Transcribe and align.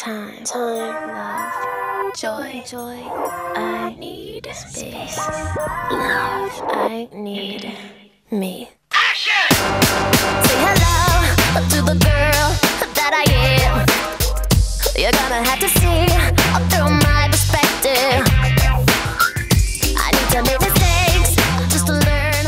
time, 0.00 0.44
time, 0.44 1.08
love, 1.12 2.14
joy, 2.16 2.62
joy. 2.66 2.96
I 3.54 3.94
need 3.98 4.48
space, 4.54 5.18
love. 5.18 6.52
I 6.72 7.06
need 7.12 7.76
me. 8.30 8.70
Say 9.12 10.56
hello 10.64 11.60
to 11.68 11.82
the 11.84 11.96
girl 12.00 12.48
that 12.96 13.12
I 13.12 13.26
am. 13.60 13.84
You're 14.96 15.12
gonna 15.12 15.44
have 15.44 15.60
to 15.60 15.68
see 15.68 16.08
through 16.72 16.88
my 17.04 17.28
perspective. 17.28 18.24
I 20.00 20.08
need 20.16 20.28
to 20.32 20.40
make 20.48 20.60
mistakes 20.64 21.36
just 21.68 21.86
to 21.88 21.92
learn 21.92 22.44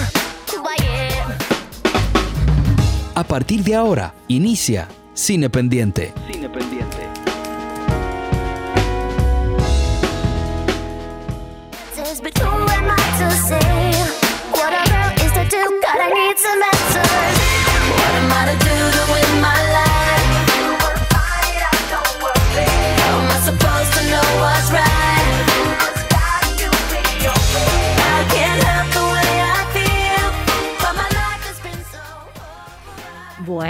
who 0.48 0.64
I 0.66 0.79
am. 1.21 1.37
A 3.14 3.25
partir 3.25 3.62
de 3.62 3.77
ahora, 3.77 4.14
inicia 4.27 4.89
Cine 5.12 5.50
Pendiente. 5.50 6.14
Cine 6.33 6.41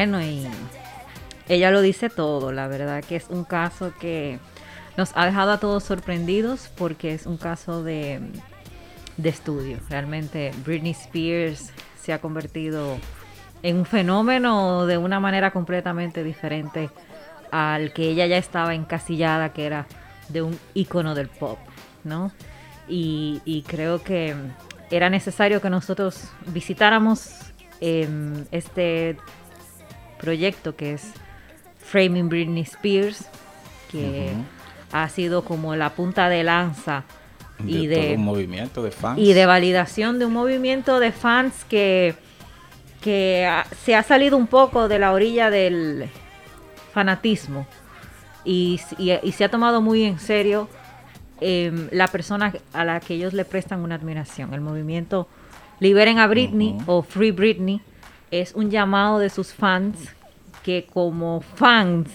Bueno, 0.03 0.21
y 0.21 0.45
ella 1.49 1.71
lo 1.71 1.81
dice 1.81 2.11
todo, 2.11 2.51
la 2.51 2.67
verdad 2.67 3.05
que 3.05 3.15
es 3.15 3.29
un 3.29 3.45
caso 3.45 3.93
que 4.01 4.41
nos 4.97 5.13
ha 5.15 5.27
dejado 5.27 5.53
a 5.53 5.61
todos 5.61 5.85
sorprendidos 5.85 6.73
porque 6.77 7.15
es 7.15 7.25
un 7.25 7.37
caso 7.37 7.85
de, 7.85 8.19
de 9.17 9.29
estudio. 9.29 9.79
Realmente 9.89 10.51
Britney 10.67 10.91
Spears 10.91 11.71
se 12.01 12.13
ha 12.13 12.21
convertido 12.21 12.99
en 13.63 13.77
un 13.77 13.87
fenómeno 13.87 14.87
de 14.87 14.99
una 14.99 15.21
manera 15.21 15.53
completamente 15.53 16.25
diferente 16.25 16.91
al 17.53 17.93
que 17.93 18.09
ella 18.09 18.27
ya 18.27 18.39
estaba 18.39 18.75
encasillada, 18.75 19.53
que 19.53 19.67
era 19.67 19.87
de 20.31 20.43
un 20.43 20.59
ícono 20.75 21.15
del 21.15 21.29
pop, 21.29 21.61
¿no? 22.03 22.33
Y, 22.89 23.41
y 23.45 23.63
creo 23.63 24.03
que 24.03 24.35
era 24.91 25.09
necesario 25.11 25.61
que 25.61 25.71
nosotros 25.71 26.25
visitáramos 26.49 27.53
em, 27.81 28.47
este 28.51 29.17
proyecto 30.23 30.75
que 30.77 30.95
es 30.95 31.13
Framing 31.79 32.29
Britney 32.31 32.63
Spears, 32.63 33.27
que 33.91 34.31
ha 34.93 35.09
sido 35.11 35.45
como 35.45 35.77
la 35.77 35.91
punta 35.91 36.29
de 36.31 36.45
lanza 36.45 37.05
y 37.67 37.87
de, 37.87 37.97
todo 37.97 38.07
de, 38.07 38.15
un 38.17 38.25
movimiento 38.25 38.83
de 38.83 38.91
fans. 38.91 39.19
y 39.21 39.33
de 39.35 39.45
validación 39.47 40.19
de 40.19 40.25
un 40.27 40.33
movimiento 40.33 40.99
de 41.01 41.13
fans 41.13 41.65
que, 41.69 42.15
que 43.03 43.45
ha- 43.47 43.67
se 43.85 43.95
ha 43.95 44.03
salido 44.03 44.37
un 44.37 44.47
poco 44.47 44.89
de 44.89 44.99
la 44.99 45.13
orilla 45.13 45.51
del 45.51 46.09
fanatismo 46.93 47.67
y, 48.45 48.81
y- 48.99 49.13
y 49.23 49.33
se 49.33 49.45
ha 49.45 49.51
tomado 49.51 49.81
muy 49.81 50.05
en 50.05 50.19
serio 50.19 50.69
em, 51.41 51.89
la 51.91 52.07
persona 52.09 52.53
a 52.73 52.85
la 52.85 53.01
que 53.01 53.15
ellos 53.15 53.33
le 53.33 53.45
prestan 53.45 53.81
una 53.81 53.97
admiración. 53.97 54.55
El 54.55 54.61
movimiento 54.61 55.29
Liberen 55.81 56.19
a 56.21 56.27
Britney 56.29 56.77
o 56.87 57.03
Free 57.03 57.33
Britney 57.33 57.81
es 58.33 58.55
un 58.55 58.71
llamado 58.71 59.21
de 59.21 59.31
sus 59.31 59.53
fans 59.55 59.97
que 60.65 60.87
como 60.93 61.41
fans 61.55 62.09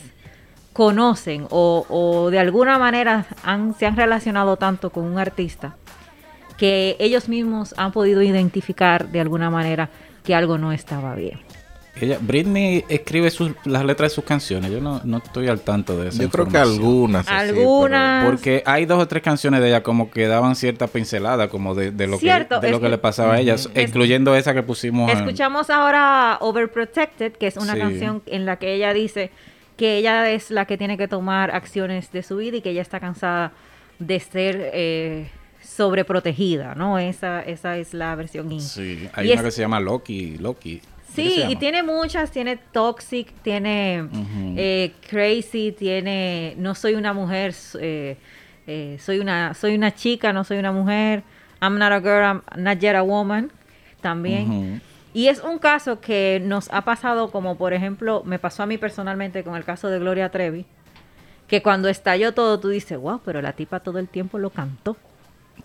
conocen 0.73 1.48
o, 1.50 1.86
o 1.90 2.30
de 2.30 2.40
alguna 2.40 2.78
manera 2.78 3.26
han- 3.44 3.73
se 3.76 3.86
han 3.86 3.96
relacionado 3.96 4.58
tanto 4.58 4.90
con 4.90 5.06
un 5.06 5.18
artista 5.20 5.76
que 6.58 6.95
ellos 7.00 7.30
mismos 7.30 7.73
han 7.78 7.92
podido 7.92 8.22
identificar 8.22 9.08
de 9.10 9.20
alguna 9.22 9.50
manera 9.50 9.89
que 10.23 10.33
algo 10.36 10.58
no 10.58 10.72
estaba 10.72 11.14
bien. 11.16 11.39
Ella, 12.02 12.18
Britney 12.22 12.84
escribe 12.90 13.30
sus, 13.32 13.52
las 13.66 13.84
letras 13.86 14.12
de 14.12 14.16
sus 14.16 14.24
canciones. 14.24 14.72
Yo 14.72 14.80
no, 14.82 15.02
no 15.04 15.18
estoy 15.18 15.48
al 15.48 15.60
tanto 15.62 15.98
de 15.98 16.10
eso. 16.10 16.22
Yo 16.22 16.30
creo 16.30 16.48
que 16.48 16.58
algunas. 16.58 17.28
así, 17.28 17.50
Algunas. 17.50 18.26
Porque 18.26 18.64
hay 18.66 18.86
dos 18.86 19.02
o 19.02 19.08
tres 19.08 19.24
canciones 19.24 19.62
de 19.62 19.68
ella 19.70 19.84
como 19.84 20.12
que 20.12 20.28
daban 20.28 20.56
cierta 20.56 20.88
pincelada 20.88 21.48
como 21.50 21.76
de, 21.76 21.92
de 21.92 22.08
lo, 22.08 22.18
Cierto, 22.18 22.60
que, 22.60 22.68
de 22.68 22.72
lo 22.72 22.78
es 22.78 22.84
que 22.84 22.90
le 22.90 22.98
pasaba 22.98 23.34
a 23.36 23.40
ella, 23.40 23.56
incluyendo 23.76 24.36
esa 24.36 24.54
que 24.54 24.64
pusimos 24.64 25.12
en- 25.12 25.18
Escuchamos 25.20 25.70
ahora 25.70 26.38
Overprotected, 26.42 27.34
que 27.34 27.48
es 27.48 27.58
una 27.58 27.74
Sí. 27.74 27.80
canción 27.80 28.22
en 28.26 28.46
la 28.46 28.58
que 28.58 28.74
ella 28.74 28.94
dice 28.94 29.32
que 29.78 29.98
ella 29.98 30.30
es 30.32 30.50
la 30.52 30.66
que 30.66 30.78
tiene 30.78 30.98
que 30.98 31.08
tomar 31.08 31.52
acciones 31.52 32.12
de 32.12 32.24
su 32.24 32.38
vida 32.38 32.58
y 32.58 32.62
que 32.62 32.72
ella 32.72 32.82
está 32.82 33.00
cansada 33.00 33.52
de 34.00 34.20
ser 34.20 34.72
eh, 34.74 35.30
sobreprotegida, 35.62 36.74
¿no? 36.76 36.98
Esa, 37.00 37.42
esa 37.42 37.78
es 37.78 37.94
la 37.94 38.16
versión 38.16 38.52
in. 38.52 38.62
Sí, 38.62 39.08
hay 39.14 39.28
Y 39.28 39.32
una 39.32 39.42
es- 39.42 39.46
que 39.46 39.52
se 39.52 39.62
llama 39.62 39.80
Loki. 39.80 40.38
Loki. 40.38 40.82
¿Qué 41.17 41.30
Sí, 41.30 41.44
y 41.48 41.55
tiene 41.55 41.83
muchas, 41.83 42.32
tiene 42.32 42.58
Toxic, 42.58 43.33
tiene 43.42 44.08
eh, 44.55 44.94
Crazy, 45.10 45.72
tiene 45.72 46.54
No 46.58 46.76
soy 46.76 46.94
una 46.94 47.14
mujer, 47.14 47.55
eh, 47.80 48.17
eh, 48.67 48.98
soy 49.00 49.20
una 49.20 49.54
soy 49.54 49.76
una 49.76 49.94
chica, 49.94 50.32
no 50.32 50.44
soy 50.44 50.58
una 50.60 50.72
mujer, 50.72 51.23
I'm 51.61 51.78
not 51.78 51.92
a 51.92 52.00
girl, 52.00 52.23
I'm 52.23 52.42
not 52.64 52.80
yet 52.80 52.95
a 52.95 53.02
woman, 53.02 53.52
también. 54.02 54.82
Y 55.14 55.28
es 55.30 55.42
un 55.42 55.58
caso 55.58 56.00
que 56.00 56.39
nos 56.44 56.72
ha 56.72 56.83
pasado 56.83 57.32
como 57.32 57.58
por 57.58 57.73
ejemplo, 57.73 58.22
me 58.23 58.38
pasó 58.38 58.61
a 58.64 58.66
mí 58.67 58.78
personalmente 58.78 59.44
con 59.44 59.55
el 59.55 59.64
caso 59.64 59.89
de 59.89 59.98
Gloria 59.98 60.30
Trevi, 60.30 60.66
que 61.48 61.64
cuando 61.64 61.89
estalló 61.89 62.34
todo 62.34 62.60
tú 62.60 62.70
dices, 62.70 62.98
wow, 62.99 63.22
pero 63.26 63.42
la 63.42 63.54
tipa 63.54 63.80
todo 63.80 63.98
el 63.98 64.08
tiempo 64.08 64.38
lo 64.38 64.52
cantó 64.52 64.95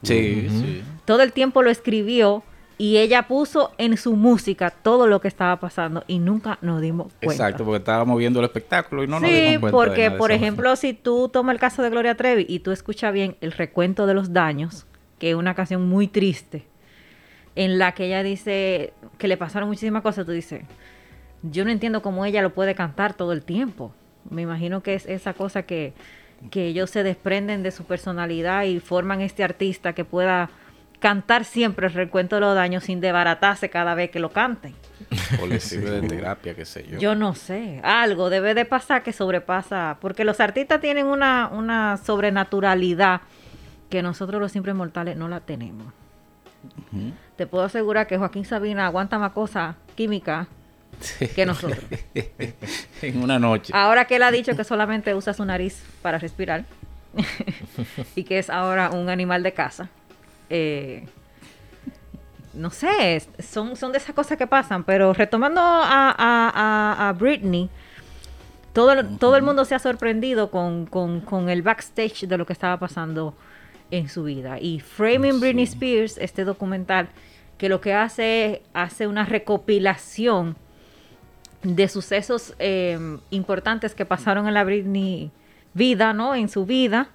Sí, 0.02 0.48
sí. 0.48 0.82
todo 1.04 1.22
el 1.22 1.32
tiempo 1.32 1.62
lo 1.62 1.70
escribió 1.70 2.42
y 2.82 2.98
ella 2.98 3.28
puso 3.28 3.70
en 3.78 3.96
su 3.96 4.16
música 4.16 4.70
todo 4.70 5.06
lo 5.06 5.20
que 5.20 5.28
estaba 5.28 5.60
pasando 5.60 6.02
y 6.08 6.18
nunca 6.18 6.58
nos 6.62 6.80
dimos 6.80 7.12
cuenta. 7.22 7.44
Exacto, 7.44 7.64
porque 7.64 7.78
estábamos 7.78 8.18
viendo 8.18 8.40
el 8.40 8.44
espectáculo 8.46 9.04
y 9.04 9.06
no 9.06 9.20
nos 9.20 9.30
sí, 9.30 9.36
dimos 9.36 9.70
cuenta 9.70 9.70
de 9.70 9.72
porque 9.72 10.06
nada 10.06 10.18
por 10.18 10.32
ejemplo, 10.32 10.74
si 10.74 10.92
tú 10.92 11.28
tomas 11.28 11.54
el 11.54 11.60
caso 11.60 11.80
de 11.84 11.90
Gloria 11.90 12.16
Trevi 12.16 12.44
y 12.48 12.58
tú 12.58 12.72
escuchas 12.72 13.12
bien 13.12 13.36
el 13.40 13.52
recuento 13.52 14.04
de 14.06 14.14
los 14.14 14.32
daños, 14.32 14.84
que 15.20 15.30
es 15.30 15.36
una 15.36 15.54
canción 15.54 15.88
muy 15.88 16.08
triste, 16.08 16.66
en 17.54 17.78
la 17.78 17.92
que 17.92 18.06
ella 18.06 18.24
dice 18.24 18.94
que 19.16 19.28
le 19.28 19.36
pasaron 19.36 19.68
muchísimas 19.68 20.02
cosas, 20.02 20.26
tú 20.26 20.32
dices, 20.32 20.64
yo 21.44 21.64
no 21.64 21.70
entiendo 21.70 22.02
cómo 22.02 22.24
ella 22.24 22.42
lo 22.42 22.52
puede 22.52 22.74
cantar 22.74 23.14
todo 23.14 23.32
el 23.32 23.44
tiempo. 23.44 23.92
Me 24.28 24.42
imagino 24.42 24.82
que 24.82 24.94
es 24.94 25.06
esa 25.06 25.34
cosa 25.34 25.62
que, 25.62 25.94
que 26.50 26.66
ellos 26.66 26.90
se 26.90 27.04
desprenden 27.04 27.62
de 27.62 27.70
su 27.70 27.84
personalidad 27.84 28.64
y 28.64 28.80
forman 28.80 29.20
este 29.20 29.44
artista 29.44 29.92
que 29.92 30.04
pueda 30.04 30.50
cantar 31.02 31.44
siempre 31.44 31.88
el 31.88 31.92
recuento 31.92 32.36
de 32.36 32.40
los 32.40 32.54
daños 32.54 32.84
sin 32.84 33.00
desbaratarse 33.00 33.68
cada 33.68 33.96
vez 33.96 34.10
que 34.10 34.20
lo 34.20 34.30
canten. 34.30 34.72
O 35.42 35.46
le 35.46 35.58
sirve 35.58 35.90
de 35.90 36.06
terapia, 36.06 36.54
qué 36.54 36.64
sé 36.64 36.86
yo. 36.88 36.98
Yo 37.00 37.16
no 37.16 37.34
sé, 37.34 37.80
algo 37.82 38.30
debe 38.30 38.54
de 38.54 38.64
pasar 38.64 39.02
que 39.02 39.12
sobrepasa, 39.12 39.98
porque 40.00 40.24
los 40.24 40.38
artistas 40.38 40.80
tienen 40.80 41.06
una, 41.06 41.48
una 41.48 41.96
sobrenaturalidad 41.96 43.22
que 43.90 44.00
nosotros 44.00 44.40
los 44.40 44.52
simples 44.52 44.76
mortales 44.76 45.16
no 45.16 45.28
la 45.28 45.40
tenemos. 45.40 45.92
Te 47.36 47.48
puedo 47.48 47.64
asegurar 47.64 48.06
que 48.06 48.16
Joaquín 48.16 48.44
Sabina 48.44 48.86
aguanta 48.86 49.18
más 49.18 49.32
cosas 49.32 49.74
químicas 49.96 50.46
que 51.34 51.44
nosotros. 51.44 51.84
en 53.02 53.22
una 53.22 53.40
noche. 53.40 53.72
Ahora 53.74 54.04
que 54.04 54.16
él 54.16 54.22
ha 54.22 54.30
dicho 54.30 54.54
que 54.54 54.62
solamente 54.62 55.16
usa 55.16 55.34
su 55.34 55.44
nariz 55.44 55.82
para 56.00 56.18
respirar 56.18 56.64
y 58.14 58.22
que 58.22 58.38
es 58.38 58.50
ahora 58.50 58.90
un 58.90 59.08
animal 59.08 59.42
de 59.42 59.52
casa, 59.52 59.90
eh, 60.50 61.06
no 62.54 62.70
sé, 62.70 63.22
son, 63.42 63.76
son 63.76 63.92
de 63.92 63.98
esas 63.98 64.14
cosas 64.14 64.36
que 64.36 64.46
pasan, 64.46 64.84
pero 64.84 65.12
retomando 65.14 65.60
a, 65.60 66.10
a- 66.10 66.14
a- 66.98 67.08
a 67.08 67.12
Britney, 67.14 67.70
todo, 68.72 68.92
el- 68.92 69.18
todo 69.18 69.36
el 69.36 69.42
mundo 69.42 69.64
se 69.64 69.74
ha 69.74 69.78
sorprendido 69.78 70.50
con, 70.50 70.86
con- 70.86 71.20
con 71.22 71.48
el 71.48 71.62
backstage 71.62 72.26
de 72.26 72.36
lo 72.38 72.44
que 72.46 72.52
estaba 72.52 72.78
pasando 72.78 73.34
en 73.90 74.08
su 74.08 74.24
vida. 74.24 74.58
Y 74.60 74.80
Framing 74.80 75.40
Britney 75.40 75.64
Spears, 75.64 76.18
este 76.18 76.44
documental, 76.44 77.08
que 77.58 77.68
lo 77.68 77.80
que 77.80 77.94
hace 77.94 78.44
es 78.52 78.60
hace 78.74 79.06
una 79.06 79.24
recopilación 79.24 80.56
de 81.62 81.88
sucesos 81.88 82.54
eh, 82.58 82.98
importantes 83.30 83.94
que 83.94 84.04
pasaron 84.04 84.48
en 84.48 84.54
la 84.54 84.64
Britney 84.64 85.30
vida, 85.74 86.12
¿no? 86.12 86.34
En 86.34 86.48
su 86.48 86.66
vida. 86.66 87.08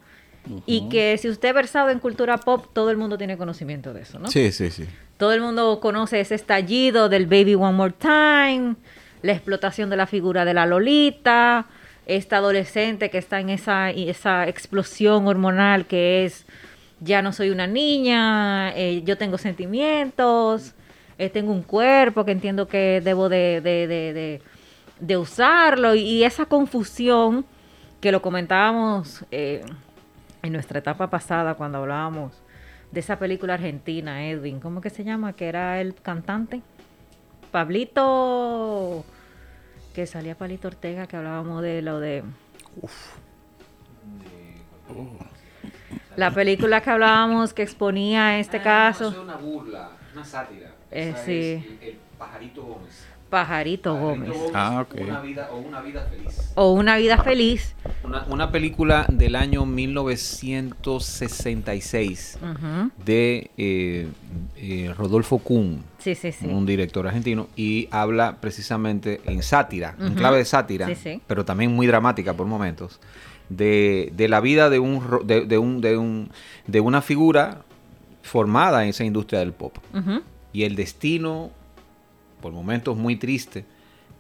Y 0.66 0.90
que 0.90 1.18
si 1.18 1.30
usted 1.30 1.50
ha 1.50 1.54
versado 1.54 1.90
en 1.90 2.00
cultura 2.00 2.38
pop, 2.38 2.66
todo 2.74 2.90
el 2.92 2.98
mundo 2.98 3.18
tiene 3.18 3.38
conocimiento 3.38 3.94
de 3.94 4.02
eso, 4.02 4.20
¿no? 4.20 4.30
Sí, 4.32 4.52
sí, 4.52 4.70
sí. 4.72 4.86
Todo 5.18 5.34
el 5.34 5.42
mundo 5.42 5.80
conoce 5.82 6.20
ese 6.20 6.36
estallido 6.36 7.10
del 7.10 7.26
Baby 7.26 7.56
One 7.56 7.74
More 7.74 7.94
Time, 7.98 8.76
la 9.24 9.32
explotación 9.32 9.90
de 9.90 9.98
la 9.98 10.06
figura 10.08 10.46
de 10.46 10.54
la 10.54 10.66
Lolita, 10.66 11.66
esta 12.06 12.38
adolescente 12.38 13.10
que 13.10 13.18
está 13.18 13.40
en 13.40 13.50
esa, 13.50 13.92
y 13.92 14.10
esa 14.10 14.48
explosión 14.48 15.28
hormonal 15.28 15.86
que 15.88 16.26
es, 16.26 16.46
ya 17.00 17.22
no 17.22 17.34
soy 17.34 17.50
una 17.50 17.68
niña, 17.68 18.74
eh, 18.76 19.02
yo 19.04 19.18
tengo 19.18 19.38
sentimientos, 19.38 20.74
eh, 21.18 21.30
tengo 21.30 21.52
un 21.52 21.64
cuerpo 21.64 22.24
que 22.26 22.32
entiendo 22.32 22.68
que 22.68 23.02
debo 23.04 23.28
de, 23.30 23.60
de- 23.62 23.88
de- 23.88 24.14
de- 24.14 24.42
de 25.00 25.18
usarlo, 25.18 25.96
y 25.96 26.24
esa 26.24 26.46
confusión 26.46 27.46
que 28.02 28.12
lo 28.12 28.22
comentábamos 28.22 29.26
eh, 29.32 29.64
en 30.42 30.54
nuestra 30.54 30.80
etapa 30.80 31.10
pasada 31.10 31.56
cuando 31.56 31.80
hablábamos 31.80 32.42
de 32.92 33.00
esa 33.00 33.20
película 33.20 33.56
argentina, 33.56 34.26
Edwin, 34.26 34.60
¿cómo 34.60 34.82
que 34.82 34.90
se 34.90 35.04
llama? 35.04 35.34
Que 35.34 35.48
era 35.48 35.82
el 35.82 35.96
cantante. 35.96 36.62
Pablito, 37.52 39.04
que 39.94 40.06
salía 40.06 40.36
Pablito 40.38 40.68
Ortega, 40.68 41.08
que 41.08 41.18
hablábamos 41.18 41.62
de 41.62 41.82
lo 41.82 42.00
de... 42.00 42.24
La 46.16 46.32
película 46.32 46.82
que 46.82 46.90
hablábamos 46.90 47.54
que 47.54 47.64
exponía 47.64 48.40
este 48.40 48.62
caso. 48.62 49.10
Es 49.10 49.18
una 49.18 49.36
burla, 49.36 49.92
una 50.14 50.26
sátira. 50.26 50.72
Eh, 50.92 51.10
Esa 51.10 51.26
sí. 51.26 51.32
es 51.32 51.66
el, 51.82 51.90
el 51.90 51.98
pajarito 52.18 52.64
Gómez. 52.64 53.08
Pajarito 53.30 53.94
Pajarito 53.94 53.96
Gómez. 53.98 54.32
Ah, 54.54 54.82
ok. 54.88 54.96
Una 55.02 55.22
vida, 55.22 55.50
o 55.52 55.58
una 55.60 55.82
vida 55.82 56.08
feliz. 56.10 56.52
O 56.56 56.72
Una 56.74 56.98
vida 56.98 57.18
feliz. 57.24 57.74
Una, 58.04 58.26
una 58.30 58.52
película 58.52 59.06
del 59.10 59.36
año 59.36 59.66
1966 59.66 62.38
Ujú. 62.42 62.92
de 63.06 63.52
eh, 63.58 64.08
eh, 64.58 64.94
Rodolfo 64.98 65.38
Kuhn, 65.40 65.84
Sí, 66.00 66.16
sí, 66.16 66.32
sí. 66.32 66.46
un 66.48 66.66
director 66.66 67.06
argentino, 67.08 67.48
y 67.56 67.88
habla 67.92 68.38
precisamente 68.40 69.20
en 69.26 69.44
sátira, 69.44 69.96
en 70.00 70.14
clave 70.16 70.38
de 70.38 70.46
sátira, 70.46 70.88
Sí, 70.88 70.96
sí. 70.96 71.22
pero 71.28 71.44
también 71.46 71.76
muy 71.76 71.86
dramática 71.88 72.34
por 72.34 72.48
momentos, 72.48 73.00
de, 73.50 74.12
de 74.16 74.28
la 74.30 74.40
vida 74.40 74.70
de 74.70 74.80
un, 74.80 75.02
de, 75.26 75.46
de 75.46 75.58
un, 75.58 75.82
de, 75.82 75.98
un, 75.98 76.30
de 76.68 76.80
una 76.80 77.02
figura 77.02 77.64
formada 78.22 78.84
en 78.84 78.90
esa 78.90 79.04
industria 79.06 79.40
del 79.40 79.54
pop. 79.54 79.76
Y 80.54 80.64
el 80.64 80.76
destino, 80.76 81.52
por 82.42 82.54
momentos 82.54 82.98
muy 82.98 83.16
triste, 83.16 83.66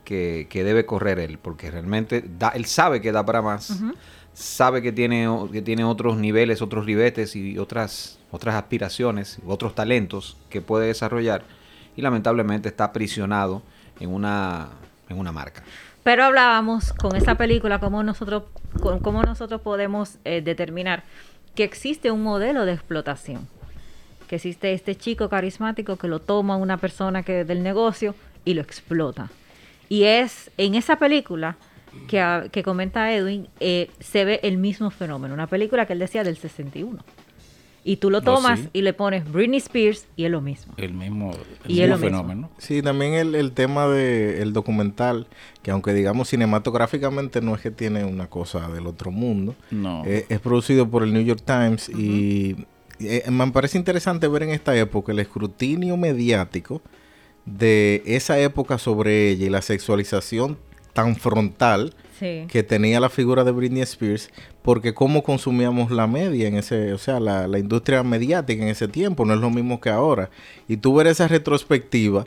que, 0.03 0.47
que 0.49 0.63
debe 0.63 0.85
correr 0.85 1.19
él, 1.19 1.37
porque 1.37 1.69
realmente 1.69 2.23
da, 2.39 2.49
él 2.49 2.65
sabe 2.65 3.01
que 3.01 3.11
da 3.11 3.25
para 3.25 3.41
más, 3.41 3.81
sabe 4.33 4.81
que 4.81 4.91
tiene, 4.91 5.27
que 5.51 5.61
tiene 5.61 5.83
otros 5.83 6.17
niveles, 6.17 6.61
otros 6.61 6.85
ribetes 6.85 7.35
y 7.35 7.57
otras, 7.57 8.17
otras 8.31 8.55
aspiraciones, 8.55 9.39
otros 9.45 9.75
talentos 9.75 10.37
que 10.49 10.61
puede 10.61 10.87
desarrollar 10.87 11.43
y 11.97 12.01
lamentablemente 12.01 12.69
está 12.69 12.85
aprisionado 12.85 13.63
en 13.99 14.13
una, 14.13 14.69
en 15.09 15.19
una 15.19 15.31
marca. 15.31 15.63
Pero 16.03 16.23
hablábamos 16.23 16.93
con 16.93 17.17
esa 17.17 17.35
película 17.35 17.79
cómo 17.79 18.01
nosotros, 18.01 18.43
cómo 19.01 19.23
nosotros 19.23 19.59
podemos 19.59 20.19
eh, 20.23 20.41
determinar 20.41 21.03
que 21.53 21.65
existe 21.65 22.11
un 22.11 22.23
modelo 22.23 22.65
de 22.65 22.73
explotación. 22.73 23.47
Que 24.27 24.35
existe 24.37 24.73
este 24.73 24.95
chico 24.95 25.29
carismático 25.29 25.95
que 25.95 26.07
lo 26.07 26.19
toma 26.19 26.57
una 26.57 26.77
persona 26.77 27.23
que 27.23 27.43
del 27.45 27.63
negocio 27.63 28.13
y 28.45 28.53
lo 28.55 28.61
explota. 28.61 29.29
Y 29.89 30.03
es 30.03 30.51
en 30.57 30.75
esa 30.75 30.97
película 30.97 31.55
que, 32.09 32.19
ah, 32.19 32.45
que 32.51 32.61
comenta 32.61 33.13
Edwin, 33.13 33.47
eh, 33.59 33.89
se 33.99 34.25
ve 34.25 34.39
el 34.43 34.57
mismo 34.57 34.91
fenómeno. 34.91 35.33
Una 35.33 35.47
película 35.47 35.85
que 35.85 35.93
él 35.93 35.99
decía 35.99 36.23
del 36.23 36.37
61. 36.37 36.99
Y 37.85 37.95
tú 37.97 38.09
lo 38.09 38.17
Oh, 38.17 38.21
tomas 38.21 38.59
sí. 38.59 38.69
y 38.73 38.81
le 38.81 38.91
pones 38.91 39.31
Britney 39.31 39.59
Spears 39.59 40.07
y 40.17 40.25
es 40.25 40.31
lo 40.31 40.41
mismo. 40.41 40.73
El 40.75 40.93
mismo, 40.93 41.31
el 41.63 41.71
Y 41.71 41.81
es 41.81 41.87
mismo 41.89 41.95
lo 41.95 41.97
mismo. 41.97 42.07
fenómeno. 42.17 42.49
Sí, 42.57 42.81
también 42.81 43.13
el, 43.13 43.33
el 43.33 43.53
tema 43.53 43.87
del 43.87 44.51
documental, 44.51 45.27
que 45.63 45.71
aunque 45.71 45.93
digamos 45.93 46.27
cinematográficamente 46.27 47.39
no 47.39 47.55
es 47.55 47.61
que 47.61 47.71
tiene 47.71 48.03
una 48.03 48.27
cosa 48.27 48.67
del 48.67 48.87
otro 48.87 49.09
mundo, 49.11 49.55
No. 49.71 50.03
eh, 50.05 50.25
es 50.27 50.41
producido 50.41 50.89
por 50.89 51.01
el 51.03 51.13
New 51.13 51.23
York 51.23 51.41
Times 51.45 51.87
y 51.87 52.57
eh, 52.99 53.23
me 53.29 53.51
parece 53.51 53.77
interesante 53.77 54.27
ver 54.27 54.43
en 54.43 54.49
esta 54.49 54.75
época 54.75 55.11
el 55.11 55.19
escrutinio 55.19 55.97
mediático 55.97 56.81
de 57.45 58.03
esa 58.05 58.39
época 58.39 58.77
sobre 58.77 59.29
ella 59.29 59.45
y 59.45 59.49
la 59.49 59.61
sexualización 59.61 60.57
tan 60.93 61.15
frontal 61.15 61.93
Sí. 62.19 62.45
que 62.49 62.63
tenía 62.63 62.99
la 62.99 63.09
figura 63.09 63.43
de 63.43 63.51
Britney 63.51 63.83
Spears, 63.83 64.31
porque 64.63 64.95
cómo 64.95 65.21
consumíamos 65.21 65.91
la 65.91 66.07
media 66.07 66.47
en 66.47 66.57
ese, 66.57 66.91
o 66.93 66.97
sea, 66.97 67.19
la, 67.19 67.47
la 67.47 67.59
industria 67.59 68.01
mediática 68.01 68.63
en 68.63 68.69
ese 68.69 68.87
tiempo, 68.87 69.23
no 69.23 69.35
es 69.35 69.39
lo 69.39 69.51
mismo 69.51 69.79
que 69.79 69.91
ahora. 69.91 70.31
Y 70.67 70.77
tú 70.77 70.95
ver 70.95 71.05
esa 71.05 71.27
retrospectiva, 71.27 72.25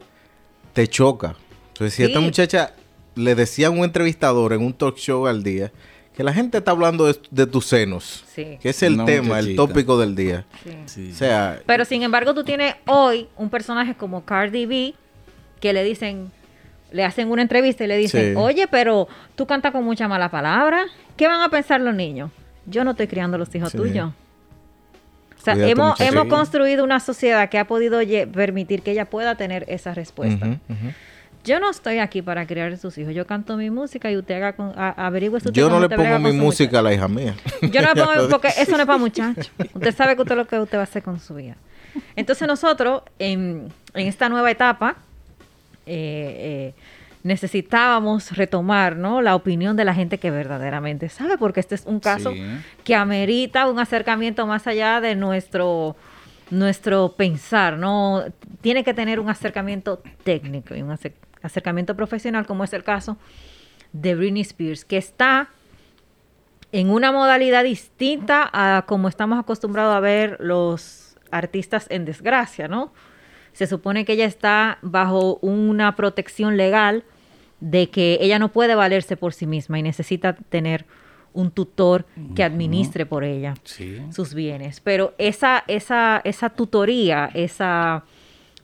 te 0.75 0.87
choca. 0.87 1.35
Entonces, 1.73 1.95
si 1.95 2.05
esta 2.05 2.21
muchacha 2.21 2.73
le 3.17 3.35
decía 3.35 3.67
a 3.67 3.71
un 3.71 3.79
entrevistador 3.79 4.53
en 4.53 4.63
un 4.63 4.73
talk 4.73 4.97
show 4.97 5.27
al 5.27 5.43
día, 5.43 5.73
que 6.21 6.25
la 6.25 6.35
gente 6.35 6.59
está 6.59 6.73
hablando 6.73 7.07
de, 7.07 7.19
de 7.31 7.47
tus 7.47 7.65
senos, 7.65 8.25
Sí. 8.35 8.59
que 8.61 8.69
es 8.69 8.83
el 8.83 9.03
tema, 9.07 9.39
el 9.39 9.57
tópico 9.57 9.99
del 9.99 10.15
día. 10.15 10.45
sí. 10.63 10.77
Sí. 10.85 11.11
O 11.13 11.15
sea, 11.15 11.61
Pero 11.65 11.87
sin 11.87 12.03
embargo, 12.03 12.35
tú 12.35 12.45
tienes 12.45 12.75
hoy 12.87 13.27
un 13.39 13.49
personaje 13.49 13.95
como 13.95 14.23
Cardi 14.27 14.67
B 14.67 14.95
que 15.61 15.73
le 15.73 15.83
dicen, 15.83 16.31
le 16.93 17.05
hacen 17.07 17.31
una 17.31 17.41
entrevista 17.41 17.85
y 17.85 17.87
le 17.87 17.97
dicen, 17.97 18.35
Sí. 18.35 18.39
oye, 18.39 18.69
pero 18.69 19.09
tú 19.35 19.47
cantas 19.47 19.73
con 19.73 19.83
mucha 19.83 20.09
mala 20.09 20.31
palabra. 20.31 20.85
¿Qué 21.17 21.27
van 21.27 21.41
a 21.41 21.49
pensar 21.49 21.81
los 21.81 21.95
niños? 21.95 22.31
Yo 22.67 22.85
no 22.85 22.91
estoy 22.91 23.07
criando 23.07 23.39
los 23.39 23.55
hijos 23.55 23.71
Sí. 23.73 23.79
tuyos. 23.79 24.13
O 25.39 25.43
sea, 25.43 25.55
hemos, 25.55 25.99
hemos 26.03 26.27
construido 26.27 26.85
una 26.85 27.01
sociedad 27.01 27.49
que 27.49 27.59
ha 27.59 27.67
podido 27.67 27.99
permitir 28.31 28.83
que 28.83 28.91
ella 28.91 29.07
pueda 29.07 29.37
tener 29.37 29.65
esa 29.69 29.95
respuesta. 29.95 30.59
ujú. 30.69 30.93
Yo 31.45 31.59
no 31.59 31.71
estoy 31.71 31.99
aquí 31.99 32.21
para 32.23 32.47
criar 32.47 32.73
a 32.73 32.77
sus 32.77 32.99
hijos. 32.99 33.15
Yo 33.15 33.27
canto 33.27 33.57
mi 33.57 33.71
música 33.71 34.11
y 34.11 34.17
usted 34.17 34.35
haga 34.37 34.53
con, 34.55 34.73
a- 34.79 35.07
averigüe 35.07 35.39
usted 35.39 35.53
yo 35.53 35.71
no 35.71 35.81
le 35.81 35.89
pongo 35.89 36.19
mi 36.19 36.31
su 36.33 36.37
música 36.37 36.65
muchacho. 36.71 36.79
a 36.79 36.83
la 36.83 36.95
hija 36.95 37.09
mía. 37.09 37.35
Yo 37.63 37.81
no 37.83 37.95
le 37.95 38.03
pongo 38.03 38.29
porque 38.31 38.49
eso 38.59 38.73
no 38.73 38.79
es 38.81 38.87
para 38.87 38.99
muchachos. 38.99 39.51
Usted 39.75 39.95
sabe 39.95 40.17
que 40.17 40.23
usted 40.23 40.37
lo 40.37 40.47
que 40.47 40.59
usted 40.61 40.77
va 40.77 40.83
a 40.83 40.85
hacer 40.85 41.03
con 41.03 41.19
su 41.19 41.35
vida. 41.35 41.57
Entonces 42.15 42.47
nosotros 42.47 43.03
en, 43.19 43.73
en 43.95 44.07
esta 44.07 44.29
nueva 44.29 44.51
etapa 44.51 44.97
eh, 45.87 46.73
eh, 46.77 46.83
necesitábamos 47.23 48.37
retomar 48.37 48.97
¿no? 48.97 49.23
la 49.23 49.35
opinión 49.35 49.77
de 49.77 49.85
la 49.85 49.95
gente 49.95 50.19
que 50.19 50.31
verdaderamente 50.31 51.09
sabe, 51.09 51.39
porque 51.39 51.61
este 51.61 51.75
es 51.75 51.85
un 51.87 52.01
caso 52.01 52.33
Sí. 52.33 52.43
que 52.85 52.95
amerita 52.95 53.67
un 53.69 53.79
acercamiento 53.79 54.47
más 54.47 54.67
allá 54.67 55.01
de 55.01 55.15
nuestro 55.17 55.97
nuestro 56.51 57.13
pensar, 57.17 57.77
¿no? 57.79 58.25
Tiene 58.61 58.83
que 58.83 58.93
tener 58.93 59.21
un 59.21 59.29
acercamiento 59.31 60.03
técnico 60.25 60.75
y 60.75 60.83
un 60.83 60.91
acer- 60.91 61.13
acercamiento 61.43 61.95
profesional, 61.97 62.47
como 62.47 62.65
es 62.65 62.73
el 62.73 62.83
caso 62.85 63.17
de 63.93 64.15
Britney 64.15 64.43
Spears, 64.43 64.85
que 64.85 64.97
está 64.97 65.49
en 66.73 66.91
una 66.91 67.11
modalidad 67.13 67.65
distinta 67.65 68.49
a 68.53 68.83
como 68.87 69.09
estamos 69.09 69.39
acostumbrados 69.39 69.95
a 69.95 70.01
ver 70.01 70.37
los 70.41 71.17
artistas 71.31 71.87
en 71.91 72.05
desgracia, 72.05 72.69
¿no? 72.69 72.93
Se 73.53 73.67
supone 73.67 74.05
que 74.05 74.13
ella 74.13 74.27
está 74.27 74.79
bajo 74.83 75.39
una 75.43 75.97
protección 75.97 76.57
legal 76.57 77.05
de 77.59 77.91
que 77.91 78.19
ella 78.21 78.39
no 78.39 78.51
puede 78.53 78.75
valerse 78.77 79.17
por 79.17 79.35
sí 79.35 79.47
misma 79.47 79.79
y 79.79 79.83
necesita 79.83 80.35
tener 80.35 80.87
un 81.33 81.51
tutor 81.51 82.07
que 82.35 82.43
administre 82.43 83.07
por 83.07 83.23
ella 83.23 83.55
Sí. 83.65 84.01
sus 84.11 84.35
bienes. 84.35 84.81
Pero 84.81 85.15
esa, 85.19 85.63
esa, 85.69 86.21
esa 86.25 86.51
tutoría, 86.51 87.31
esa, 87.35 88.05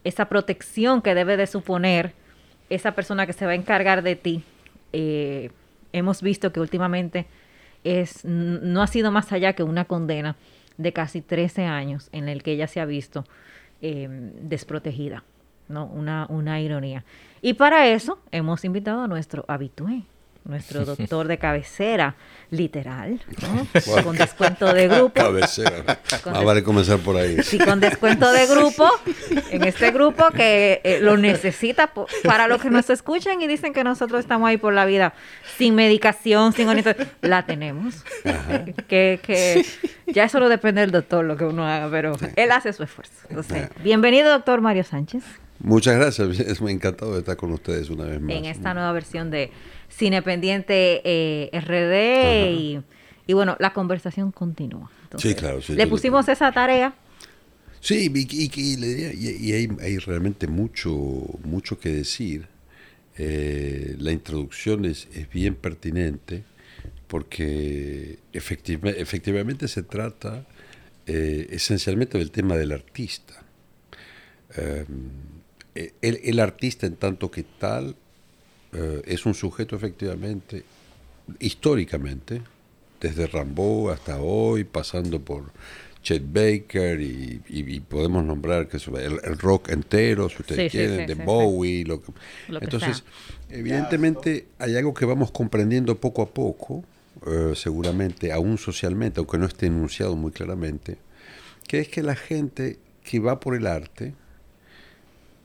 esa 0.04 0.28
protección 0.28 1.02
que 1.02 1.14
debe 1.14 1.37
de 1.37 1.47
suponer 1.47 2.14
esa 2.70 2.92
persona 2.92 3.26
que 3.26 3.32
se 3.32 3.46
va 3.46 3.52
a 3.52 3.54
encargar 3.54 4.02
de 4.02 4.16
ti, 4.16 4.42
eh, 4.92 5.50
hemos 5.92 6.23
visto 6.23 6.52
que 6.52 6.61
últimamente 6.61 7.26
es, 7.85 8.25
no 8.25 8.82
ha 8.82 8.87
sido 8.87 9.11
más 9.11 9.32
allá 9.32 9.52
que 9.52 9.62
una 9.62 9.85
condena 9.85 10.37
de 10.76 10.92
casi 10.92 11.20
13 11.20 11.64
años 11.64 12.08
en 12.12 12.28
el 12.28 12.42
que 12.42 12.52
ella 12.52 12.66
se 12.66 12.80
ha 12.80 12.85
visto 12.85 13.25
eh, 13.82 14.08
desprotegida. 14.40 15.25
¿no? 15.68 15.87
Una, 15.87 16.26
una 16.28 16.61
ironía. 16.61 17.04
Y 17.42 17.54
para 17.54 17.88
eso 17.88 18.18
hemos 18.30 18.64
invitado 18.64 19.02
a 19.02 19.08
nuestro 19.08 19.44
habitué, 19.49 20.02
nuestro 20.47 20.85
doctor 20.85 21.26
de 21.29 21.38
cabecera, 21.38 22.15
literal, 22.50 23.21
¿no? 23.43 24.03
con 24.05 24.17
descuento 24.19 24.73
de 24.73 24.88
grupo. 24.88 25.15
Cabecera. 25.15 25.83
Más 25.87 26.23
des- 26.35 26.45
vale 26.45 26.62
comenzar 26.62 26.99
por 26.99 27.17
ahí. 27.17 27.43
Sí, 27.43 27.59
con 27.59 27.81
descuento 27.81 28.31
de 28.33 28.47
grupo, 28.47 28.88
en 29.50 29.65
este 29.65 29.91
grupo 29.91 30.31
que 30.31 30.81
eh, 30.85 30.99
lo 31.00 31.17
necesita 31.17 31.93
para 32.25 32.47
los 32.49 32.61
que 32.62 32.71
nos 32.71 32.88
escuchan 32.91 33.41
y 33.43 33.47
dicen 33.47 33.73
que 33.73 33.85
nosotros 33.85 34.21
estamos 34.21 34.49
ahí 34.49 34.57
por 34.57 34.73
la 34.73 34.85
vida 34.87 35.15
sin 35.57 35.75
medicación, 35.75 36.53
sin 36.53 36.69
la 37.23 37.47
tenemos. 37.47 38.05
Que, 38.88 39.21
que 39.23 39.65
ya 40.07 40.25
eso 40.25 40.41
no 40.41 40.49
depende 40.49 40.81
del 40.83 40.91
doctor 40.91 41.25
lo 41.25 41.37
que 41.37 41.45
uno 41.45 41.67
haga, 41.67 41.88
pero 41.91 42.12
él 42.37 42.53
hace 42.53 42.73
su 42.73 42.83
esfuerzo. 42.83 43.15
Entonces, 43.29 43.69
bienvenido, 43.83 44.31
doctor 44.31 44.61
Mario 44.61 44.85
Sánchez, 44.85 45.25
Muchas 45.59 45.97
gracias. 45.97 46.38
Es 46.41 46.61
muy 46.61 46.71
encantado 46.73 47.15
de 47.15 47.21
estar 47.21 47.37
con 47.37 47.50
ustedes 47.50 47.88
una 47.88 48.05
vez 48.05 48.21
más. 48.21 48.37
en 48.37 48.45
esta 48.45 48.75
nueva 48.75 48.93
versión 48.93 49.31
de 49.31 49.50
Cine 49.88 50.23
Pendiente 50.23 51.00
eh, 51.05 51.50
RD 51.52 52.52
y, 52.52 52.81
y 53.26 53.33
bueno, 53.33 53.57
la 53.59 53.73
conversación 53.73 54.33
continúa. 54.33 54.90
Entonces, 55.05 55.31
Sí, 55.33 55.37
claro, 55.37 55.61
sí, 55.62 55.75
le 55.75 55.87
pusimos 55.87 56.28
esa 56.28 56.52
tarea. 56.52 56.95
Sí, 57.81 58.11
y, 58.14 58.43
y- 58.45 59.49
y 59.49 59.52
hay, 59.52 59.69
hay 59.81 59.99
realmente 59.99 60.47
mucho, 60.49 60.90
mucho 61.45 61.78
que 61.78 61.90
decir. 61.90 62.49
Eh, 63.19 63.95
la 63.99 64.12
introducción 64.12 64.85
es, 64.85 65.09
es 65.14 65.31
bien 65.31 65.55
pertinente 65.55 66.43
porque 67.07 68.19
efectiva- 68.33 68.90
efectivamente 68.90 69.69
se 69.69 69.83
trata 69.83 70.45
eh, 71.07 71.47
esencialmente 71.50 72.19
del 72.19 72.31
tema 72.31 72.57
del 72.57 72.73
artista. 72.73 73.43
Eh, 74.57 74.85
el, 76.02 76.21
el 76.25 76.40
artista 76.40 76.87
en 76.87 76.97
tanto 76.97 77.31
que 77.31 77.43
tal 77.43 77.97
eh, 78.73 79.02
es 79.06 79.26
un 79.26 79.35
sujeto 79.35 79.76
efectivamente, 79.76 80.64
históricamente, 81.40 82.42
desde 83.00 83.26
Rambo 83.26 83.90
hasta 83.90 84.18
hoy, 84.20 84.64
pasando 84.64 85.20
por 85.20 85.44
Chet 86.02 86.23
Baker 86.32 87.00
y, 87.00 87.42
y- 87.49 87.75
y 87.76 87.80
podemos 87.80 88.25
nombrar 88.25 88.68
que 88.68 88.76
el, 88.76 89.18
el 89.25 89.38
rock 89.38 89.70
entero, 89.70 90.28
si 90.28 90.37
ustedes 90.40 90.70
Sí, 90.73 90.78
quieren, 90.78 91.00
sí, 91.00 91.06
de 91.06 91.14
sí. 91.14 91.23
Bowie. 91.25 91.85
Lo 91.85 92.00
que- 92.02 92.12
Lo 92.49 92.61
que 92.61 92.64
Entonces, 92.66 93.02
sea. 93.49 93.58
evidentemente 93.58 94.46
hay 94.58 94.76
algo 94.76 94.94
que 94.94 95.04
vamos 95.04 95.30
comprendiendo 95.32 95.96
poco 95.99 96.23
a 96.23 96.26
poco, 96.30 96.85
eh, 97.26 97.52
seguramente, 97.56 98.32
aún 98.32 98.56
socialmente, 98.58 99.18
aunque 99.20 99.38
no 99.38 99.46
esté 99.46 99.66
enunciado 99.66 100.14
muy 100.16 100.30
claramente, 100.30 100.96
que 101.66 101.80
es 101.80 101.88
que 101.88 102.02
la 102.02 102.14
gente 102.14 102.78
que 103.02 103.18
va 103.18 103.40
por 103.40 103.54
el 103.56 103.66
arte 103.66 104.14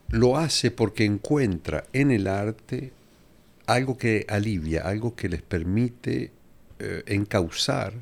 lo 0.09 0.37
hace 0.37 0.71
porque 0.71 1.05
encuentra 1.05 1.85
en 1.93 2.11
el 2.11 2.27
arte 2.27 2.91
algo 3.67 3.97
que 3.97 4.25
alivia, 4.29 4.81
algo 4.81 5.15
que 5.15 5.29
les 5.29 5.41
permite 5.41 6.31
eh, 6.79 7.03
encauzar 7.07 7.93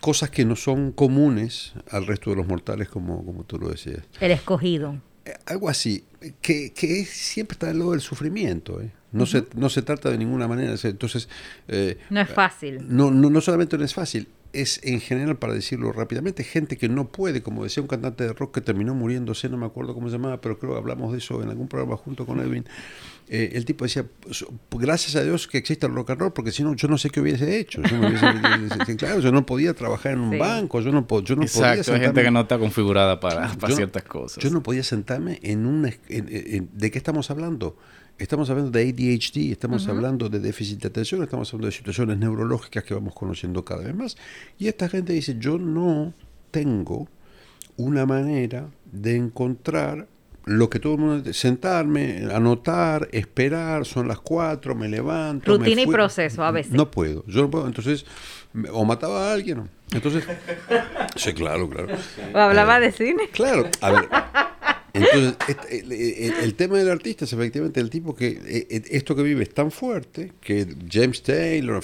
cosas 0.00 0.30
que 0.30 0.44
no 0.44 0.56
son 0.56 0.92
comunes 0.92 1.74
al 1.90 2.06
resto 2.06 2.30
de 2.30 2.36
los 2.36 2.46
mortales, 2.46 2.88
como, 2.88 3.24
como 3.24 3.44
tú 3.44 3.58
lo 3.58 3.68
decías. 3.68 4.02
El 4.20 4.32
escogido. 4.32 5.00
Eh, 5.24 5.32
Algo 5.46 5.68
así, 5.68 6.04
que, 6.40 6.72
que 6.72 7.04
siempre 7.04 7.54
está 7.54 7.70
en 7.70 7.78
lo 7.78 7.92
del 7.92 8.00
sufrimiento. 8.00 8.80
¿eh? 8.80 8.90
No, 9.12 9.26
se, 9.26 9.44
no 9.54 9.68
se 9.68 9.82
trata 9.82 10.10
de 10.10 10.18
ninguna 10.18 10.48
manera. 10.48 10.74
Entonces, 10.82 11.28
eh, 11.68 11.98
No 12.10 12.20
es 12.20 12.28
fácil. 12.30 12.84
no, 12.88 13.12
no, 13.12 13.30
no 13.30 13.40
solamente 13.40 13.78
no 13.78 13.84
es 13.84 13.94
fácil, 13.94 14.26
es 14.52 14.80
en 14.82 15.00
general, 15.00 15.36
para 15.38 15.54
decirlo 15.54 15.92
rápidamente, 15.92 16.42
gente 16.44 16.76
que 16.76 16.88
no 16.88 17.08
puede, 17.08 17.42
como 17.42 17.62
decía 17.62 17.80
un 17.82 17.88
cantante 17.88 18.24
de 18.24 18.32
rock 18.32 18.54
que 18.56 18.60
terminó 18.60 18.94
muriéndose, 18.94 19.48
no 19.48 19.56
me 19.56 19.66
acuerdo 19.66 19.94
cómo 19.94 20.08
se 20.08 20.14
llamaba, 20.16 20.40
pero 20.40 20.58
creo 20.58 20.72
que 20.72 20.78
hablamos 20.78 21.12
de 21.12 21.18
eso 21.18 21.42
en 21.42 21.48
algún 21.48 21.68
programa 21.68 21.96
junto 21.96 22.26
con 22.26 22.40
Edwin. 22.40 22.64
Eh, 23.34 23.52
el 23.56 23.64
tipo 23.64 23.86
decía, 23.86 24.04
"So- 24.30 24.52
gracias 24.72 25.16
a 25.16 25.22
Dios 25.24 25.48
que 25.48 25.56
existe 25.56 25.86
el 25.86 25.94
rock 25.94 26.10
and 26.10 26.20
roll, 26.20 26.32
porque 26.34 26.52
si 26.52 26.62
no, 26.62 26.74
yo 26.76 26.86
no 26.86 26.98
sé 26.98 27.08
qué 27.08 27.18
hubiese 27.18 27.58
hecho. 27.58 27.80
Yo, 27.82 27.96
hubiese- 27.98 28.96
claro, 28.98 29.20
yo 29.20 29.32
no 29.32 29.46
podía 29.46 29.72
trabajar 29.72 30.12
en 30.12 30.20
un 30.20 30.32
Sí. 30.32 30.36
banco, 30.38 30.82
yo 30.82 30.92
no, 30.92 31.06
po- 31.06 31.22
yo 31.22 31.34
no 31.34 31.46
podía 31.46 31.70
Exacto, 31.76 31.94
hay 31.94 32.00
gente 32.00 32.22
que 32.22 32.30
no 32.30 32.40
está 32.42 32.58
configurada 32.58 33.18
para, 33.20 33.50
para 33.54 33.70
yo- 33.70 33.76
ciertas 33.76 34.02
cosas. 34.02 34.44
yo 34.44 34.50
no 34.50 34.62
podía 34.62 34.82
sentarme 34.82 35.40
en 35.42 35.90
en- 36.10 36.68
¿De 36.74 36.90
qué 36.90 36.98
estamos 36.98 37.30
hablando? 37.30 37.78
Estamos 38.18 38.50
hablando 38.50 38.70
de 38.70 38.82
ADHD, 38.82 39.50
estamos 39.52 39.88
hablando 39.88 40.28
de 40.28 40.38
déficit 40.38 40.82
de 40.82 40.88
atención, 40.88 41.22
estamos 41.22 41.48
hablando 41.54 41.68
de 41.68 41.72
situaciones 41.72 42.18
neurológicas 42.18 42.84
que 42.84 42.92
vamos 42.92 43.14
conociendo 43.14 43.64
cada 43.64 43.82
vez 43.84 43.94
más. 43.94 44.16
Y 44.58 44.68
esta 44.68 44.90
gente 44.90 45.14
dice, 45.14 45.36
yo 45.38 45.56
no 45.58 46.12
tengo 46.50 47.08
una 47.78 48.04
manera 48.04 48.68
de 48.92 49.16
encontrar 49.16 50.06
lo 50.44 50.68
que 50.70 50.78
todo 50.78 50.94
el 50.94 50.98
mundo... 51.00 51.32
Sentarme, 51.32 52.26
anotar, 52.32 53.08
esperar, 53.12 53.84
son 53.86 54.08
las 54.08 54.18
cuatro, 54.20 54.74
me 54.74 54.88
levanto... 54.88 55.52
me 55.52 55.58
Rutina 55.58 55.82
y 55.82 55.86
proceso, 55.86 56.42
a 56.44 56.50
veces. 56.50 56.72
No 56.72 56.90
puedo, 56.90 57.24
yo 57.26 57.42
no 57.42 57.50
puedo. 57.50 57.66
Entonces, 57.66 58.04
o 58.72 58.84
mataba 58.84 59.30
a 59.30 59.32
alguien. 59.34 59.68
Entonces, 59.92 60.24
sí, 61.16 61.32
claro, 61.32 61.68
claro. 61.68 61.88
O 62.34 62.38
hablaba 62.38 62.78
Eh, 62.78 62.80
de 62.80 62.92
cine. 62.92 63.28
Claro, 63.32 63.68
a 63.80 63.90
ver. 63.92 64.08
Entonces, 64.94 65.34
este, 65.48 65.80
el, 65.80 65.92
el- 65.92 66.34
el 66.42 66.54
tema 66.54 66.76
del 66.76 66.90
artista 66.90 67.24
es 67.24 67.32
efectivamente 67.32 67.80
el 67.80 67.88
tipo 67.88 68.14
que 68.14 68.28
eh, 68.28 68.66
eh, 68.68 68.82
esto 68.90 69.16
que 69.16 69.22
vive 69.22 69.42
es 69.42 69.54
tan 69.54 69.70
fuerte 69.70 70.32
que 70.42 70.66
James 70.90 71.22
Taylor, 71.22 71.82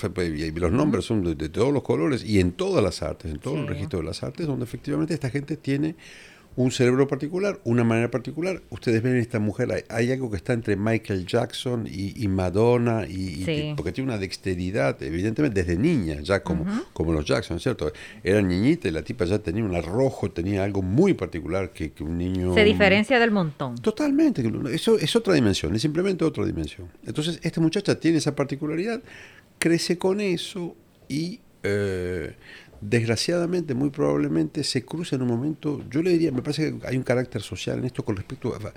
los 0.55 0.73
nombres 0.73 1.07
son 1.07 1.25
de, 1.25 1.35
de 1.35 1.49
todos 1.49 1.73
los 1.73 1.83
colores 1.83 2.23
y 2.23 2.39
en 2.39 2.53
todas 2.53 2.85
las 2.85 3.01
artes, 3.03 3.31
en 3.33 3.39
todo 3.39 3.55
el 3.57 3.63
Sí. 3.63 3.69
registro 3.69 4.01
de 4.01 4.05
las 4.05 4.23
artes, 4.23 4.47
donde 4.47 4.65
efectivamente 4.65 5.15
esta 5.15 5.31
gente 5.31 5.57
tiene 5.57 5.95
un 6.59 6.73
cerebro 6.73 7.07
particular, 7.07 7.61
una 7.63 7.85
manera 7.85 8.11
particular. 8.11 8.61
Ustedes 8.71 9.01
ven 9.01 9.13
en 9.13 9.21
esta 9.21 9.39
mujer, 9.39 9.71
hay, 9.71 9.83
hay 9.89 10.11
algo 10.11 10.29
que 10.29 10.37
está 10.37 10.55
entre 10.55 10.75
Michael 10.75 11.25
Jackson 11.25 11.87
y, 11.87 12.21
y 12.21 12.27
Madonna, 12.27 13.07
y, 13.09 13.75
porque 13.77 13.93
tiene 13.93 14.11
una 14.11 14.19
dexteridad, 14.19 15.01
evidentemente 15.01 15.63
desde 15.63 15.79
niña, 15.79 16.21
ya 16.21 16.43
como, 16.43 16.67
como 16.93 17.13
los 17.13 17.25
Jackson, 17.25 17.61
¿cierto? 17.61 17.93
Era 18.25 18.43
niñita 18.43 18.89
y 18.89 18.91
la 18.91 19.03
tipa 19.03 19.25
ya 19.25 19.39
tenía 19.39 19.63
un 19.63 19.77
arrojo, 19.77 20.33
tenía 20.33 20.65
algo 20.65 20.83
muy 20.83 21.15
particular 21.15 21.73
que, 21.73 21.93
que 21.93 22.03
un 22.03 22.19
niño... 22.19 22.53
Se 22.55 22.65
diferencia 22.65 23.21
del 23.21 23.31
montón. 23.31 23.77
Totalmente, 23.77 24.43
eso 24.73 24.99
es 24.99 25.15
otra 25.15 25.35
dimensión, 25.35 25.77
es 25.77 25.83
simplemente 25.83 26.25
otra 26.25 26.45
dimensión. 26.45 26.89
Entonces, 27.07 27.39
esta 27.45 27.61
muchacha 27.61 28.01
tiene 28.01 28.19
esa 28.19 28.35
particularidad, 28.35 29.01
crece 29.61 29.97
con 29.97 30.21
eso 30.21 30.75
y 31.09 31.39
eh, 31.63 32.35
desgraciadamente, 32.81 33.75
muy 33.75 33.91
probablemente, 33.91 34.65
se 34.65 34.85
cruza 34.85 35.17
en 35.17 35.23
un 35.23 35.29
momento, 35.29 35.85
yo 35.91 36.03
le 36.03 36.11
diría, 36.11 36.33
me 36.33 36.43
parece 36.43 36.79
que 36.79 36.87
hay 36.87 36.97
un 36.97 37.03
carácter 37.03 37.43
social 37.43 37.79
en 37.79 37.85
esto 37.87 38.05
con 38.05 38.17
respecto 38.17 38.55
a 38.55 38.73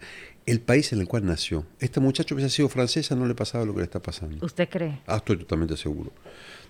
el 0.46 0.60
país 0.60 0.91
en 0.93 1.00
el 1.00 1.08
cual 1.08 1.25
nació. 1.25 1.65
Esta 1.79 2.00
muchacha 2.00 2.34
hubiese 2.34 2.50
sido 2.50 2.70
francesa, 2.70 3.15
no 3.15 3.25
le 3.25 3.36
pasaba 3.36 3.65
lo 3.65 3.74
que 3.74 3.79
le 3.79 3.86
está 3.86 4.01
pasando. 4.01 4.46
¿Usted 4.46 4.70
cree? 4.70 5.01
Ah, 5.08 5.17
estoy 5.17 5.38
totalmente 5.38 5.77
seguro. 5.77 6.12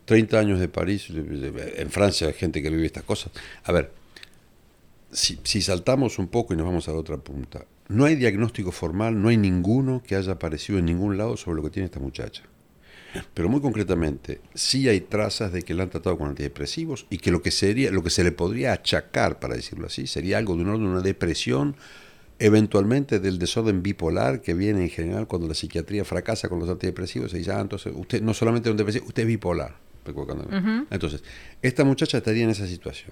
30 0.05 0.39
años 0.39 0.59
de 0.59 0.67
París, 0.67 1.07
en 1.09 1.89
Francia 1.89 2.27
hay 2.27 2.33
gente 2.33 2.61
que 2.61 2.69
vive 2.69 2.85
estas 2.85 3.03
cosas. 3.03 3.31
A 3.63 3.71
ver, 3.71 3.91
si, 5.11 5.39
si 5.43 5.61
saltamos 5.61 6.19
un 6.19 6.27
poco 6.27 6.53
y 6.53 6.57
nos 6.57 6.65
vamos 6.65 6.87
a 6.87 6.91
la 6.91 6.97
otra 6.97 7.17
punta, 7.17 7.65
no 7.87 8.05
hay 8.05 8.15
diagnóstico 8.15 8.71
formal, 8.71 9.21
no 9.21 9.29
hay 9.29 9.37
ninguno 9.37 10.01
que 10.01 10.15
haya 10.15 10.33
aparecido 10.33 10.79
en 10.79 10.85
ningún 10.85 11.17
lado 11.17 11.37
sobre 11.37 11.57
lo 11.57 11.63
que 11.63 11.69
tiene 11.69 11.85
esta 11.85 11.99
muchacha. 11.99 12.43
Pero 13.33 13.49
muy 13.49 13.59
concretamente, 13.61 14.41
sí 14.53 14.87
hay 14.87 15.01
trazas 15.01 15.51
de 15.51 15.63
que 15.63 15.73
la 15.73 15.83
han 15.83 15.89
tratado 15.89 16.17
con 16.17 16.29
antidepresivos 16.29 17.05
y 17.09 17.17
que 17.17 17.31
lo 17.31 17.41
que 17.41 17.51
sería, 17.51 17.91
lo 17.91 18.03
que 18.03 18.09
se 18.09 18.23
le 18.23 18.31
podría 18.31 18.73
achacar, 18.73 19.39
para 19.39 19.55
decirlo 19.55 19.87
así, 19.87 20.07
sería 20.07 20.37
algo 20.37 20.55
de 20.55 20.61
un 20.63 20.69
orden, 20.69 20.85
una 20.87 21.01
depresión, 21.01 21.75
eventualmente 22.39 23.19
del 23.19 23.37
desorden 23.37 23.83
bipolar 23.83 24.41
que 24.41 24.53
viene 24.53 24.81
en 24.83 24.89
general 24.89 25.27
cuando 25.27 25.47
la 25.47 25.53
psiquiatría 25.53 26.03
fracasa 26.05 26.49
con 26.49 26.59
los 26.59 26.69
antidepresivos, 26.69 27.31
se 27.31 27.37
dice, 27.37 27.51
ah, 27.51 27.59
entonces 27.61 27.93
usted 27.95 28.21
no 28.21 28.33
solamente 28.33 28.69
es 28.69 28.71
un 28.71 28.77
depresivo, 28.77 29.05
usted 29.07 29.23
es 29.23 29.27
bipolar. 29.27 29.75
Cuando- 30.03 30.47
Entonces, 30.89 31.23
esta 31.61 31.83
muchacha 31.83 32.17
estaría 32.17 32.43
en 32.43 32.49
esa 32.49 32.65
situación. 32.65 33.11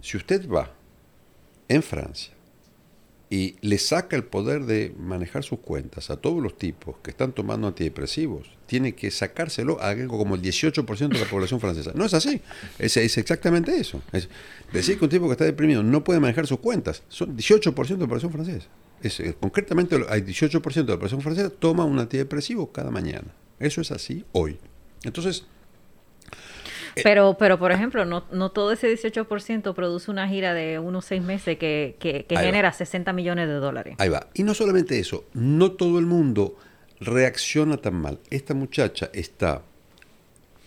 Si 0.00 0.16
usted 0.16 0.48
va 0.48 0.70
en 1.68 1.82
Francia 1.82 2.32
y 3.28 3.56
le 3.60 3.78
saca 3.78 4.14
el 4.14 4.24
poder 4.24 4.66
de 4.66 4.94
manejar 4.98 5.42
sus 5.42 5.58
cuentas 5.58 6.10
a 6.10 6.16
todos 6.16 6.40
los 6.40 6.56
tipos 6.56 6.96
que 7.02 7.10
están 7.10 7.32
tomando 7.32 7.66
antidepresivos, 7.66 8.48
tiene 8.66 8.94
que 8.94 9.10
sacárselo 9.10 9.80
a 9.80 9.90
algo 9.90 10.16
como 10.16 10.36
el 10.36 10.42
18% 10.42 11.08
de 11.08 11.18
la 11.18 11.26
población 11.26 11.58
francesa. 11.58 11.92
No 11.94 12.04
es 12.04 12.14
así, 12.14 12.40
es, 12.78 12.96
es 12.96 13.18
exactamente 13.18 13.76
eso. 13.76 14.00
Es 14.12 14.28
decir 14.72 14.98
que 14.98 15.04
un 15.04 15.10
tipo 15.10 15.26
que 15.26 15.32
está 15.32 15.44
deprimido 15.44 15.82
no 15.82 16.04
puede 16.04 16.20
manejar 16.20 16.46
sus 16.46 16.60
cuentas, 16.60 17.02
son 17.08 17.36
18% 17.36 17.86
de 17.86 17.96
la 17.96 18.06
población 18.06 18.32
francesa. 18.32 18.68
Es, 19.02 19.20
concretamente, 19.40 19.96
hay 20.08 20.22
18% 20.22 20.72
de 20.72 20.92
la 20.92 20.96
población 20.96 21.20
francesa 21.20 21.50
toma 21.50 21.84
un 21.84 21.98
antidepresivo 21.98 22.70
cada 22.72 22.90
mañana. 22.90 23.34
Eso 23.58 23.80
es 23.80 23.90
así 23.90 24.24
hoy. 24.32 24.58
Entonces, 25.02 25.46
Pero, 27.02 27.36
pero 27.38 27.58
por 27.58 27.72
ejemplo, 27.72 28.04
no, 28.04 28.24
no 28.32 28.50
todo 28.50 28.72
ese 28.72 28.92
18% 28.92 29.74
produce 29.74 30.10
una 30.10 30.28
gira 30.28 30.54
de 30.54 30.78
unos 30.78 31.04
seis 31.04 31.22
meses 31.22 31.58
que, 31.58 31.96
que, 31.98 32.24
que 32.24 32.36
Ahí 32.36 32.44
va. 32.44 32.50
genera 32.50 32.72
60 32.72 33.12
millones 33.12 33.48
de 33.48 33.54
dólares. 33.54 33.96
Ahí 33.98 34.08
va. 34.08 34.28
Y 34.34 34.42
no 34.42 34.54
solamente 34.54 34.98
eso, 34.98 35.24
no 35.34 35.72
todo 35.72 35.98
el 35.98 36.06
mundo 36.06 36.56
reacciona 37.00 37.76
tan 37.76 37.94
mal. 37.94 38.18
Esta 38.30 38.54
muchacha 38.54 39.10
está 39.12 39.62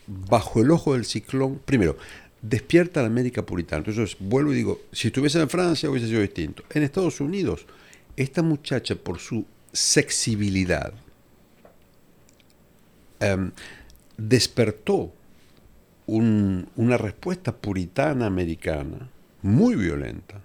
bajo 0.08 0.62
el 0.62 0.72
ojo 0.72 0.94
del 0.94 1.06
ciclón. 1.06 1.60
Primero, 1.66 1.98
despierta 2.42 3.02
la 3.02 3.08
América 3.08 3.46
puritana. 3.46 3.84
Entonces, 3.86 4.16
vuelvo 4.20 4.54
y 4.54 4.58
digo, 4.58 4.82
si 4.92 5.08
estuviese 5.08 5.40
en 5.42 5.50
Francia 5.50 5.90
hubiese 5.90 6.08
sido 6.08 6.22
distinto. 6.22 6.64
En 6.70 6.84
Estados 6.84 7.20
Unidos, 7.22 7.66
esta 8.16 8.42
muchacha, 8.42 8.96
por 8.96 9.20
su 9.20 9.46
sexibilidad, 9.72 10.94
em, 13.20 13.52
despertó 14.18 15.14
un- 16.18 16.68
una 16.76 16.98
respuesta 16.98 17.56
puritana 17.56 18.26
americana 18.26 19.10
muy 19.42 19.76
violenta. 19.76 20.42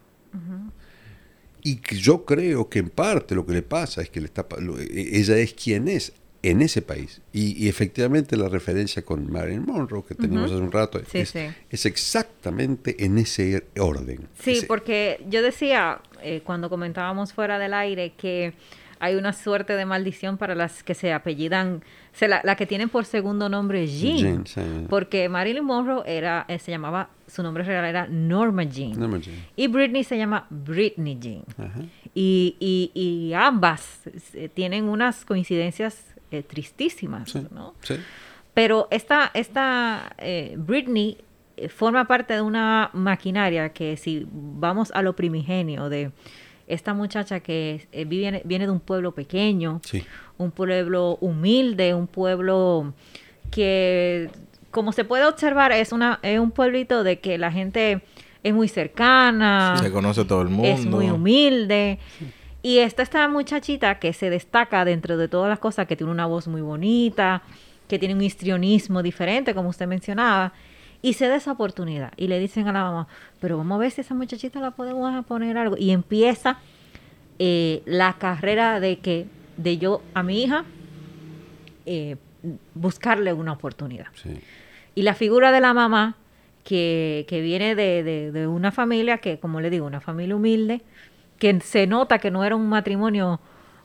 Y 1.62 1.76
que 1.76 1.96
yo 1.96 2.24
creo 2.26 2.68
que 2.68 2.78
en 2.80 2.90
parte 2.90 3.34
lo 3.34 3.46
que 3.46 3.54
le 3.54 3.62
pasa 3.62 4.02
es 4.02 4.10
que 4.10 4.20
le 4.20 4.26
está, 4.26 4.44
lo- 4.60 4.78
e- 4.78 5.16
ella 5.18 5.36
es 5.38 5.54
quien 5.54 5.88
es 5.88 6.12
en 6.42 6.60
ese 6.60 6.82
país. 6.82 7.22
Y, 7.32 7.56
y 7.64 7.68
efectivamente 7.68 8.36
la 8.36 8.50
referencia 8.50 9.02
con 9.02 9.32
Marilyn 9.32 9.64
Monroe 9.64 10.04
que 10.06 10.14
teníamos 10.14 10.50
hace 10.52 10.60
un 10.60 10.70
rato 10.70 11.00
Sí, 11.10 11.20
es, 11.20 11.30
sí. 11.30 11.38
es 11.70 11.86
exactamente 11.86 13.02
en 13.06 13.16
ese 13.16 13.64
orden. 13.78 14.28
Sí, 14.42 14.50
Ese- 14.58 14.66
porque 14.66 15.24
yo 15.30 15.40
decía 15.40 16.00
eh, 16.22 16.42
cuando 16.44 16.68
comentábamos 16.68 17.32
fuera 17.32 17.58
del 17.58 17.72
aire 17.72 18.12
que 18.12 18.52
hay 19.04 19.16
una 19.16 19.32
suerte 19.32 19.74
de 19.74 19.84
maldición 19.84 20.38
para 20.38 20.54
las 20.54 20.82
que 20.82 20.94
se 20.94 21.12
apellidan, 21.12 21.82
se 22.12 22.26
la, 22.28 22.40
la 22.44 22.56
que 22.56 22.66
tienen 22.66 22.88
por 22.88 23.04
segundo 23.04 23.48
nombre 23.48 23.86
Jean, 23.86 24.44
Jean, 24.44 24.46
sí. 24.46 24.86
porque 24.88 25.28
Marilyn 25.28 25.64
Monroe 25.64 26.02
era, 26.06 26.44
eh, 26.48 26.58
se 26.58 26.70
llamaba, 26.70 27.10
su 27.26 27.42
nombre 27.42 27.64
real 27.64 27.84
era 27.84 28.06
Norma 28.08 28.64
Jean, 28.64 29.22
y 29.56 29.66
Britney 29.68 30.04
se 30.04 30.16
llama 30.16 30.46
Britney 30.50 31.18
Jean. 31.20 31.44
Ajá. 31.58 31.80
Y, 32.14 32.56
y, 32.60 32.90
y 32.94 33.32
ambas 33.34 34.00
eh, 34.34 34.48
tienen 34.48 34.88
unas 34.88 35.24
coincidencias 35.24 36.14
eh, 36.30 36.42
tristísimas, 36.42 37.30
Sí, 37.30 37.46
¿no? 37.50 37.74
sí. 37.82 37.96
Pero 38.54 38.86
esta, 38.90 39.30
esta 39.34 40.14
eh, 40.18 40.54
Britney 40.56 41.18
eh, 41.56 41.68
forma 41.68 42.06
parte 42.06 42.34
de 42.34 42.40
una 42.40 42.88
maquinaria 42.92 43.70
que 43.72 43.96
si 43.96 44.26
vamos 44.30 44.92
a 44.94 45.02
lo 45.02 45.14
primigenio 45.16 45.88
de 45.88 46.12
esta 46.66 46.94
muchacha 46.94 47.40
que 47.40 47.86
eh, 47.92 48.04
vive, 48.04 48.42
viene 48.44 48.66
de 48.66 48.72
un 48.72 48.80
pueblo 48.80 49.12
pequeño, 49.12 49.80
Sí. 49.84 50.04
un 50.38 50.50
pueblo 50.50 51.18
humilde, 51.20 51.94
un 51.94 52.06
pueblo 52.06 52.94
que 53.50 54.30
como 54.70 54.92
se 54.92 55.04
puede 55.04 55.24
observar, 55.26 55.70
es, 55.72 55.92
una, 55.92 56.18
es 56.22 56.38
un 56.40 56.50
pueblito 56.50 57.04
de 57.04 57.20
que 57.20 57.38
la 57.38 57.52
gente 57.52 58.02
es 58.42 58.52
muy 58.52 58.66
cercana. 58.68 59.76
Se 59.80 59.92
conoce 59.92 60.24
todo 60.24 60.42
el 60.42 60.48
mundo. 60.48 60.68
Es 60.68 60.84
muy 60.84 61.08
humilde. 61.10 62.00
Y 62.60 62.78
está 62.78 63.02
esta 63.04 63.28
muchachita 63.28 63.98
que 64.00 64.12
se 64.12 64.30
destaca 64.30 64.84
dentro 64.84 65.16
de 65.16 65.28
todas 65.28 65.48
las 65.48 65.60
cosas, 65.60 65.86
que 65.86 65.94
tiene 65.96 66.10
una 66.10 66.26
voz 66.26 66.48
muy 66.48 66.60
bonita, 66.60 67.42
que 67.86 67.98
tiene 68.00 68.14
un 68.14 68.22
histrionismo 68.22 69.02
diferente, 69.02 69.54
como 69.54 69.68
usted 69.68 69.86
mencionaba, 69.86 70.52
y 71.04 71.12
se 71.12 71.28
da 71.28 71.36
esa 71.36 71.52
oportunidad. 71.52 72.12
Y 72.16 72.28
le 72.28 72.38
dicen 72.38 72.66
a 72.68 72.72
la 72.72 72.82
mamá, 72.84 73.08
pero 73.40 73.58
vamos 73.58 73.76
a 73.76 73.78
ver 73.80 73.90
si 73.90 74.00
esa 74.00 74.14
muchachita 74.14 74.58
la 74.60 74.70
podemos 74.70 75.24
poner 75.26 75.58
algo. 75.58 75.76
Y 75.78 75.90
empieza 75.90 76.58
eh, 77.38 77.82
la 77.84 78.14
carrera 78.14 78.80
de 78.80 78.98
que, 79.00 79.26
de 79.58 79.76
yo 79.78 80.00
a 80.14 80.22
mi 80.22 80.42
hija, 80.42 80.64
eh, 81.86 82.16
buscarle 82.74 83.32
una 83.32 83.52
oportunidad. 83.52 84.06
Sí. 84.14 84.40
Y 84.94 85.02
la 85.02 85.14
figura 85.14 85.52
de 85.52 85.60
la 85.60 85.74
mamá, 85.74 86.16
que, 86.62 87.26
que 87.28 87.42
viene 87.42 87.74
de, 87.74 88.02
de- 88.02 88.32
de 88.32 88.46
una 88.46 88.72
familia 88.72 89.18
que, 89.18 89.38
como 89.38 89.60
le 89.60 89.68
digo, 89.70 89.86
una 89.86 90.00
familia 90.00 90.36
humilde, 90.36 90.80
que 91.38 91.60
se 91.60 91.86
nota 91.86 92.18
que 92.18 92.30
no 92.30 92.44
era 92.44 92.56
un 92.56 92.68
matrimonio 92.68 93.40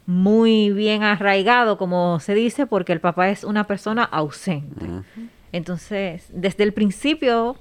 muy 0.06 0.72
bien 0.72 1.04
arraigado, 1.04 1.78
como 1.78 2.20
se 2.22 2.34
dice, 2.34 2.66
porque 2.66 2.94
el 2.94 3.00
papá 3.02 3.30
es 3.30 3.44
una 3.44 3.66
persona 3.68 4.04
ausente. 4.04 4.86
Entonces, 5.52 6.26
desde 6.32 6.64
el 6.64 6.74
principio 6.74 7.58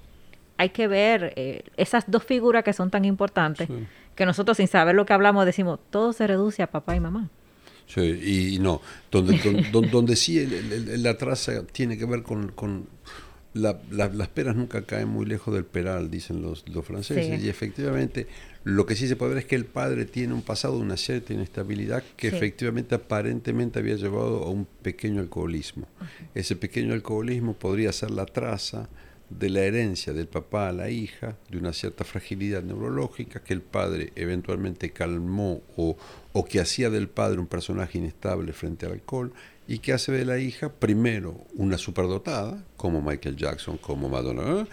hay 0.56 0.70
que 0.70 0.88
ver 0.88 1.32
eh, 1.36 1.62
esas 1.76 2.04
dos 2.08 2.24
figuras 2.24 2.64
que 2.64 2.72
son 2.72 2.90
tan 2.90 3.04
importantes, 3.04 3.68
que 4.14 4.26
nosotros 4.26 4.56
sin 4.56 4.66
saber 4.68 4.94
lo 4.94 5.06
que 5.06 5.12
hablamos 5.12 5.46
decimos, 5.46 5.78
todo 5.90 6.12
se 6.12 6.26
reduce 6.26 6.62
a 6.62 6.70
papá 6.70 6.96
y 6.96 7.00
mamá. 7.00 7.28
Sí, 7.86 8.54
y 8.54 8.58
no, 8.58 8.82
donde, 9.10 9.38
don- 9.38 9.72
don- 9.72 9.90
donde, 9.90 10.16
sí 10.16 10.38
el- 10.38 10.52
el- 10.52 10.88
el- 10.90 11.02
la 11.02 11.16
traza 11.16 11.64
tiene 11.66 11.96
que 11.96 12.04
ver 12.04 12.22
con, 12.22 12.48
con 12.52 12.86
la- 13.54 13.78
la- 13.90 14.08
las 14.08 14.28
peras 14.28 14.54
nunca 14.56 14.82
caen 14.82 15.08
muy 15.08 15.24
lejos 15.24 15.54
del 15.54 15.64
peral, 15.64 16.10
dicen 16.10 16.42
los, 16.42 16.68
los 16.68 16.84
franceses, 16.84 17.40
Sí. 17.40 17.46
y 17.46 17.48
efectivamente 17.48 18.26
lo 18.64 18.86
que 18.86 18.96
sí 18.96 19.08
se 19.08 19.16
puede 19.16 19.34
ver 19.34 19.42
es 19.44 19.48
que 19.48 19.56
el 19.56 19.64
padre 19.64 20.04
tiene 20.04 20.34
un 20.34 20.42
pasado 20.42 20.76
una 20.78 20.96
cierta 20.96 21.32
inestabilidad 21.32 22.02
que 22.16 22.30
Sí. 22.30 22.36
efectivamente 22.36 22.94
aparentemente 22.94 23.78
había 23.78 23.94
llevado 23.96 24.42
a 24.44 24.50
un 24.50 24.66
pequeño 24.82 25.20
alcoholismo. 25.20 25.86
Ese 26.34 26.56
pequeño 26.56 26.92
alcoholismo 26.92 27.54
podría 27.54 27.92
ser 27.92 28.10
la 28.10 28.26
traza 28.26 28.88
de 29.30 29.50
la 29.50 29.60
herencia 29.60 30.12
del 30.14 30.26
papá 30.26 30.68
a 30.68 30.72
la 30.72 30.88
hija, 30.88 31.36
de 31.50 31.58
una 31.58 31.72
cierta 31.74 32.02
fragilidad 32.04 32.62
neurológica 32.62 33.40
que 33.44 33.52
el 33.52 33.60
padre 33.60 34.10
eventualmente 34.16 34.90
calmó 34.90 35.60
o, 35.76 35.96
o 36.32 36.44
que 36.46 36.60
hacía 36.60 36.88
del 36.88 37.08
padre 37.08 37.38
un 37.38 37.46
personaje 37.46 37.98
inestable 37.98 38.52
frente 38.54 38.86
al 38.86 38.92
alcohol 38.92 39.32
y 39.66 39.80
que 39.80 39.92
hace 39.92 40.12
de 40.12 40.24
la 40.24 40.38
hija 40.38 40.70
primero 40.72 41.44
una 41.54 41.76
superdotada, 41.76 42.64
como 42.78 43.02
Michael 43.02 43.36
Jackson, 43.36 43.76
como 43.76 44.08
Madonna, 44.08 44.62
¿eh? 44.62 44.66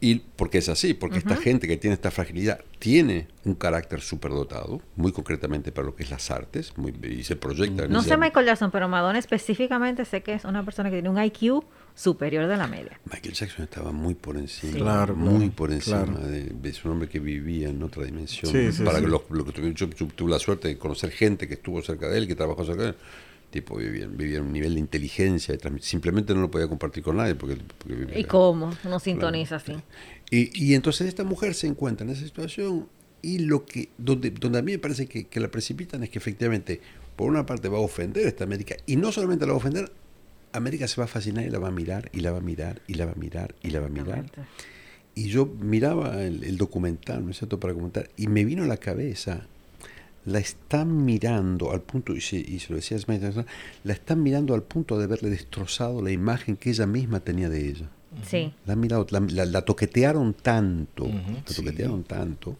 Y 0.00 0.16
porque 0.36 0.58
es 0.58 0.68
así, 0.68 0.94
porque 0.94 1.18
esta 1.18 1.36
gente 1.36 1.66
que 1.66 1.76
tiene 1.76 1.94
esta 1.94 2.10
fragilidad 2.10 2.60
tiene 2.78 3.26
un 3.44 3.54
carácter 3.54 4.00
superdotado, 4.00 4.80
muy 4.94 5.10
concretamente 5.12 5.72
para 5.72 5.86
lo 5.86 5.96
que 5.96 6.04
es 6.04 6.10
las 6.10 6.30
artes, 6.30 6.72
muy- 6.76 6.94
y 7.02 7.24
se 7.24 7.34
proyecta 7.34 7.84
en 7.84 7.92
No 7.92 8.02
sé. 8.02 8.16
Michael 8.16 8.46
Jackson, 8.46 8.70
pero 8.70 8.88
Madonna 8.88 9.18
específicamente 9.18 10.04
sé 10.04 10.22
que 10.22 10.34
es 10.34 10.44
una 10.44 10.64
persona 10.64 10.88
que 10.90 10.96
tiene 10.96 11.08
un 11.08 11.22
IQ 11.22 11.64
superior 11.94 12.46
de 12.46 12.56
la 12.56 12.68
media. 12.68 13.00
Michael 13.12 13.34
Jackson 13.34 13.64
estaba 13.64 13.90
muy 13.90 14.14
por 14.14 14.36
encima, 14.36 14.72
Sí. 14.72 14.78
Claro, 14.78 15.16
muy 15.16 15.38
claro, 15.38 15.52
por 15.56 15.72
encima 15.72 16.04
claro. 16.04 16.28
de, 16.28 16.44
de- 16.44 16.68
es 16.68 16.84
un 16.84 16.92
hombre 16.92 17.08
que 17.08 17.18
vivía 17.18 17.68
en 17.68 17.82
otra 17.82 18.04
dimensión. 18.04 18.52
Sí, 18.52 18.70
sí, 18.70 18.84
Para 18.84 18.98
sí. 18.98 19.04
que 19.04 19.10
lo- 19.10 19.24
lo 19.30 19.44
que 19.44 19.50
tuve- 19.52 19.74
yo, 19.74 19.88
yo 19.90 20.06
tuve 20.06 20.30
la 20.30 20.38
suerte 20.38 20.68
de 20.68 20.78
conocer 20.78 21.10
gente 21.10 21.48
que 21.48 21.54
estuvo 21.54 21.82
cerca 21.82 22.08
de 22.08 22.18
él, 22.18 22.28
que 22.28 22.36
trabajó 22.36 22.64
cerca 22.64 22.82
de 22.82 22.88
él. 22.90 22.96
Tipo, 23.50 23.76
vivía, 23.76 24.06
vivía 24.06 24.42
un 24.42 24.52
nivel 24.52 24.74
de 24.74 24.80
inteligencia, 24.80 25.56
de 25.56 25.80
simplemente 25.80 26.34
no 26.34 26.40
lo 26.42 26.50
podía 26.50 26.68
compartir 26.68 27.02
con 27.02 27.16
nadie. 27.16 27.34
Porque, 27.34 27.56
porque 27.78 27.94
vivía- 27.94 28.18
¿Y 28.18 28.24
cómo? 28.24 28.70
Uno 28.84 29.00
sintoniza 29.00 29.56
así. 29.56 29.72
y, 30.30 30.50
y 30.64 30.74
entonces 30.74 31.08
esta 31.08 31.24
mujer 31.24 31.54
se 31.54 31.66
encuentra 31.66 32.04
en 32.06 32.12
esa 32.12 32.24
situación 32.24 32.88
y 33.22 33.38
lo 33.40 33.64
que 33.64 33.88
donde, 33.98 34.30
donde 34.30 34.58
a 34.58 34.62
mí 34.62 34.72
me 34.72 34.78
parece 34.78 35.06
que, 35.06 35.26
que 35.26 35.40
la 35.40 35.50
precipitan 35.50 36.02
es 36.04 36.10
que 36.10 36.18
efectivamente, 36.18 36.80
por 37.16 37.28
una 37.30 37.46
parte 37.46 37.68
va 37.68 37.78
a 37.78 37.80
ofender 37.80 38.26
a 38.26 38.28
esta 38.28 38.44
América 38.44 38.76
y 38.86 38.96
no 38.96 39.10
solamente 39.12 39.44
la 39.46 39.52
va 39.52 39.56
a 39.56 39.58
ofender, 39.58 39.90
América 40.52 40.86
se 40.86 41.00
va 41.00 41.06
a 41.06 41.08
fascinar 41.08 41.44
y 41.44 41.50
la 41.50 41.58
va 41.58 41.68
a 41.68 41.72
mirar 41.72 42.10
y 42.12 42.20
la 42.20 42.30
va 42.32 42.38
a 42.38 42.42
mirar 42.42 42.80
y 42.86 42.94
la 42.94 43.06
va 43.06 43.12
a 43.12 43.16
mirar 43.16 43.54
y 43.62 43.70
la 43.70 43.80
va 43.80 43.86
a 43.86 43.90
mirar. 43.90 44.30
Y 45.14 45.28
yo 45.30 45.46
miraba 45.46 46.22
el, 46.22 46.44
el 46.44 46.56
documental, 46.58 47.24
¿no 47.24 47.30
es 47.32 47.38
cierto?, 47.38 47.58
para 47.58 47.74
comentar, 47.74 48.08
y 48.16 48.28
me 48.28 48.44
vino 48.44 48.62
a 48.62 48.66
la 48.66 48.76
cabeza, 48.76 49.46
la 50.28 50.38
están 50.38 51.04
mirando 51.04 51.72
al 51.72 51.80
punto, 51.82 52.14
y 52.14 52.20
se, 52.20 52.36
y 52.36 52.58
se 52.60 52.70
lo 52.70 52.76
decía 52.76 52.98
Smith, 52.98 53.22
la 53.84 53.92
están 53.92 54.22
mirando 54.22 54.54
al 54.54 54.62
punto 54.62 54.98
de 54.98 55.04
haberle 55.04 55.30
destrozado 55.30 56.02
la 56.02 56.10
imagen 56.10 56.56
que 56.56 56.70
ella 56.70 56.86
misma 56.86 57.20
tenía 57.20 57.48
de 57.48 57.68
ella. 57.68 57.88
Sí. 58.26 58.52
La, 58.66 58.72
han 58.72 58.80
mirado, 58.80 59.06
la, 59.10 59.20
la- 59.20 59.44
la 59.46 59.62
toquetearon 59.62 60.34
tanto, 60.34 61.06
la 61.06 61.42
sí. 61.46 61.54
toquetearon 61.56 62.04
tanto. 62.04 62.56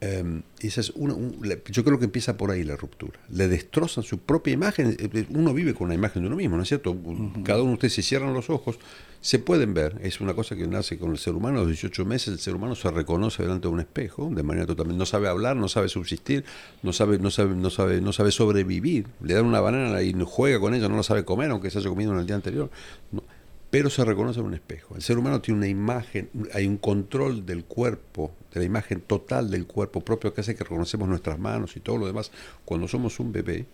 Eh, 0.00 0.42
y 0.60 0.66
esa 0.68 0.80
es 0.80 0.90
una, 0.90 1.14
un- 1.14 1.38
la- 1.42 1.58
yo 1.70 1.82
creo 1.84 1.98
que 1.98 2.04
empieza 2.04 2.36
por 2.36 2.50
ahí 2.52 2.62
la 2.62 2.76
ruptura. 2.76 3.18
Le 3.30 3.48
destrozan 3.48 4.04
su 4.04 4.18
propia 4.18 4.52
imagen. 4.52 4.96
eh, 4.98 5.08
eh, 5.12 5.26
Uno 5.30 5.52
vive 5.52 5.74
con 5.74 5.86
una 5.86 5.94
imagen 5.94 6.22
de 6.22 6.28
uno 6.28 6.36
mismo, 6.36 6.56
¿no 6.56 6.62
es 6.62 6.68
cierto? 6.68 6.96
Cada 7.44 7.60
uno 7.62 7.70
de 7.70 7.74
ustedes, 7.74 7.94
si 7.94 8.02
cierran 8.02 8.32
los 8.32 8.48
ojos, 8.48 8.78
se 9.20 9.40
pueden 9.40 9.74
ver. 9.74 9.98
Es 10.02 10.20
una 10.20 10.34
cosa 10.34 10.54
que 10.54 10.68
nace 10.68 10.98
con 10.98 11.10
el 11.10 11.18
ser 11.18 11.34
humano. 11.34 11.58
A 11.58 11.60
los 11.62 11.68
18 11.68 12.04
meses 12.04 12.28
el 12.28 12.38
ser 12.38 12.54
humano 12.54 12.76
se 12.76 12.88
reconoce 12.92 13.42
delante 13.42 13.66
de 13.66 13.74
un 13.74 13.80
espejo 13.80 14.30
de 14.32 14.42
manera 14.44 14.66
totalmente. 14.66 14.98
No 14.98 15.06
sabe 15.06 15.28
hablar, 15.28 15.56
no 15.56 15.66
sabe 15.68 15.88
subsistir, 15.88 16.44
no 16.84 16.92
sabe, 16.92 17.18
no 17.18 17.30
sabe, 17.30 17.56
no 17.56 17.70
sabe, 17.70 18.00
no 18.00 18.12
sabe 18.12 18.30
sobrevivir. 18.30 19.06
Le 19.20 19.34
dan 19.34 19.46
una 19.46 19.60
banana 19.60 20.00
y 20.02 20.14
juega 20.24 20.60
con 20.60 20.74
ella, 20.74 20.88
no 20.88 20.96
la 20.96 21.02
sabe 21.02 21.24
comer, 21.24 21.50
aunque 21.50 21.70
se 21.70 21.78
haya 21.78 21.88
comido 21.88 22.12
en 22.12 22.20
el 22.20 22.26
día 22.26 22.36
anterior. 22.36 22.70
No 23.10 23.24
pero 23.70 23.90
se 23.90 24.02
reconoce 24.02 24.40
en 24.40 24.46
un 24.46 24.54
espejo. 24.54 24.96
El 24.96 25.02
ser 25.02 25.18
humano 25.18 25.42
tiene 25.42 25.58
una 25.58 25.68
imagen, 25.68 26.30
hay 26.54 26.66
un 26.66 26.78
control 26.78 27.44
del 27.44 27.64
cuerpo, 27.66 28.32
la 28.58 28.64
imagen 28.64 29.00
total 29.00 29.50
del 29.50 29.66
cuerpo 29.66 30.00
propio 30.00 30.34
que 30.34 30.40
hace 30.42 30.54
que 30.54 30.64
reconocemos 30.64 31.08
nuestras 31.08 31.38
manos 31.38 31.76
y 31.76 31.80
todo 31.80 31.98
lo 31.98 32.06
demás 32.06 32.30
cuando 32.64 32.88
somos 32.88 33.18
un 33.20 33.32
bebé, 33.32 33.66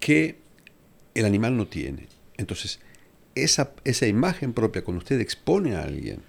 que 0.00 0.38
el 1.14 1.24
animal 1.24 1.56
no 1.56 1.66
tiene. 1.66 2.06
Entonces, 2.36 2.80
esa, 3.34 3.72
esa 3.84 4.06
imagen 4.06 4.52
propia, 4.52 4.84
cuando 4.84 4.98
usted 5.02 5.20
expone 5.20 5.74
a 5.76 5.82
alguien 5.82 6.20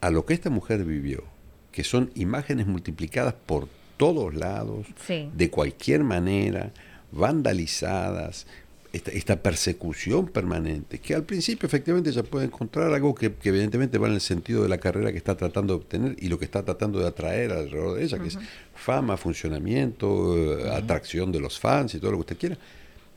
a 0.00 0.10
lo 0.10 0.24
que 0.26 0.34
esta 0.34 0.50
mujer 0.50 0.84
vivió, 0.84 1.24
que 1.70 1.84
son 1.84 2.10
imágenes 2.14 2.66
multiplicadas 2.66 3.34
por 3.34 3.68
todos 3.96 4.34
lados, 4.34 4.86
Sí. 5.06 5.30
de 5.34 5.50
cualquier 5.50 6.02
manera, 6.04 6.72
vandalizadas, 7.12 8.46
esta, 8.92 9.10
esta 9.10 9.42
persecución 9.42 10.28
permanente, 10.28 10.98
que 10.98 11.14
al 11.14 11.24
principio 11.24 11.66
efectivamente 11.66 12.10
ella 12.10 12.22
puede 12.22 12.46
encontrar 12.46 12.92
algo 12.92 13.14
que, 13.14 13.32
que 13.32 13.48
evidentemente 13.48 13.98
va 13.98 14.08
en 14.08 14.14
el 14.14 14.20
sentido 14.20 14.62
de 14.62 14.68
la 14.68 14.78
carrera 14.78 15.10
que 15.12 15.18
está 15.18 15.36
tratando 15.36 15.74
de 15.74 15.80
obtener 15.80 16.16
y 16.18 16.28
lo 16.28 16.38
que 16.38 16.44
está 16.44 16.62
tratando 16.62 16.98
de 16.98 17.06
atraer 17.06 17.52
alrededor 17.52 17.96
de 17.96 18.04
ella, 18.04 18.18
que 18.18 18.28
es 18.28 18.38
fama, 18.74 19.16
funcionamiento, 19.16 20.58
eh, 20.58 20.70
atracción 20.70 21.32
de 21.32 21.40
los 21.40 21.58
fans 21.58 21.94
y 21.94 21.98
todo 21.98 22.10
lo 22.12 22.18
que 22.18 22.22
usted 22.22 22.38
quiera, 22.38 22.58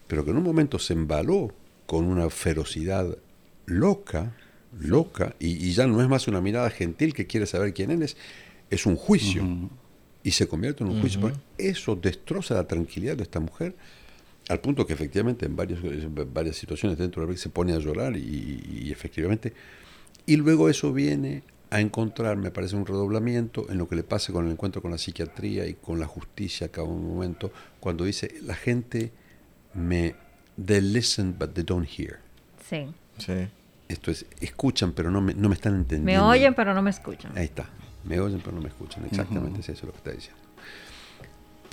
pero 0.08 0.24
que 0.24 0.32
en 0.32 0.38
un 0.38 0.44
momento 0.44 0.80
se 0.80 0.94
embaló 0.94 1.52
con 1.86 2.06
una 2.06 2.30
ferocidad 2.30 3.18
loca, 3.66 4.34
loca, 4.80 5.36
y, 5.40 5.68
y 5.68 5.74
ya 5.74 5.88
no 5.88 6.02
es 6.02 6.08
más 6.08 6.28
una 6.28 6.42
mirada 6.42 6.70
gentil 6.70 7.14
que 7.14 7.28
quiere 7.28 7.46
saber 7.46 7.74
quién 7.74 7.92
eres, 7.92 8.16
es 8.70 8.86
un 8.86 8.96
juicio. 8.96 9.44
Y 10.24 10.32
se 10.32 10.48
convierte 10.48 10.84
en 10.84 10.90
un 10.90 11.02
juicio. 11.02 11.32
Eso 11.58 11.96
destroza 11.96 12.56
la 12.56 12.68
tranquilidad 12.68 13.16
de 13.16 13.24
esta 13.24 13.40
mujer, 13.40 13.76
al 14.50 14.60
punto 14.62 14.86
que 14.86 14.94
efectivamente 14.94 15.46
en, 15.46 15.56
varios, 15.56 15.84
en 15.84 16.14
varias 16.34 16.56
situaciones 16.56 16.98
dentro 16.98 17.26
de 17.26 17.32
la 17.32 17.38
se 17.38 17.50
pone 17.50 17.74
a 17.74 17.80
llorar 17.80 18.16
y, 18.16 18.64
y 18.86 18.92
efectivamente. 18.92 19.54
Y 20.26 20.38
luego 20.38 20.70
eso 20.70 20.94
viene 20.94 21.44
a 21.70 21.82
encontrar, 21.82 22.38
me 22.38 22.52
parece, 22.52 22.76
un 22.76 22.86
redoblamiento 22.86 23.70
en 23.70 23.78
lo 23.78 23.88
que 23.88 23.96
le 23.96 24.04
pasa 24.04 24.32
con 24.32 24.46
el 24.46 24.52
encuentro 24.52 24.82
con 24.82 24.92
la 24.92 24.98
psiquiatría 24.98 25.68
y 25.68 25.74
con 25.74 26.00
la 26.00 26.08
justicia 26.08 26.68
a 26.68 26.70
cada 26.70 26.88
momento, 26.88 27.52
cuando 27.80 28.06
dice, 28.06 28.34
la 28.44 28.56
gente 28.56 29.12
me, 29.74 30.16
they 30.64 30.82
listen 30.82 31.36
but 31.38 31.54
they 31.54 31.64
don't 31.64 31.88
hear. 31.88 32.20
Sí. 32.70 32.88
Sí. 33.18 33.48
Esto 33.88 34.12
es, 34.12 34.26
escuchan 34.42 34.94
pero 34.94 35.12
no 35.12 35.22
me, 35.22 35.34
no 35.34 35.48
me 35.50 35.56
están 35.56 35.74
Me 35.74 35.80
entendiendo. 35.80 36.26
oyen, 36.26 36.54
pero 36.54 36.74
no 36.74 36.82
me 36.82 36.90
escuchan. 36.90 37.32
Ahí 37.38 37.46
está. 37.46 37.70
Me 38.04 38.20
oyen 38.20 38.40
pero 38.40 38.54
no 38.54 38.62
me 38.62 38.70
escuchan. 38.70 39.06
Exactamente 39.06 39.60
es 39.62 39.70
eso 39.70 39.86
lo 39.86 39.92
que 39.92 39.98
está 39.98 40.12
diciendo. 40.12 40.42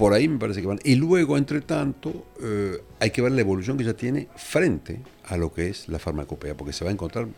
Por 0.03 0.15
ahí 0.15 0.27
me 0.27 0.37
parece 0.37 0.61
que 0.61 0.67
van. 0.67 0.81
Y 0.83 0.97
luego, 0.97 1.39
entre 1.39 1.61
tanto, 1.61 2.27
eh, 2.43 2.83
hay 2.99 3.11
que 3.13 3.23
ver 3.23 3.31
la 3.31 3.41
evolución 3.41 3.77
que 3.77 3.85
ella 3.85 3.95
tiene 3.95 4.27
frente 4.35 5.01
a 5.27 5.37
lo 5.37 5.53
que 5.53 5.69
es 5.69 5.87
la 5.89 6.01
farmacopea, 6.01 6.57
porque 6.57 6.73
se 6.73 6.83
va 6.85 6.91
a 6.91 6.93
encontrar, 6.93 7.29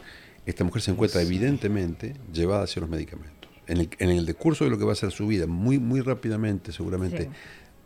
esta 0.47 0.65
mujer 0.65 0.81
se 0.81 0.91
encuentra 0.93 1.21
evidentemente 1.21 2.15
llevada 2.33 2.63
hacia 2.65 2.81
los 2.81 2.89
medicamentos. 2.89 3.51
En 3.67 3.81
el, 3.81 3.91
en 3.99 4.09
el 4.09 4.25
decurso 4.25 4.65
de 4.65 4.71
lo 4.71 4.79
que 4.79 4.85
va 4.87 4.93
a 4.93 4.95
ser 4.95 5.11
su 5.11 5.27
vida, 5.27 5.47
muy, 5.47 5.79
muy 5.79 6.01
rápidamente, 6.01 6.73
seguramente, 6.73 7.25
Sí. 7.25 7.29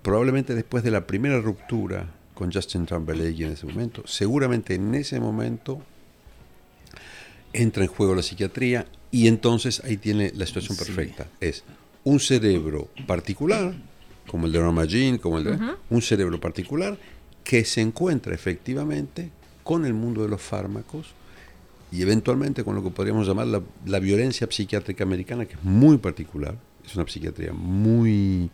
probablemente 0.03 0.55
después 0.55 0.85
de 0.85 0.93
la 0.93 1.09
primera 1.09 1.41
ruptura 1.41 2.15
con 2.35 2.53
Justin 2.53 2.87
Timberlake 2.87 3.43
en 3.47 3.51
ese 3.55 3.67
momento, 3.67 4.05
seguramente 4.07 4.77
en 4.77 4.95
ese 4.95 5.19
momento 5.19 5.83
entra 7.53 7.83
en 7.83 7.89
juego 7.91 8.15
la 8.15 8.23
psiquiatría 8.23 8.87
y 9.11 9.27
entonces 9.27 9.83
ahí 9.85 9.97
tiene 9.97 10.31
la 10.37 10.47
situación 10.47 10.77
perfecta. 10.79 11.27
Es 11.41 11.65
un 12.05 12.21
cerebro 12.21 12.89
particular, 13.09 13.75
como 14.29 14.47
el 14.47 14.53
de 14.53 14.61
Norma 14.61 14.85
Jean, 14.85 15.19
como 15.19 15.39
el 15.39 15.45
de 15.45 15.59
un 15.91 16.03
cerebro 16.03 16.39
particular 16.39 16.97
que 17.43 17.65
se 17.65 17.81
encuentra 17.81 18.35
efectivamente 18.35 19.31
con 19.65 19.85
el 19.87 19.95
mundo 19.95 20.23
de 20.23 20.29
los 20.29 20.41
fármacos 20.41 21.15
y 21.91 22.03
eventualmente 22.03 22.63
con 22.63 22.75
lo 22.75 22.83
que 22.83 22.91
podríamos 22.91 23.27
llamar 23.27 23.47
la, 23.47 23.63
la 23.87 23.99
violencia 23.99 24.47
psiquiátrica 24.51 25.05
americana, 25.05 25.47
que 25.47 25.55
es 25.55 25.65
muy 25.65 25.97
particular, 25.97 26.55
es 26.85 26.97
una 26.97 27.07
psiquiatría 27.07 27.53
muy, 27.53 28.51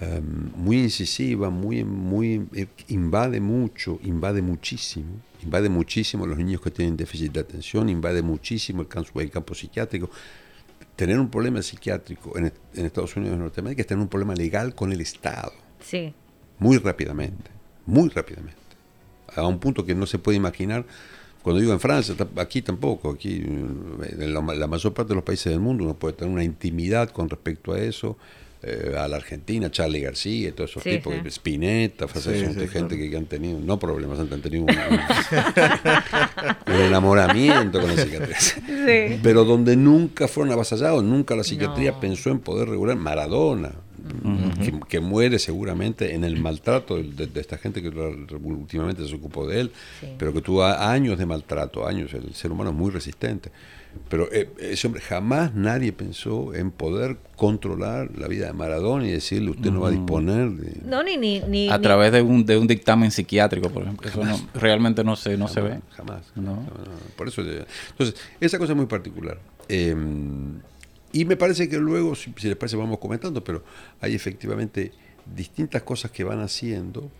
em, 0.00 0.50
muy 0.56 0.82
incisiva, 0.82 1.50
muy, 1.50 1.84
muy, 1.84 2.46
eh, 2.54 2.66
invade 2.88 3.40
mucho, 3.40 3.98
invade 4.02 4.42
muchísimo, 4.42 5.20
invade 5.42 5.68
muchísimo 5.68 6.24
a 6.24 6.28
los 6.28 6.38
niños 6.38 6.60
que 6.60 6.70
tienen 6.70 6.96
déficit 6.96 7.32
de 7.32 7.40
atención, 7.40 7.88
invade 7.88 8.22
muchísimo 8.22 8.82
el 8.82 8.88
campo, 8.88 9.20
el 9.20 9.30
campo 9.30 9.54
psiquiátrico. 9.54 10.10
Tener 10.96 11.18
un 11.20 11.30
problema 11.30 11.62
psiquiátrico 11.62 12.36
en, 12.36 12.52
en 12.74 12.86
Estados 12.86 13.16
Unidos 13.16 13.36
de 13.36 13.42
Norteamérica 13.44 13.82
es 13.82 13.86
tener 13.86 14.02
un 14.02 14.08
problema 14.08 14.34
legal 14.34 14.74
con 14.74 14.92
el 14.92 15.00
Estado, 15.00 15.52
Sí. 15.80 16.12
muy 16.58 16.76
rápidamente, 16.78 17.50
muy 17.86 18.08
rápidamente, 18.08 18.58
a 19.36 19.46
un 19.46 19.58
punto 19.60 19.84
que 19.86 19.94
no 19.94 20.06
se 20.06 20.18
puede 20.18 20.36
imaginar. 20.36 20.84
Cuando 21.42 21.60
digo 21.60 21.72
en 21.72 21.78
Francia, 21.80 22.14
aquí 22.36 22.62
tampoco, 22.62 23.10
aquí 23.10 23.36
eh, 23.36 24.16
en 24.18 24.34
la, 24.34 24.40
la 24.40 24.66
mayor 24.66 24.92
parte 24.92 25.10
de 25.10 25.14
los 25.14 25.24
países 25.24 25.52
del 25.52 25.60
mundo 25.60 25.84
uno 25.84 25.94
puede 25.94 26.14
tener 26.14 26.32
una 26.34 26.42
intimidad 26.44 27.10
con 27.10 27.28
respecto 27.30 27.72
a 27.72 27.78
eso. 27.80 28.18
Eh, 28.62 28.94
a 28.98 29.06
la 29.06 29.16
Argentina, 29.16 29.70
Charlie 29.70 30.00
García 30.00 30.48
y 30.48 30.52
todos 30.52 30.70
esos 30.70 30.82
Sí, 30.82 30.90
tipos, 30.90 31.14
sí. 31.14 31.28
Spinetta, 31.28 32.06
Sí, 32.08 32.20
son 32.20 32.32
sí, 32.34 32.40
gente 32.40 32.66
claro. 32.68 32.88
que, 32.88 33.10
que 33.10 33.16
han 33.16 33.26
tenido, 33.26 33.60
no 33.60 33.78
problemas, 33.78 34.18
han 34.18 34.28
tenido 34.40 34.64
un, 34.64 34.70
un- 34.70 34.76
un 36.74 36.80
enamoramiento 36.80 37.80
con 37.80 37.94
la 37.94 38.02
psiquiatría. 38.02 38.36
Sí. 38.88 39.20
Pero 39.22 39.44
donde 39.44 39.76
nunca 39.76 40.28
fueron 40.28 40.52
avasallados, 40.52 41.04
nunca 41.04 41.36
la 41.36 41.44
psiquiatría 41.44 41.92
No. 41.92 42.00
pensó 42.00 42.30
en 42.30 42.38
poder 42.40 42.68
regular 42.68 42.96
Maradona, 42.96 43.72
que, 44.64 44.72
que 44.88 45.00
muere 45.00 45.38
seguramente 45.38 46.14
en 46.14 46.24
el 46.24 46.40
maltrato 46.40 46.96
de, 46.96 47.02
de- 47.04 47.26
de 47.26 47.40
esta 47.40 47.58
gente 47.58 47.82
que 47.82 47.88
últimamente 47.88 49.06
se 49.06 49.14
ocupó 49.14 49.46
de 49.46 49.60
él, 49.60 49.70
Sí. 50.00 50.06
pero 50.18 50.32
que 50.32 50.40
tuvo 50.40 50.62
a- 50.64 50.90
años 50.92 51.18
de 51.18 51.26
maltrato, 51.26 51.86
años, 51.86 52.12
el 52.14 52.34
ser 52.34 52.50
humano 52.50 52.70
es 52.70 52.76
muy 52.76 52.90
resistente. 52.90 53.50
Pero 54.08 54.28
eh, 54.32 54.48
ese 54.60 54.86
hombre, 54.86 55.02
jamás 55.02 55.54
nadie 55.54 55.92
pensó 55.92 56.54
en 56.54 56.70
poder 56.70 57.18
controlar 57.36 58.10
la 58.16 58.26
vida 58.28 58.46
de 58.46 58.52
Maradona 58.54 59.06
y 59.06 59.10
decirle 59.10 59.50
usted 59.50 59.70
no 59.70 59.80
va 59.80 59.88
a 59.88 59.90
disponer 59.90 60.50
de... 60.50 60.80
No, 60.88 61.02
ni, 61.02 61.16
ni, 61.16 61.40
ni, 61.40 61.68
A 61.68 61.76
ni- 61.76 61.82
través 61.82 62.12
de 62.12 62.22
un, 62.22 62.44
de 62.46 62.56
un 62.56 62.66
dictamen 62.66 63.10
psiquiátrico, 63.10 63.68
por 63.70 63.82
ejemplo. 63.82 64.08
Eso 64.08 64.24
no- 64.24 64.38
realmente 64.54 65.04
no 65.04 65.14
se, 65.16 65.36
no 65.36 65.46
se 65.48 65.60
ve. 65.60 65.80
Jamás. 65.90 66.22
No. 66.36 66.42
No, 66.42 66.56
no, 66.56 66.66
Por 67.16 67.28
eso. 67.28 67.42
Entonces, 67.42 68.14
esa 68.40 68.58
cosa 68.58 68.72
es 68.72 68.76
muy 68.76 68.86
particular. 68.86 69.38
Eh, 69.68 69.94
y 71.12 71.24
me 71.24 71.36
parece 71.36 71.68
que 71.68 71.78
luego, 71.78 72.14
si, 72.14 72.32
si 72.36 72.48
les 72.48 72.56
parece, 72.56 72.76
vamos 72.76 72.98
comentando, 72.98 73.42
pero 73.44 73.62
hay 74.00 74.14
efectivamente 74.14 74.92
distintas 75.34 75.82
cosas 75.82 76.10
que 76.10 76.24
van 76.24 76.40
haciendo 76.40 77.10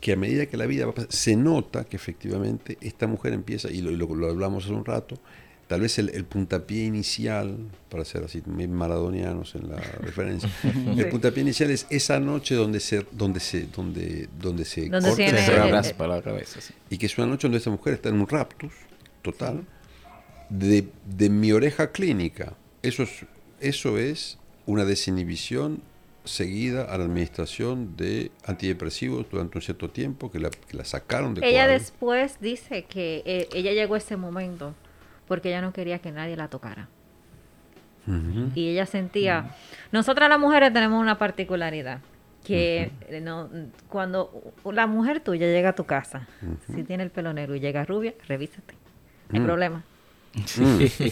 que 0.00 0.12
a 0.12 0.16
medida 0.16 0.46
que 0.46 0.56
la 0.56 0.64
vida 0.66 0.86
va 0.86 0.92
pasando, 0.92 1.12
se 1.14 1.36
nota 1.36 1.84
que 1.84 1.96
efectivamente 1.96 2.78
esta 2.80 3.06
mujer 3.06 3.34
empieza, 3.34 3.70
y 3.70 3.82
lo, 3.82 3.90
y 3.90 3.96
lo- 3.96 4.14
lo 4.14 4.28
hablamos 4.30 4.64
hace 4.64 4.72
un 4.72 4.84
rato, 4.84 5.18
tal 5.70 5.82
vez 5.82 6.00
el, 6.00 6.08
el 6.08 6.24
puntapié 6.24 6.82
inicial, 6.84 7.56
para 7.88 8.04
ser 8.04 8.24
así, 8.24 8.42
muy 8.44 8.66
maradonianos 8.66 9.54
en 9.54 9.68
la 9.70 9.76
referencia, 10.00 10.50
el 10.96 11.08
puntapié 11.08 11.42
inicial 11.44 11.70
es 11.70 11.86
esa 11.90 12.18
noche 12.18 12.56
donde 12.56 12.80
se, 12.80 13.06
donde 13.12 13.38
se, 13.38 13.66
donde, 13.66 14.28
donde 14.36 14.64
se 14.64 14.88
Donde 14.88 15.08
corta 15.10 15.24
el 15.26 15.36
Se 15.36 15.42
cerebro. 15.44 15.70
raspa 15.70 16.08
la 16.08 16.22
cabeza. 16.22 16.60
sí. 16.60 16.74
Y 16.90 16.98
que 16.98 17.06
es 17.06 17.16
una 17.18 17.28
noche 17.28 17.42
donde 17.46 17.58
esta 17.58 17.70
mujer 17.70 17.94
está 17.94 18.08
en 18.08 18.16
un 18.16 18.26
raptus 18.26 18.72
total 19.22 19.64
de, 20.48 20.88
de 21.06 21.30
mi 21.30 21.52
oreja 21.52 21.92
clínica. 21.92 22.54
Eso 22.82 23.04
es, 23.04 23.24
eso 23.60 23.96
es 23.96 24.38
una 24.66 24.84
desinhibición 24.84 25.82
seguida 26.24 26.82
a 26.82 26.98
la 26.98 27.04
administración 27.04 27.96
de 27.96 28.32
antidepresivos 28.44 29.24
durante 29.30 29.56
un 29.58 29.62
cierto 29.62 29.88
tiempo, 29.88 30.32
que 30.32 30.40
la, 30.40 30.50
que 30.50 30.76
la 30.76 30.84
sacaron 30.84 31.34
de 31.34 31.46
Ella 31.46 31.58
cuadro. 31.60 31.72
después 31.74 32.40
dice 32.40 32.86
que 32.86 33.22
eh, 33.24 33.48
ella 33.54 33.70
llegó 33.70 33.94
a 33.94 33.98
ese 33.98 34.16
momento 34.16 34.74
porque 35.30 35.50
ella 35.50 35.60
no 35.60 35.72
quería 35.72 36.00
que 36.00 36.10
nadie 36.10 36.34
la 36.34 36.48
tocara. 36.48 36.88
Y 38.56 38.70
ella 38.70 38.84
sentía, 38.84 39.54
nosotras 39.92 40.28
las 40.28 40.40
mujeres 40.40 40.72
tenemos 40.72 41.00
una 41.00 41.18
particularidad, 41.18 42.00
que 42.44 42.90
no, 43.22 43.48
cuando 43.88 44.52
la 44.64 44.88
mujer 44.88 45.20
tuya 45.20 45.46
llega 45.46 45.68
a 45.68 45.74
tu 45.76 45.84
casa, 45.84 46.26
si 46.74 46.82
tiene 46.82 47.04
el 47.04 47.10
pelo 47.10 47.32
negro 47.32 47.54
y 47.54 47.60
llega 47.60 47.84
rubia, 47.84 48.12
revísate, 48.26 48.74
no 49.28 49.38
hay 49.38 49.46
problema. 49.46 49.84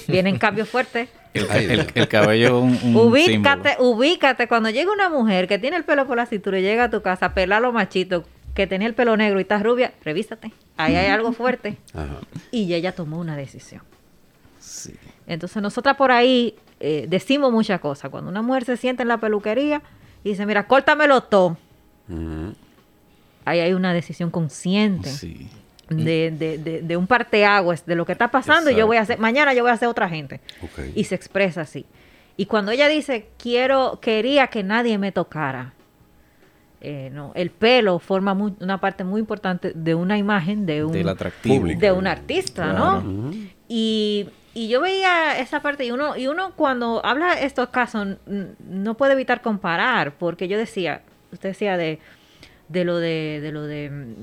Vienen 0.08 0.36
cambios 0.36 0.68
fuertes. 0.68 1.08
El, 1.32 2.08
cabello 2.08 2.58
un, 2.58 2.76
un 2.82 2.96
ubícate, 2.96 3.74
símbolo. 3.74 3.90
ubícate. 3.90 4.48
Cuando 4.48 4.70
llega 4.70 4.90
una 4.90 5.08
mujer 5.10 5.46
que 5.46 5.60
tiene 5.60 5.76
el 5.76 5.84
pelo 5.84 6.08
por 6.08 6.16
la 6.16 6.26
cintura 6.26 6.58
y 6.58 6.62
llega 6.62 6.84
a 6.84 6.90
tu 6.90 7.02
casa 7.02 7.26
a 7.26 7.34
pelar 7.34 7.62
los 7.62 7.72
machitos, 7.72 8.24
que 8.54 8.66
tenía 8.66 8.88
el 8.88 8.94
pelo 8.94 9.16
negro 9.16 9.38
y 9.38 9.42
está 9.42 9.62
rubia, 9.62 9.92
revísate. 10.02 10.50
Ahí 10.76 10.96
hay 10.96 11.06
algo 11.06 11.32
fuerte. 11.32 11.76
Ajá. 11.94 12.16
Y 12.50 12.74
ella 12.74 12.90
tomó 12.96 13.20
una 13.20 13.36
decisión. 13.36 13.82
Sí. 14.68 14.94
Entonces 15.26 15.62
nosotras 15.62 15.96
por 15.96 16.10
ahí 16.12 16.54
eh, 16.80 17.06
decimos 17.08 17.50
muchas 17.52 17.80
cosas. 17.80 18.10
Cuando 18.10 18.30
una 18.30 18.42
mujer 18.42 18.64
se 18.64 18.76
sienta 18.76 19.02
en 19.02 19.08
la 19.08 19.18
peluquería 19.18 19.82
y 20.24 20.30
dice, 20.30 20.46
mira, 20.46 20.66
córtamelo 20.66 21.22
todo. 21.22 21.56
Ujú. 22.08 22.54
Ahí 23.44 23.60
hay 23.60 23.72
una 23.72 23.92
decisión 23.94 24.30
consciente 24.30 25.08
Sí. 25.10 25.48
de, 25.88 26.30
de, 26.30 26.58
de, 26.58 26.82
de 26.82 26.96
un 26.96 27.06
parteaguas 27.06 27.86
de 27.86 27.94
lo 27.94 28.04
que 28.04 28.12
está 28.12 28.30
pasando 28.30 28.70
y 28.70 28.74
yo 28.76 28.86
voy 28.86 28.98
a 28.98 29.00
hacer, 29.00 29.18
mañana 29.18 29.54
yo 29.54 29.62
voy 29.62 29.70
a 29.70 29.74
hacer 29.74 29.88
otra 29.88 30.08
gente. 30.08 30.40
Y 30.94 31.04
se 31.04 31.14
expresa 31.14 31.62
así. 31.62 31.86
Y 32.36 32.46
cuando 32.46 32.70
ella 32.72 32.88
dice, 32.88 33.28
quiero, 33.38 33.98
quería 34.00 34.46
que 34.48 34.62
nadie 34.62 34.96
me 34.98 35.10
tocara, 35.12 35.72
eh, 36.80 37.10
no, 37.12 37.32
el 37.34 37.50
pelo 37.50 37.98
forma 37.98 38.32
una 38.32 38.80
parte 38.80 39.02
muy 39.02 39.18
importante 39.20 39.72
de 39.74 39.94
una 39.96 40.16
imagen 40.16 40.64
de 40.64 40.84
un, 40.84 40.92
Del 40.92 41.08
atractivo. 41.08 41.66
De 41.66 41.90
un 41.90 42.06
artista, 42.06 42.70
Claro. 42.70 43.02
¿no? 43.02 43.32
Y, 43.68 44.28
y 44.58 44.66
yo 44.66 44.80
veía 44.80 45.38
esa 45.38 45.60
parte 45.62 45.84
y 45.84 45.92
uno, 45.92 46.16
y 46.16 46.26
uno 46.26 46.52
cuando 46.56 47.00
habla 47.06 47.36
de 47.36 47.46
estos 47.46 47.68
casos 47.68 48.16
no 48.26 48.94
puede 48.96 49.12
evitar 49.12 49.40
comparar, 49.40 50.14
porque 50.14 50.48
yo 50.48 50.58
decía, 50.58 51.02
usted 51.30 51.50
decía 51.50 51.76
de, 51.76 52.00
de 52.68 52.84
lo 52.84 52.96
de, 52.96 53.38
de 53.40 53.52
lo 53.52 53.62
de 53.62 53.88
mm, 53.88 54.14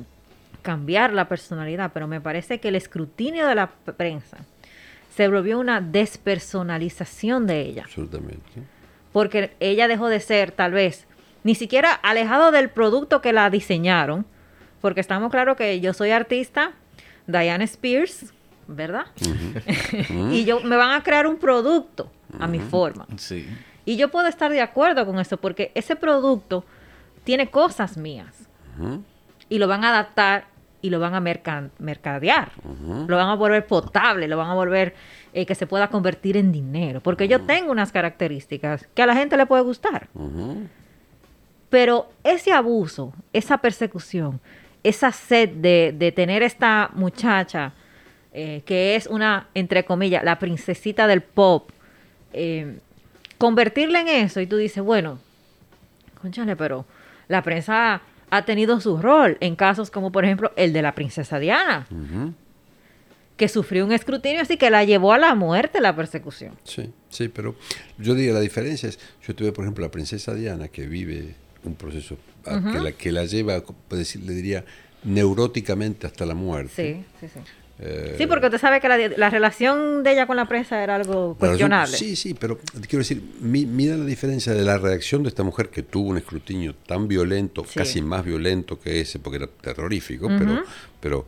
cambiar 0.61 1.13
la 1.13 1.29
personalidad, 1.29 1.91
pero 1.93 2.07
me 2.07 2.19
parece 2.19 2.59
que 2.59 2.67
el 2.67 2.75
escrutinio 2.75 3.47
de 3.47 3.55
la 3.55 3.67
prensa 3.95 4.39
se 5.15 5.29
volvió 5.29 5.57
una 5.57 5.79
despersonalización 5.79 7.47
de 7.47 7.61
ella 7.61 7.83
Absolutamente. 7.85 8.63
porque 9.13 9.55
ella 9.61 9.87
dejó 9.87 10.09
de 10.09 10.19
ser 10.19 10.51
tal 10.51 10.73
vez 10.73 11.07
ni 11.45 11.55
siquiera 11.55 11.93
alejado 11.93 12.51
del 12.51 12.69
producto 12.69 13.21
que 13.21 13.31
la 13.31 13.49
diseñaron, 13.49 14.25
porque 14.81 14.99
estamos 14.99 15.31
claros 15.31 15.55
que 15.55 15.79
yo 15.79 15.93
soy 15.93 16.11
artista, 16.11 16.73
Diane 17.25 17.63
Spears, 17.63 18.33
¿verdad? 18.67 19.05
y 20.31 20.45
yo 20.45 20.61
me 20.61 20.75
van 20.75 20.91
a 20.91 21.03
crear 21.03 21.27
un 21.27 21.37
producto 21.37 22.11
a 22.39 22.47
mi 22.47 22.59
forma. 22.59 23.05
Sí. 23.17 23.47
Y 23.85 23.97
yo 23.97 24.09
puedo 24.09 24.27
estar 24.27 24.51
de 24.51 24.61
acuerdo 24.61 25.05
con 25.05 25.19
eso, 25.19 25.37
porque 25.37 25.71
ese 25.75 25.95
producto 25.95 26.65
tiene 27.23 27.49
cosas 27.49 27.97
mías 27.97 28.47
y 29.47 29.57
lo 29.57 29.67
van 29.67 29.83
a 29.83 29.89
adaptar 29.89 30.47
y 30.81 30.89
lo 30.89 30.99
van 30.99 31.15
a 31.15 31.19
mercadear. 31.19 32.51
Lo 33.07 33.17
van 33.17 33.29
a 33.29 33.35
volver 33.35 33.65
potable, 33.65 34.27
lo 34.27 34.37
van 34.37 34.49
a 34.49 34.53
volver 34.53 34.93
eh, 35.33 35.45
que 35.45 35.55
se 35.55 35.65
pueda 35.65 35.89
convertir 35.89 36.37
en 36.37 36.51
dinero. 36.51 37.01
Porque 37.01 37.27
yo 37.27 37.41
tengo 37.41 37.71
unas 37.71 37.91
características 37.91 38.87
que 38.93 39.01
a 39.01 39.07
la 39.07 39.15
gente 39.15 39.35
le 39.35 39.47
puede 39.47 39.63
gustar. 39.63 40.09
Pero 41.69 42.09
ese 42.23 42.51
abuso, 42.51 43.13
esa 43.33 43.57
persecución, 43.57 44.39
esa 44.83 45.11
sed 45.11 45.49
de, 45.49 45.93
de 45.97 46.11
tener 46.11 46.43
esta 46.43 46.91
muchacha 46.93 47.73
eh, 48.37 48.61
que 48.65 48.95
es 48.97 49.07
una, 49.07 49.47
entre 49.53 49.85
comillas, 49.85 50.23
la 50.23 50.37
princesita 50.39 51.07
del 51.07 51.21
pop, 51.21 51.69
eh, 52.33 52.79
convertirla 53.37 54.01
en 54.01 54.09
eso 54.09 54.41
y 54.41 54.47
tú 54.47 54.57
dices, 54.57 54.83
bueno, 54.83 55.19
conchale, 56.21 56.55
pero 56.57 56.85
la 57.29 57.41
prensa 57.43 58.01
ha 58.29 58.41
tenido 58.45 58.81
su 58.81 58.97
rol 58.97 59.37
en 59.39 59.55
casos 59.55 59.89
como 59.89 60.11
por 60.11 60.25
ejemplo 60.25 60.51
el 60.57 60.73
de 60.73 60.81
la 60.81 60.93
princesa 60.95 61.39
Diana, 61.39 61.87
que 63.37 63.47
sufrió 63.47 63.85
un 63.85 63.91
escrutinio 63.91 64.41
así 64.41 64.57
que 64.57 64.69
la 64.69 64.83
llevó 64.83 65.13
a 65.13 65.17
la 65.17 65.35
muerte 65.35 65.79
la 65.81 65.95
persecución. 65.95 66.53
Sí, 66.63 66.91
sí, 67.09 67.27
pero 67.29 67.55
yo 67.97 68.15
diría 68.15 68.33
la 68.33 68.39
diferencia 68.39 68.89
es, 68.89 68.99
yo 69.25 69.35
tuve 69.35 69.51
por 69.51 69.63
ejemplo 69.65 69.83
la 69.85 69.91
princesa 69.91 70.33
Diana 70.33 70.67
que 70.69 70.87
vive 70.87 71.35
un 71.63 71.75
proceso 71.75 72.17
a- 72.45 72.61
que, 72.71 72.79
la, 72.79 72.91
que 72.91 73.11
la 73.11 73.25
lleva, 73.25 73.61
le 73.91 74.33
diría, 74.33 74.63
neuróticamente 75.03 76.07
hasta 76.07 76.25
la 76.25 76.33
muerte. 76.35 77.03
Sí, 77.19 77.27
sí, 77.27 77.31
sí. 77.33 77.39
Eh, 77.79 78.15
Sí, 78.17 78.25
porque 78.27 78.45
usted 78.45 78.57
sabe 78.59 78.79
que 78.79 78.87
la, 78.87 78.97
la 78.97 79.29
relación 79.29 80.01
de 80.03 80.13
ella 80.13 80.27
con 80.27 80.37
la 80.37 80.45
prensa 80.47 80.81
era 80.81 80.95
algo 80.95 81.35
cuestionable. 81.37 81.97
sí, 81.97 82.15
sí, 82.15 82.33
pero 82.33 82.57
quiero 82.87 82.99
decir, 82.99 83.21
mi- 83.41 83.65
mira 83.65 83.97
la 83.97 84.05
diferencia 84.05 84.53
de 84.53 84.63
la 84.63 84.77
reacción 84.77 85.23
de 85.23 85.29
esta 85.29 85.43
mujer 85.43 85.69
que 85.69 85.83
tuvo 85.83 86.09
un 86.09 86.17
escrutinio 86.17 86.73
tan 86.87 87.07
violento, 87.09 87.65
Sí. 87.67 87.79
casi 87.79 88.01
más 88.01 88.23
violento 88.23 88.79
que 88.79 89.01
ese, 89.01 89.19
porque 89.19 89.37
era 89.37 89.47
terrorífico, 89.47 90.27
pero, 90.29 90.63
pero 91.01 91.25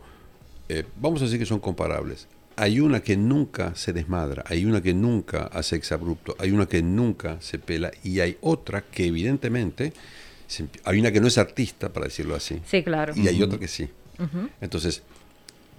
eh, 0.70 0.84
vamos 0.96 1.20
a 1.20 1.24
decir 1.26 1.38
que 1.38 1.46
son 1.46 1.60
comparables. 1.60 2.26
Hay 2.56 2.80
una 2.80 3.00
que 3.00 3.16
nunca 3.16 3.74
se 3.76 3.92
desmadra, 3.92 4.42
hay 4.46 4.64
una 4.64 4.80
que 4.82 4.92
nunca 4.94 5.44
hace 5.52 5.76
exabrupto, 5.76 6.34
hay 6.40 6.50
una 6.50 6.66
que 6.66 6.82
nunca 6.82 7.36
se 7.40 7.58
pela 7.58 7.90
y 8.02 8.20
hay 8.20 8.36
otra 8.40 8.82
que 8.82 9.06
evidentemente, 9.06 9.92
se 10.46 10.64
hay 10.84 10.98
una 10.98 11.12
que 11.12 11.20
no 11.20 11.28
es 11.28 11.36
artista, 11.38 11.92
para 11.92 12.06
decirlo 12.06 12.34
así, 12.34 12.58
Sí, 12.66 12.82
claro. 12.82 13.12
y 13.14 13.28
hay 13.28 13.42
otra 13.42 13.58
que 13.58 13.68
sí. 13.68 13.88
Entonces, 14.60 15.02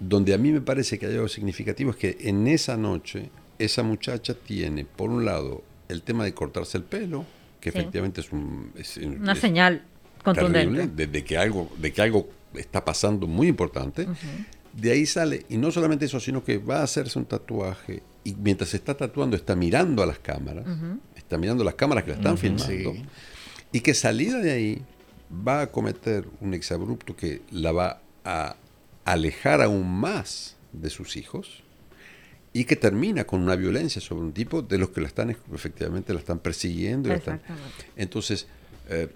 donde 0.00 0.34
a 0.34 0.38
mí 0.38 0.50
me 0.50 0.60
parece 0.60 0.98
que 0.98 1.06
hay 1.06 1.14
algo 1.14 1.28
significativo 1.28 1.90
es 1.90 1.96
que 1.96 2.16
en 2.22 2.46
esa 2.48 2.76
noche 2.76 3.30
esa 3.58 3.82
muchacha 3.82 4.34
tiene, 4.34 4.84
por 4.86 5.10
un 5.10 5.24
lado, 5.24 5.62
el 5.88 6.02
tema 6.02 6.24
de 6.24 6.32
cortarse 6.34 6.78
el 6.78 6.84
pelo, 6.84 7.24
que 7.60 7.70
Sí. 7.70 7.78
efectivamente 7.78 8.22
es, 8.22 8.32
un, 8.32 8.72
es- 8.76 8.96
Una 8.96 9.32
es 9.32 9.38
señal 9.38 9.82
contundente. 10.24 10.86
de, 10.88 11.06
de 11.06 11.24
que 11.24 11.36
algo, 11.36 11.70
de 11.78 11.92
que 11.92 12.00
algo 12.02 12.28
está 12.54 12.84
pasando 12.84 13.26
muy 13.26 13.46
importante. 13.48 14.06
De 14.72 14.92
ahí 14.92 15.04
sale, 15.04 15.44
y 15.48 15.56
no 15.58 15.70
solamente 15.70 16.04
eso, 16.06 16.20
sino 16.20 16.42
que 16.44 16.58
va 16.58 16.78
a 16.80 16.82
hacerse 16.84 17.18
un 17.18 17.24
tatuaje 17.26 18.02
y 18.24 18.34
mientras 18.34 18.70
se 18.70 18.76
está 18.76 18.96
tatuando 18.96 19.36
está 19.36 19.54
mirando 19.56 20.02
a 20.02 20.06
las 20.06 20.18
cámaras, 20.20 20.64
está 21.16 21.36
mirando 21.36 21.62
las 21.64 21.74
cámaras 21.74 22.04
que 22.04 22.10
la 22.12 22.16
están 22.16 22.38
filmando, 22.38 22.92
sí. 22.94 23.02
y 23.72 23.80
que 23.80 23.94
salida 23.94 24.38
de 24.38 24.52
ahí 24.52 24.82
va 25.46 25.62
a 25.62 25.66
cometer 25.70 26.26
un 26.40 26.54
exabrupto 26.54 27.14
que 27.16 27.42
la 27.50 27.72
va 27.72 28.00
a 28.24 28.56
alejar 29.04 29.60
aún 29.62 29.88
más 29.90 30.56
de 30.72 30.90
sus 30.90 31.16
hijos 31.16 31.62
y 32.52 32.64
que 32.64 32.76
termina 32.76 33.24
con 33.24 33.40
una 33.42 33.56
violencia 33.56 34.00
sobre 34.00 34.22
un 34.24 34.32
tipo 34.32 34.62
de 34.62 34.78
los 34.78 34.90
que 34.90 35.00
la 35.00 35.06
están 35.08 35.30
efectivamente 35.54 36.12
la 36.12 36.18
están 36.20 36.38
persiguiendo. 36.40 37.08
y 37.08 37.12
la 37.12 37.16
están- 37.18 37.34
Exactamente. 37.36 37.84
entonces, 37.96 38.46
eh, 38.88 39.08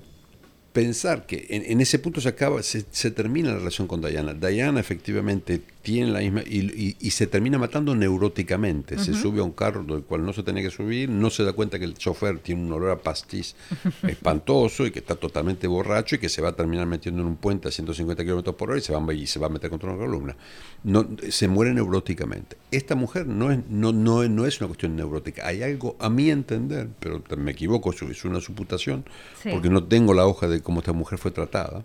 pensar 0.73 1.27
que 1.27 1.47
en, 1.51 1.63
en 1.67 1.81
ese 1.81 1.99
punto 1.99 2.21
se 2.21 2.29
acaba, 2.29 2.63
se, 2.63 2.85
se 2.91 3.11
termina 3.11 3.51
la 3.53 3.59
relación 3.59 3.87
con 3.87 4.01
Diana. 4.01 4.35
Diana 4.35 4.81
efectivamente 4.81 5.63
tiene 5.85 6.11
la 6.11 6.19
misma 6.21 6.43
y, 6.45 6.61
y- 6.61 6.97
y 6.99 7.11
se 7.11 7.29
termina 7.29 7.59
matando 7.59 7.95
neuróticamente. 7.95 8.99
Se 8.99 9.13
sube 9.15 9.41
a 9.41 9.45
un 9.45 9.53
carro 9.53 9.85
del 9.85 10.03
cual 10.03 10.25
no 10.25 10.33
se 10.33 10.43
tenía 10.43 10.63
que 10.65 10.71
subir, 10.71 11.09
no 11.11 11.31
se 11.31 11.45
da 11.45 11.53
cuenta 11.53 11.79
que 11.79 11.85
el 11.85 11.95
chofer 11.95 12.39
tiene 12.41 12.63
un 12.65 12.73
olor 12.73 12.91
a 12.91 12.97
pastiz 12.99 13.55
espantoso 14.09 14.87
y 14.87 14.91
que 14.91 14.99
está 15.01 15.15
totalmente 15.15 15.67
borracho 15.67 16.17
y 16.17 16.19
que 16.19 16.29
se 16.29 16.43
va 16.43 16.49
a 16.49 16.53
terminar 16.57 16.87
metiendo 16.87 17.23
en 17.23 17.29
un 17.29 17.37
puente 17.37 17.69
a 17.69 17.71
150 17.71 18.23
kilómetros 18.25 18.57
por 18.57 18.71
hora 18.71 18.79
y 18.79 18.83
se, 18.83 18.93
va, 18.93 19.15
y 19.15 19.27
se 19.27 19.39
va 19.39 19.47
a 19.47 19.51
meter 19.51 19.71
contra 19.71 19.91
una 19.93 19.99
columna. 20.05 20.37
No, 20.83 21.07
se 21.31 21.49
muere 21.49 21.73
neuróticamente. 21.75 22.57
Esta 22.71 22.95
mujer 22.95 23.27
no 23.27 23.53
es, 23.53 23.61
no, 23.69 23.93
no, 23.93 24.23
es- 24.23 24.31
no 24.31 24.47
es 24.47 24.59
una 24.61 24.69
cuestión 24.69 24.97
neurótica. 24.97 25.47
Hay 25.47 25.63
algo, 25.63 25.97
a 26.01 26.09
mi 26.11 26.31
entender, 26.31 26.89
pero 26.99 27.23
me 27.37 27.53
equivoco, 27.53 27.93
es 27.93 28.03
es 28.03 28.25
una 28.25 28.41
suputación, 28.41 29.05
Sí. 29.43 29.51
porque 29.53 29.69
no 29.71 29.85
tengo 29.85 30.15
la 30.15 30.27
hoja 30.27 30.49
de 30.49 30.61
cómo 30.61 30.81
esta 30.81 30.93
mujer 30.93 31.19
fue 31.19 31.31
tratada. 31.31 31.85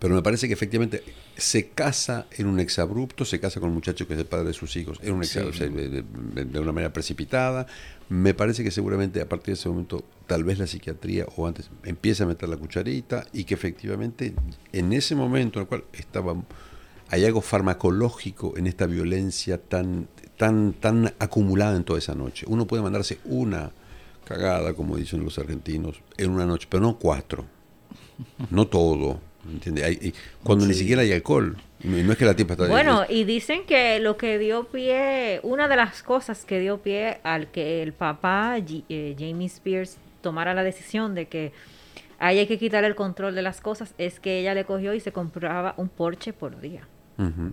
Pero 0.00 0.14
me 0.14 0.22
parece 0.22 0.48
que 0.48 0.54
efectivamente 0.54 1.04
se 1.36 1.68
casa 1.68 2.26
en 2.38 2.46
un 2.46 2.58
exabrupto, 2.58 3.24
se 3.26 3.38
casa 3.38 3.60
con 3.60 3.68
un 3.68 3.74
muchacho 3.76 4.06
que 4.08 4.14
es 4.14 4.18
el 4.18 4.24
padre 4.26 4.46
de 4.48 4.52
sus 4.54 4.74
hijos, 4.76 4.98
en 5.02 5.12
un 5.12 5.22
exa- 5.22 5.44
o 5.46 5.52
sea, 5.52 5.68
de, 5.68 5.88
de- 6.02 6.44
de 6.46 6.58
una 6.58 6.72
manera 6.72 6.92
precipitada. 6.92 7.66
Me 8.08 8.32
parece 8.34 8.64
que 8.64 8.70
seguramente 8.70 9.20
a 9.20 9.28
partir 9.28 9.54
de 9.54 9.60
ese 9.60 9.68
momento, 9.68 10.02
tal 10.26 10.42
vez 10.42 10.58
la 10.58 10.66
psiquiatría 10.66 11.26
o 11.36 11.46
antes 11.46 11.70
empieza 11.84 12.24
a 12.24 12.26
meter 12.26 12.48
la 12.48 12.56
cucharita 12.56 13.24
y 13.32 13.44
que 13.44 13.54
efectivamente 13.54 14.34
en 14.72 14.92
ese 14.94 15.14
momento 15.14 15.58
en 15.58 15.64
el 15.64 15.68
cual 15.68 15.84
estaba, 15.92 16.34
hay 17.10 17.24
algo 17.26 17.42
farmacológico 17.42 18.54
en 18.56 18.66
esta 18.66 18.86
violencia 18.86 19.58
tan, 19.60 20.08
tan, 20.38 20.72
tan 20.72 21.12
acumulada 21.18 21.76
en 21.76 21.84
toda 21.84 21.98
esa 21.98 22.14
noche. 22.14 22.46
Uno 22.48 22.66
puede 22.66 22.82
mandarse 22.82 23.18
una 23.26 23.70
cagada, 24.24 24.72
como 24.74 24.96
dicen 24.96 25.22
los 25.22 25.38
argentinos, 25.38 26.00
en 26.16 26.30
una 26.30 26.46
noche, 26.46 26.66
pero 26.70 26.82
no 26.82 26.98
cuatro 26.98 27.44
no 28.50 28.66
todo, 28.66 29.20
¿entiendes? 29.48 29.84
Hay- 29.84 30.14
cuando 30.42 30.66
ni 30.66 30.74
siquiera 30.74 31.02
hay 31.02 31.12
alcohol, 31.12 31.56
no 31.82 32.12
es 32.12 32.18
que 32.18 32.24
la 32.24 32.34
tipa 32.36 32.54
está 32.54 32.66
Bueno, 32.66 33.04
y 33.08 33.24
dicen 33.24 33.64
que 33.66 33.98
lo 34.00 34.16
que 34.16 34.38
dio 34.38 34.64
pie, 34.64 35.40
una 35.42 35.68
de 35.68 35.76
las 35.76 36.02
cosas 36.02 36.44
que 36.44 36.60
dio 36.60 36.78
pie 36.78 37.18
al 37.22 37.48
que 37.50 37.82
el 37.82 37.92
papá, 37.92 38.56
G- 38.58 38.84
eh, 38.88 39.16
Jamie 39.18 39.46
Spears, 39.46 39.96
tomara 40.20 40.52
la 40.54 40.62
decisión 40.62 41.14
de 41.14 41.26
que 41.26 41.52
ahí 42.18 42.38
hay 42.38 42.46
que 42.46 42.58
quitar 42.58 42.84
el 42.84 42.94
control 42.94 43.34
de 43.34 43.42
las 43.42 43.60
cosas, 43.62 43.94
es 43.96 44.20
que 44.20 44.40
ella 44.40 44.52
le 44.54 44.64
cogió 44.64 44.92
y 44.92 45.00
se 45.00 45.12
compraba 45.12 45.72
un 45.78 45.88
Porsche 45.88 46.32
por 46.34 46.60
día. 46.60 46.86
Ujú, 47.18 47.52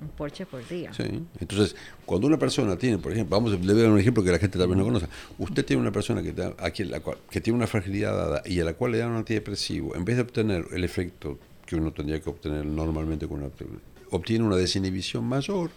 Un 0.00 0.08
Porsche 0.08 0.46
por 0.46 0.66
día. 0.66 0.92
sí. 0.94 1.02
Entonces, 1.40 1.76
cuando 2.06 2.26
una 2.26 2.38
persona 2.38 2.76
tiene, 2.76 2.98
por 2.98 3.12
ejemplo, 3.12 3.36
vamos 3.36 3.52
a 3.52 3.56
le 3.56 3.72
voy 3.72 3.80
a 3.80 3.84
dar 3.84 3.92
un 3.92 3.98
ejemplo 3.98 4.22
que 4.24 4.32
la 4.32 4.38
gente 4.38 4.58
tal 4.58 4.68
vez 4.68 4.78
no 4.78 4.84
conoce. 4.84 5.06
Usted 5.38 5.64
tiene 5.64 5.82
una 5.82 5.92
persona 5.92 6.22
que, 6.22 6.32
da- 6.32 6.54
a 6.58 6.70
quien 6.70 6.90
la 6.90 7.00
cual- 7.00 7.18
que 7.30 7.40
tiene 7.40 7.56
una 7.58 7.66
fragilidad 7.66 8.16
dada 8.16 8.42
y 8.46 8.60
a 8.60 8.64
la 8.64 8.72
cual 8.74 8.92
le 8.92 8.98
dan 8.98 9.10
un 9.10 9.16
antidepresivo, 9.18 9.94
en 9.94 10.04
vez 10.04 10.16
de 10.16 10.22
obtener 10.22 10.64
el 10.72 10.84
efecto 10.84 11.38
que 11.66 11.76
uno 11.76 11.92
tendría 11.92 12.18
que 12.20 12.30
obtener 12.30 12.64
normalmente 12.64 13.28
con 13.28 13.42
una, 13.42 13.50
obtiene 14.10 14.44
una 14.44 14.56
desinhibición 14.56 15.24
mayor, 15.24 15.70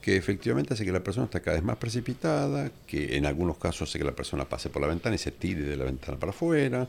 que 0.00 0.16
efectivamente 0.16 0.74
hace 0.74 0.84
que 0.84 0.92
la 0.92 1.02
persona 1.02 1.24
esté 1.26 1.40
cada 1.40 1.56
vez 1.56 1.64
más 1.64 1.76
precipitada, 1.76 2.70
que 2.86 3.16
en 3.16 3.26
algunos 3.26 3.56
casos 3.58 3.88
hace 3.88 3.98
que 3.98 4.04
la 4.04 4.12
persona 4.16 4.44
pase 4.48 4.68
por 4.70 4.80
la 4.82 4.88
ventana 4.88 5.14
y 5.14 5.18
se 5.18 5.30
tire 5.30 5.62
de 5.62 5.76
la 5.76 5.84
ventana 5.84 6.18
para 6.18 6.30
afuera. 6.30 6.88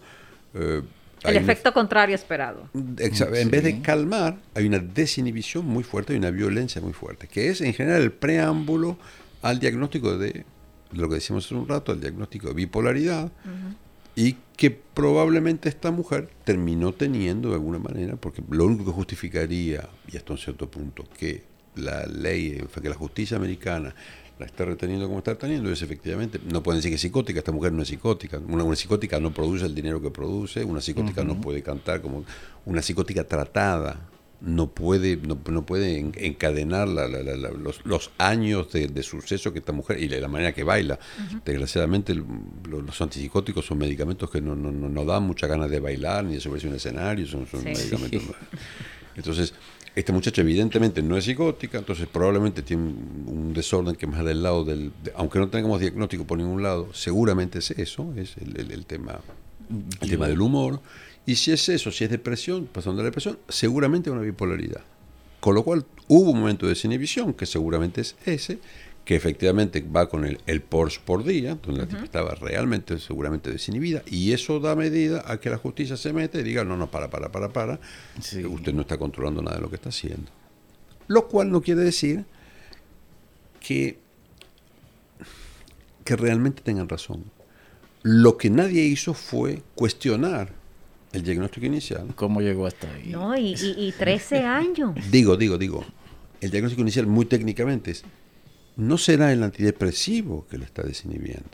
eh, 0.56 0.82
El 1.24 1.38
una- 1.38 1.42
efecto 1.42 1.74
contrario 1.74 2.16
esperado. 2.16 2.70
En 2.74 3.50
vez 3.50 3.64
de 3.64 3.82
calmar, 3.82 4.38
hay 4.56 4.66
una 4.68 4.80
desinhibición 4.80 5.66
muy 5.66 5.84
fuerte, 5.84 6.14
hay 6.14 6.20
una 6.20 6.32
violencia 6.32 6.82
muy 6.82 6.94
fuerte, 6.94 7.28
que 7.28 7.50
es 7.50 7.62
en 7.62 7.74
general 7.74 8.02
el 8.02 8.12
preámbulo 8.12 8.98
al 9.42 9.60
diagnóstico 9.60 10.18
de 10.18 10.46
lo 10.92 11.10
que 11.10 11.16
decíamos 11.16 11.46
hace 11.46 11.56
un 11.56 11.68
rato, 11.68 11.92
al 11.92 12.00
diagnóstico 12.02 12.50
de 12.50 12.54
bipolaridad, 12.54 13.32
y 14.16 14.38
que 14.56 14.70
probablemente 14.70 15.70
esta 15.70 15.90
mujer 15.92 16.30
terminó 16.44 16.94
teniendo 16.94 17.50
de 17.50 17.56
alguna 17.56 17.80
manera, 17.80 18.16
porque 18.16 18.44
lo 18.50 18.66
único 18.66 18.86
que 18.86 18.92
justificaría, 18.92 19.90
y 20.12 20.18
hasta 20.18 20.34
un 20.34 20.40
cierto 20.40 20.70
punto, 20.70 21.06
que 21.18 21.44
la 21.76 22.06
ley, 22.06 22.64
que 22.82 22.90
la 22.90 22.96
justicia 22.96 23.38
americana 23.38 23.96
la 24.40 24.46
está 24.48 24.66
reteniendo 24.66 25.06
como 25.08 25.20
está 25.20 25.32
reteniendo, 25.34 25.72
es 25.72 25.82
efectivamente, 25.82 26.40
no 26.52 26.64
pueden 26.64 26.80
decir 26.80 26.92
que 26.92 26.96
es 26.96 27.02
psicótica, 27.02 27.40
esta 27.40 27.52
mujer 27.52 27.72
no 27.72 27.84
es 27.84 27.88
psicótica, 27.88 28.40
una, 28.40 28.64
una 28.64 28.76
psicótica 28.76 29.20
no 29.20 29.34
produce 29.34 29.66
el 29.66 29.76
dinero 29.76 30.02
que 30.02 30.10
produce, 30.12 30.64
una 30.66 30.82
psicótica 30.82 31.24
no 31.24 31.40
puede 31.40 31.62
cantar 31.62 32.02
como 32.02 32.26
una 32.66 32.82
psicótica 32.82 33.24
tratada, 33.26 34.10
no 34.42 34.72
puede, 34.72 35.16
no, 35.18 35.38
no 35.50 35.66
puede 35.66 36.00
en- 36.00 36.12
encadenar 36.18 36.88
la- 36.90 37.08
la- 37.08 37.24
la- 37.24 37.38
la- 37.38 37.52
los, 37.52 37.80
los 37.86 38.12
años 38.18 38.70
de, 38.74 38.88
de 38.88 39.02
suceso 39.04 39.54
que 39.54 39.60
esta 39.60 39.72
mujer 39.72 40.02
y 40.04 40.10
la, 40.10 40.18
la 40.20 40.28
manera 40.28 40.52
que 40.52 40.64
baila. 40.66 41.00
Desgraciadamente 41.46 42.14
los 42.68 43.02
antipsicóticos 43.02 43.66
son 43.66 43.78
medicamentos 43.78 44.30
que 44.30 44.42
no, 44.42 44.54
no, 44.56 44.70
no, 44.72 44.90
no 44.90 45.06
dan 45.06 45.24
muchas 45.24 45.50
ganas 45.50 45.70
de 45.70 45.80
bailar 45.80 46.26
ni 46.26 46.34
de 46.34 46.40
subirse 46.42 46.68
a 46.68 46.72
un 46.72 46.76
escenario, 46.76 47.26
son, 47.26 47.48
son 47.48 47.62
Sí. 47.62 47.68
medicamentos. 47.68 48.36
Entonces, 49.16 49.54
esta 49.96 50.12
muchacha 50.12 50.42
evidentemente 50.42 51.02
no 51.04 51.18
es 51.18 51.26
psicótica, 51.26 51.78
entonces 51.78 52.08
probablemente 52.08 52.64
tiene 52.64 52.84
un, 52.84 53.54
desorden 53.54 53.96
que 53.96 54.08
más 54.08 54.26
del 54.26 54.42
lado 54.42 54.66
del... 54.66 54.92
de- 55.04 55.14
aunque 55.16 55.38
no 55.38 55.50
tengamos 55.50 55.80
diagnóstico 55.80 56.26
por 56.26 56.38
ningún 56.40 56.64
lado, 56.64 56.90
seguramente 56.94 57.60
es 57.60 57.72
eso, 57.72 58.12
es 58.18 58.36
el, 58.38 58.86
tema, 58.86 59.20
el 60.02 60.10
tema 60.10 60.28
del 60.28 60.42
humor. 60.42 60.82
Y 61.26 61.36
si 61.36 61.52
es 61.52 61.70
eso, 61.70 61.92
si 61.92 62.04
es 62.04 62.10
depresión, 62.10 62.68
pasando 62.72 62.98
de 62.98 63.04
la 63.04 63.10
depresión, 63.10 63.38
seguramente 63.48 64.10
una 64.10 64.22
bipolaridad. 64.22 64.82
Con 65.40 65.56
lo 65.56 65.64
cual 65.64 65.86
hubo 66.08 66.32
un 66.32 66.40
momento 66.40 66.66
de 66.66 66.72
desinhibición, 66.72 67.34
que 67.34 67.46
seguramente 67.46 68.02
es 68.02 68.16
ese, 68.26 68.60
que 69.06 69.16
efectivamente 69.16 69.82
va 69.82 70.08
con 70.08 70.26
el, 70.26 70.40
el 70.46 70.62
Porsche 70.62 71.02
por 71.04 71.24
día, 71.24 71.58
donde 71.62 71.82
la 71.82 71.88
tipa 71.88 72.04
estaba 72.04 72.36
realmente, 72.36 73.00
seguramente 73.00 73.52
desinhibida, 73.52 74.02
y 74.06 74.32
eso 74.32 74.60
da 74.60 74.76
medida 74.76 75.24
a 75.26 75.40
que 75.40 75.50
la 75.50 75.58
justicia 75.58 75.98
se 75.98 76.14
mete 76.14 76.40
y 76.40 76.44
diga, 76.44 76.64
no, 76.64 76.78
no, 76.78 76.90
para, 76.90 77.10
para, 77.10 77.32
para, 77.32 77.50
para, 77.50 77.80
Sí. 78.22 78.40
Eh, 78.40 78.46
usted 78.46 78.74
no 78.74 78.82
está 78.82 78.98
controlando 78.98 79.42
nada 79.42 79.58
de 79.58 79.62
lo 79.62 79.70
que 79.70 79.76
está 79.76 79.90
haciendo. 79.90 80.32
Lo 81.08 81.28
cual 81.28 81.52
no 81.52 81.62
quiere 81.62 81.82
decir 81.82 82.24
que, 83.60 84.00
que 86.06 86.16
realmente 86.16 86.62
tengan 86.62 86.88
razón. 86.88 87.26
Lo 88.04 88.38
que 88.38 88.50
nadie 88.50 88.84
hizo 88.84 89.14
fue 89.14 89.64
cuestionar 89.76 90.54
el 91.12 91.24
diagnóstico 91.24 91.66
inicial. 91.66 92.08
¿Cómo 92.16 92.42
llegó 92.42 92.68
hasta 92.68 92.90
ahí? 92.90 93.10
No, 93.10 93.36
y, 93.38 93.54
y, 93.54 93.88
y 93.88 93.92
13 93.92 94.38
años. 94.44 94.96
Digo, 95.12 95.36
digo, 95.36 95.58
digo, 95.58 95.86
el 96.40 96.52
diagnóstico 96.52 96.82
inicial 96.82 97.06
muy 97.06 97.26
técnicamente 97.26 97.92
es, 97.92 98.04
no 98.76 98.98
será 98.98 99.32
el 99.32 99.44
antidepresivo 99.44 100.46
que 100.50 100.58
lo 100.58 100.64
está 100.66 100.82
desinhibiendo. 100.84 101.50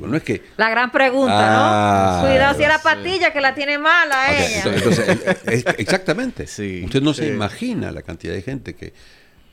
No 0.00 0.16
es 0.16 0.22
que... 0.24 0.42
La 0.56 0.68
gran 0.70 0.90
pregunta, 0.90 1.32
Ah, 1.38 2.20
¿no? 2.22 2.28
Cuidado 2.28 2.56
si 2.56 2.62
es 2.62 2.68
la 2.68 2.78
sí. 2.78 2.84
pastilla 2.84 3.32
que 3.32 3.40
la 3.40 3.54
tiene 3.54 3.78
mala 3.78 4.16
Ok, 4.28 4.36
ella. 4.38 4.62
entonces, 4.64 5.08
entonces, 5.08 5.38
el- 5.46 5.52
es- 5.54 5.64
exactamente. 5.78 6.46
Sí. 6.46 6.82
Usted 6.84 7.00
no 7.02 7.14
se 7.14 7.28
imagina 7.28 7.92
la 7.92 8.02
cantidad 8.02 8.32
de 8.34 8.42
gente 8.42 8.74
que 8.74 8.92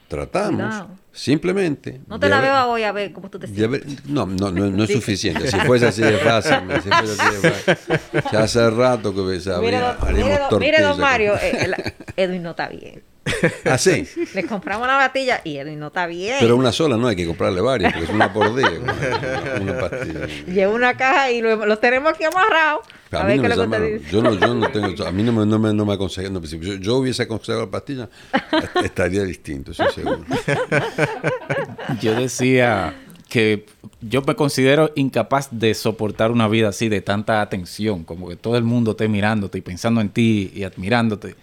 tratamos 0.07 0.61
Cuidado. 0.61 0.89
simplemente... 1.11 2.01
no 2.07 2.19
te 2.19 2.29
la 2.29 2.37
haber- 2.39 2.51
veo 2.51 2.67
hoy 2.71 2.83
a 2.83 2.91
ver 2.91 3.11
cómo 3.13 3.29
tú 3.29 3.37
te 3.39 3.47
sientes. 3.47 3.65
haber- 3.65 3.85
no, 4.07 4.25
no, 4.25 4.51
no, 4.51 4.65
no 4.71 4.83
es 4.83 4.91
suficiente. 4.91 5.49
Si 5.51 5.59
fuese 5.59 5.87
así 5.87 6.01
de 6.01 6.17
fácil, 6.17 6.55
si 6.83 6.89
fuese 6.89 7.21
así 7.21 7.35
de 7.41 7.51
fácil. 7.51 8.21
Ya 8.31 8.39
hace 8.43 8.69
rato 8.71 9.13
que 9.13 9.21
Mire, 9.21 9.39
sabría, 9.41 9.79
don, 9.81 10.07
haríamos 10.07 10.25
mire, 10.33 10.39
don- 10.49 10.59
mire, 10.59 10.81
don 10.81 10.91
con- 10.93 11.01
Mario, 11.01 11.35
eh, 11.41 11.57
el- 11.65 11.93
Edwin 12.17 12.41
no 12.43 12.51
está 12.51 12.67
bien. 12.69 13.03
Ah, 13.65 13.77
sí. 13.79 14.07
Le 14.35 14.43
compramos 14.45 14.87
la 14.87 14.97
pastilla 14.99 15.41
y 15.43 15.57
Edwin 15.57 15.79
no 15.79 15.87
está 15.87 16.05
bien. 16.05 16.37
Pero 16.39 16.55
una 16.55 16.71
sola 16.71 16.95
no 16.97 17.07
hay 17.07 17.15
que 17.15 17.25
comprarle 17.25 17.59
varias, 17.61 17.91
porque 17.93 18.05
es 18.07 18.13
una 18.13 18.31
por 18.31 18.55
día. 18.55 18.69
Una, 18.79 19.61
una 19.73 19.79
pastilla. 19.79 20.27
Lleva 20.47 20.73
una 20.73 20.95
caja 20.95 21.31
y 21.31 21.41
lo- 21.41 21.65
los 21.65 21.81
tenemos 21.81 22.13
aquí 22.13 22.23
amarrados. 22.23 22.85
A, 23.11 23.21
A 23.21 23.23
mí 23.23 23.29
ver 23.29 23.37
no 23.37 23.41
qué 23.43 23.67
me 23.67 23.79
lo 23.79 23.85
que. 23.85 24.01
Yo 24.11 24.21
no, 24.21 24.33
yo 24.33 24.53
no 24.53 24.69
tengo, 24.71 25.05
a 25.05 25.11
mí 25.11 25.23
no 25.23 25.31
me, 25.33 25.45
no 25.45 25.57
me, 25.59 25.73
no 25.73 25.85
me 25.85 25.93
aconsejan. 25.93 26.33
no, 26.33 26.45
si 26.45 26.59
yo, 26.59 26.75
yo 26.75 26.97
hubiese 26.97 27.23
aconsejado 27.23 27.65
la 27.65 27.71
pastilla, 27.71 28.09
est- 28.33 28.85
estaría 28.85 29.23
distinto, 29.23 29.71
estoy 29.71 29.87
seguro. 29.93 30.23
Yo 32.01 32.13
decía 32.15 32.95
que 33.29 33.65
yo 34.01 34.21
me 34.21 34.35
considero 34.35 34.91
incapaz 34.95 35.47
de 35.51 35.73
soportar 35.73 36.31
una 36.31 36.47
vida 36.47 36.69
así 36.69 36.89
de 36.89 37.01
tanta 37.01 37.41
atención, 37.41 38.03
como 38.03 38.29
que 38.29 38.35
todo 38.35 38.55
el 38.57 38.63
mundo 38.63 38.91
esté 38.91 39.07
mirándote 39.07 39.57
y 39.57 39.61
pensando 39.61 39.99
en 40.01 40.09
ti 40.09 40.51
y 40.53 40.63
admirándote. 40.63 41.35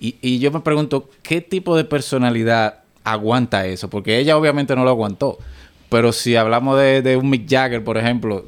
Y, 0.00 0.16
y 0.22 0.38
yo 0.38 0.50
me 0.50 0.60
pregunto, 0.60 1.10
¿qué 1.22 1.40
tipo 1.42 1.76
de 1.76 1.84
personalidad 1.84 2.80
aguanta 3.04 3.66
eso? 3.66 3.90
Porque 3.90 4.18
ella 4.18 4.36
obviamente 4.36 4.74
no 4.74 4.84
lo 4.84 4.90
aguantó. 4.90 5.38
Pero 5.90 6.12
si 6.12 6.36
hablamos 6.36 6.78
de, 6.78 7.02
de 7.02 7.16
un 7.16 7.28
Mick 7.28 7.48
Jagger, 7.48 7.84
por 7.84 7.98
ejemplo, 7.98 8.46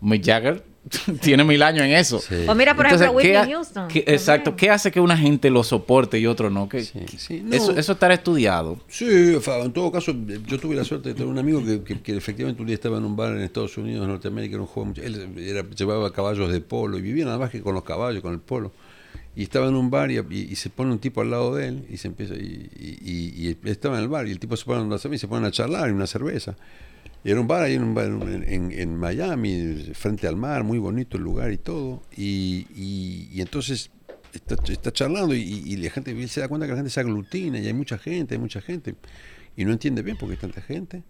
Mick 0.00 0.24
Jagger 0.24 0.64
tiene 1.20 1.44
mil 1.44 1.62
años 1.62 1.84
en 1.84 1.92
eso. 1.92 2.18
Sí. 2.20 2.46
O 2.48 2.54
mira, 2.54 2.74
por 2.74 2.86
Entonces, 2.86 3.06
ejemplo, 3.08 3.22
¿qué 3.22 3.38
Whitney 3.38 3.52
Houston. 3.54 3.88
qué- 3.88 4.04
exacto. 4.06 4.56
¿Qué 4.56 4.70
hace 4.70 4.90
que 4.90 4.98
una 4.98 5.16
gente 5.16 5.50
lo 5.50 5.62
soporte 5.62 6.18
y 6.18 6.26
otro 6.26 6.48
no? 6.50 6.68
¿Qué- 6.70 6.82
Sí, 6.82 7.00
sí, 7.18 7.42
no. 7.44 7.54
eso, 7.54 7.76
eso 7.76 7.92
estará 7.92 8.14
estudiado. 8.14 8.78
Sí, 8.88 9.04
en 9.06 9.72
todo 9.72 9.92
caso, 9.92 10.12
yo 10.46 10.58
tuve 10.58 10.74
la 10.74 10.82
suerte 10.84 11.10
de 11.10 11.14
tener 11.14 11.28
un 11.28 11.38
amigo 11.38 11.62
que, 11.64 11.82
que- 11.84 12.00
que 12.00 12.16
efectivamente 12.16 12.62
un 12.62 12.66
día 12.66 12.74
estaba 12.74 12.96
en 12.96 13.04
un 13.04 13.14
bar 13.14 13.32
en 13.36 13.42
Estados 13.42 13.76
Unidos, 13.76 14.02
en 14.04 14.08
Norteamérica, 14.10 14.54
era 14.54 14.62
un 14.62 14.68
joven, 14.68 14.94
él 14.96 15.34
era- 15.38 15.68
llevaba 15.68 16.10
caballos 16.12 16.50
de 16.50 16.60
polo 16.62 16.96
y 16.98 17.02
vivía 17.02 17.26
nada 17.26 17.38
más 17.38 17.50
que 17.50 17.60
con 17.60 17.74
los 17.74 17.84
caballos, 17.84 18.22
con 18.22 18.32
el 18.32 18.40
polo. 18.40 18.72
Y 19.36 19.44
estaba 19.44 19.68
en 19.68 19.76
un 19.76 19.90
bar 19.90 20.10
y, 20.10 20.56
se 20.56 20.70
pone 20.70 20.92
un 20.92 20.98
tipo 20.98 21.20
al 21.20 21.30
lado 21.30 21.54
de 21.54 21.68
él 21.68 21.86
y 21.88 21.98
se 21.98 22.08
empieza 22.08 22.34
y, 22.34 22.68
y- 22.76 23.56
estaba 23.68 23.96
en 23.96 24.02
el 24.02 24.08
bar 24.08 24.26
y 24.26 24.32
el 24.32 24.40
tipo 24.40 24.56
se 24.56 24.64
pone 24.64 24.92
a 24.92 25.14
y 25.14 25.18
se 25.18 25.28
ponen 25.28 25.44
a 25.44 25.50
charlar 25.50 25.88
y 25.88 25.92
una 25.92 26.06
cerveza. 26.06 26.56
Y 27.22 27.30
era 27.30 27.40
un 27.40 27.46
bar 27.46 27.62
ahí 27.62 27.74
en, 27.74 28.96
Miami, 28.96 29.90
frente 29.94 30.26
al 30.26 30.36
mar, 30.36 30.64
muy 30.64 30.78
bonito 30.78 31.18
el 31.18 31.22
lugar 31.22 31.52
y 31.52 31.58
todo. 31.58 32.02
Y, 32.16 33.40
entonces 33.40 33.90
está, 34.32 34.92
charlando 34.92 35.34
y, 35.34 35.76
la 35.76 35.90
gente 35.90 36.28
se 36.28 36.40
da 36.40 36.48
cuenta 36.48 36.66
que 36.66 36.72
la 36.72 36.78
gente 36.78 36.90
se 36.90 37.00
aglutina 37.00 37.58
y 37.58 37.66
hay 37.66 37.74
mucha 37.74 37.98
gente, 37.98 38.34
hay 38.34 38.40
mucha 38.40 38.60
gente. 38.60 38.94
Y 39.56 39.64
no 39.64 39.72
entiende 39.72 40.02
bien 40.02 40.16
por 40.16 40.28
qué 40.28 40.34
hay 40.34 40.40
tanta 40.40 40.62
gente. 40.62 41.02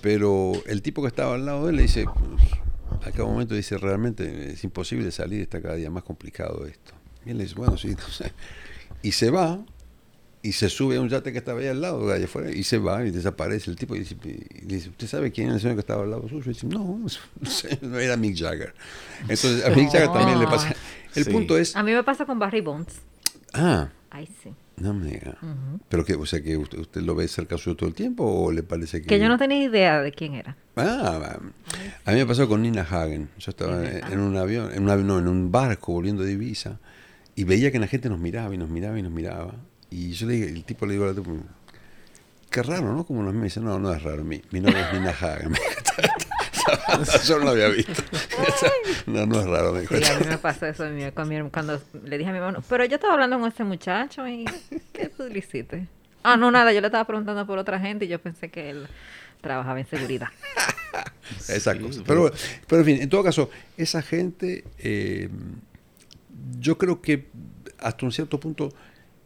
Pero 0.00 0.52
el 0.66 0.80
tipo 0.80 1.02
que 1.02 1.08
estaba 1.08 1.34
al 1.34 1.44
lado 1.44 1.64
de 1.64 1.70
él 1.70 1.76
le 1.76 1.82
dice, 1.82 2.04
pues, 2.04 3.06
a 3.06 3.10
cada 3.10 3.24
momento 3.24 3.54
dice, 3.54 3.76
realmente 3.76 4.52
es 4.52 4.64
imposible 4.64 5.10
salir, 5.10 5.42
está 5.42 5.60
cada 5.60 5.74
día 5.74 5.90
más 5.90 6.04
complicado 6.04 6.66
esto. 6.66 6.94
Y 7.28 7.32
él 7.32 7.36
le 7.38 7.44
dice, 7.44 7.54
bueno, 7.56 7.76
sí, 7.76 7.88
no 7.98 8.08
sé. 8.08 8.32
Y 9.02 9.12
se 9.12 9.30
va 9.30 9.60
y 10.40 10.52
se 10.52 10.68
sube 10.70 10.96
a 10.96 11.00
un 11.00 11.08
yate 11.08 11.30
que 11.32 11.38
estaba 11.38 11.60
ahí 11.60 11.66
al 11.66 11.80
lado, 11.80 12.10
allá 12.12 12.24
afuera, 12.24 12.50
y 12.50 12.62
se 12.62 12.78
va 12.78 13.04
y 13.04 13.10
desaparece 13.10 13.70
el 13.70 13.76
tipo 13.76 13.94
y 13.96 13.98
dice, 14.00 14.16
y 14.24 14.64
dice, 14.64 14.88
¿usted 14.88 15.06
sabe 15.08 15.30
quién 15.32 15.48
es 15.48 15.56
el 15.56 15.60
señor 15.60 15.76
que 15.76 15.80
estaba 15.80 16.04
al 16.04 16.10
lado 16.10 16.28
suyo? 16.28 16.44
Y 16.46 16.54
dice, 16.54 16.66
no, 16.66 17.00
no, 17.00 17.08
sé, 17.50 17.78
no 17.82 17.98
era 17.98 18.16
Mick 18.16 18.36
Jagger. 18.36 18.72
Entonces 19.22 19.64
a 19.66 19.70
Mick 19.70 19.90
Jagger 19.90 20.08
también 20.12 20.38
le 20.38 20.46
pasa. 20.46 20.74
El 21.14 21.24
Sí. 21.24 21.30
punto 21.30 21.58
es, 21.58 21.74
A 21.76 21.82
mí 21.82 21.92
me 21.92 22.02
pasa 22.04 22.24
con 22.24 22.38
Barry 22.38 22.60
Bonds. 22.60 22.94
ah, 23.52 23.88
Ay, 24.10 24.26
sí. 24.42 24.50
no 24.78 24.94
me 24.94 25.10
diga. 25.10 25.36
Pero 25.90 26.04
que, 26.04 26.14
o 26.14 26.24
sea, 26.24 26.40
que 26.40 26.56
usted, 26.56 26.78
usted 26.78 27.02
lo 27.02 27.14
ve 27.14 27.28
cerca 27.28 27.58
suyo 27.58 27.76
todo 27.76 27.88
el 27.88 27.94
tiempo 27.94 28.24
o 28.24 28.50
le 28.52 28.62
parece 28.62 29.02
que... 29.02 29.06
Que 29.08 29.18
yo 29.18 29.28
no 29.28 29.36
tenía 29.36 29.62
idea 29.62 30.00
de 30.00 30.12
quién 30.12 30.34
era. 30.34 30.56
Ah, 30.76 31.38
a 32.06 32.10
mí 32.12 32.16
me 32.16 32.24
pasó 32.26 32.48
con 32.48 32.62
Nina 32.62 32.82
Hagen. 32.82 33.28
Yo 33.38 33.50
estaba 33.50 33.84
en 33.86 34.20
un 34.20 34.36
avión, 34.36 34.72
en 34.72 34.82
un 34.84 34.88
avión, 34.90 35.06
no, 35.08 35.18
en 35.18 35.28
un 35.28 35.50
barco 35.52 35.92
volviendo 35.92 36.22
de 36.22 36.32
Ibiza 36.32 36.78
y 37.38 37.44
veía 37.44 37.70
que 37.70 37.78
la 37.78 37.86
gente 37.86 38.08
nos 38.08 38.18
miraba 38.18 38.52
y 38.52 38.58
nos 38.58 38.68
miraba 38.68 38.98
y 38.98 39.02
nos 39.02 39.12
miraba. 39.12 39.54
Y 39.90 40.10
yo 40.10 40.26
le 40.26 40.34
dije, 40.34 40.48
el 40.48 40.64
tipo 40.64 40.86
le 40.86 40.94
digo 40.94 41.04
al 41.08 41.14
tipo, 41.14 41.36
qué 42.50 42.64
raro, 42.64 42.92
¿no? 42.92 43.06
Como 43.06 43.22
nos 43.22 43.32
me 43.32 43.44
dice, 43.44 43.60
no, 43.60 43.78
no 43.78 43.92
es 43.92 44.02
raro, 44.02 44.24
mi, 44.24 44.42
mi 44.50 44.60
nombre 44.60 44.80
es 44.82 44.92
Nina 44.92 45.10
Hagen. 45.10 45.54
yo 47.28 47.38
no 47.38 47.44
lo 47.44 47.50
había 47.52 47.68
visto. 47.68 48.02
no, 49.06 49.24
no 49.24 49.38
es 49.40 49.46
raro, 49.46 49.72
me 49.72 49.82
dijo. 49.82 49.96
Sí, 49.96 50.04
a 50.04 50.18
mí 50.18 50.26
me 50.28 50.38
pasó 50.38 50.66
eso 50.66 50.84
con 51.14 51.28
mi 51.28 51.50
cuando 51.50 51.80
le 52.04 52.18
dije 52.18 52.28
a 52.28 52.32
mi 52.32 52.38
hermano, 52.38 52.60
pero 52.68 52.84
yo 52.86 52.96
estaba 52.96 53.14
hablando 53.14 53.38
con 53.38 53.48
ese 53.48 53.62
muchacho 53.62 54.26
y 54.26 54.44
¿qué 54.92 55.08
tú 55.08 55.28
le 55.28 55.38
hiciste? 55.38 55.86
Ah, 56.24 56.36
no, 56.36 56.50
nada, 56.50 56.72
yo 56.72 56.80
le 56.80 56.88
estaba 56.88 57.04
preguntando 57.04 57.46
por 57.46 57.58
otra 57.58 57.78
gente 57.78 58.06
y 58.06 58.08
yo 58.08 58.18
pensé 58.20 58.48
que 58.48 58.70
él 58.70 58.88
trabajaba 59.40 59.78
en 59.78 59.86
seguridad. 59.86 60.28
Sí, 61.38 61.52
pero- 61.62 61.90
Pero, 62.06 62.32
pero 62.66 62.80
en 62.80 62.86
fin, 62.86 63.02
en 63.02 63.08
todo 63.10 63.22
caso, 63.22 63.50
esa 63.76 64.00
gente, 64.00 64.64
eh, 64.78 65.28
yo 66.60 66.78
creo 66.78 67.00
que 67.00 67.26
hasta 67.78 68.06
un 68.06 68.12
cierto 68.12 68.40
punto 68.40 68.72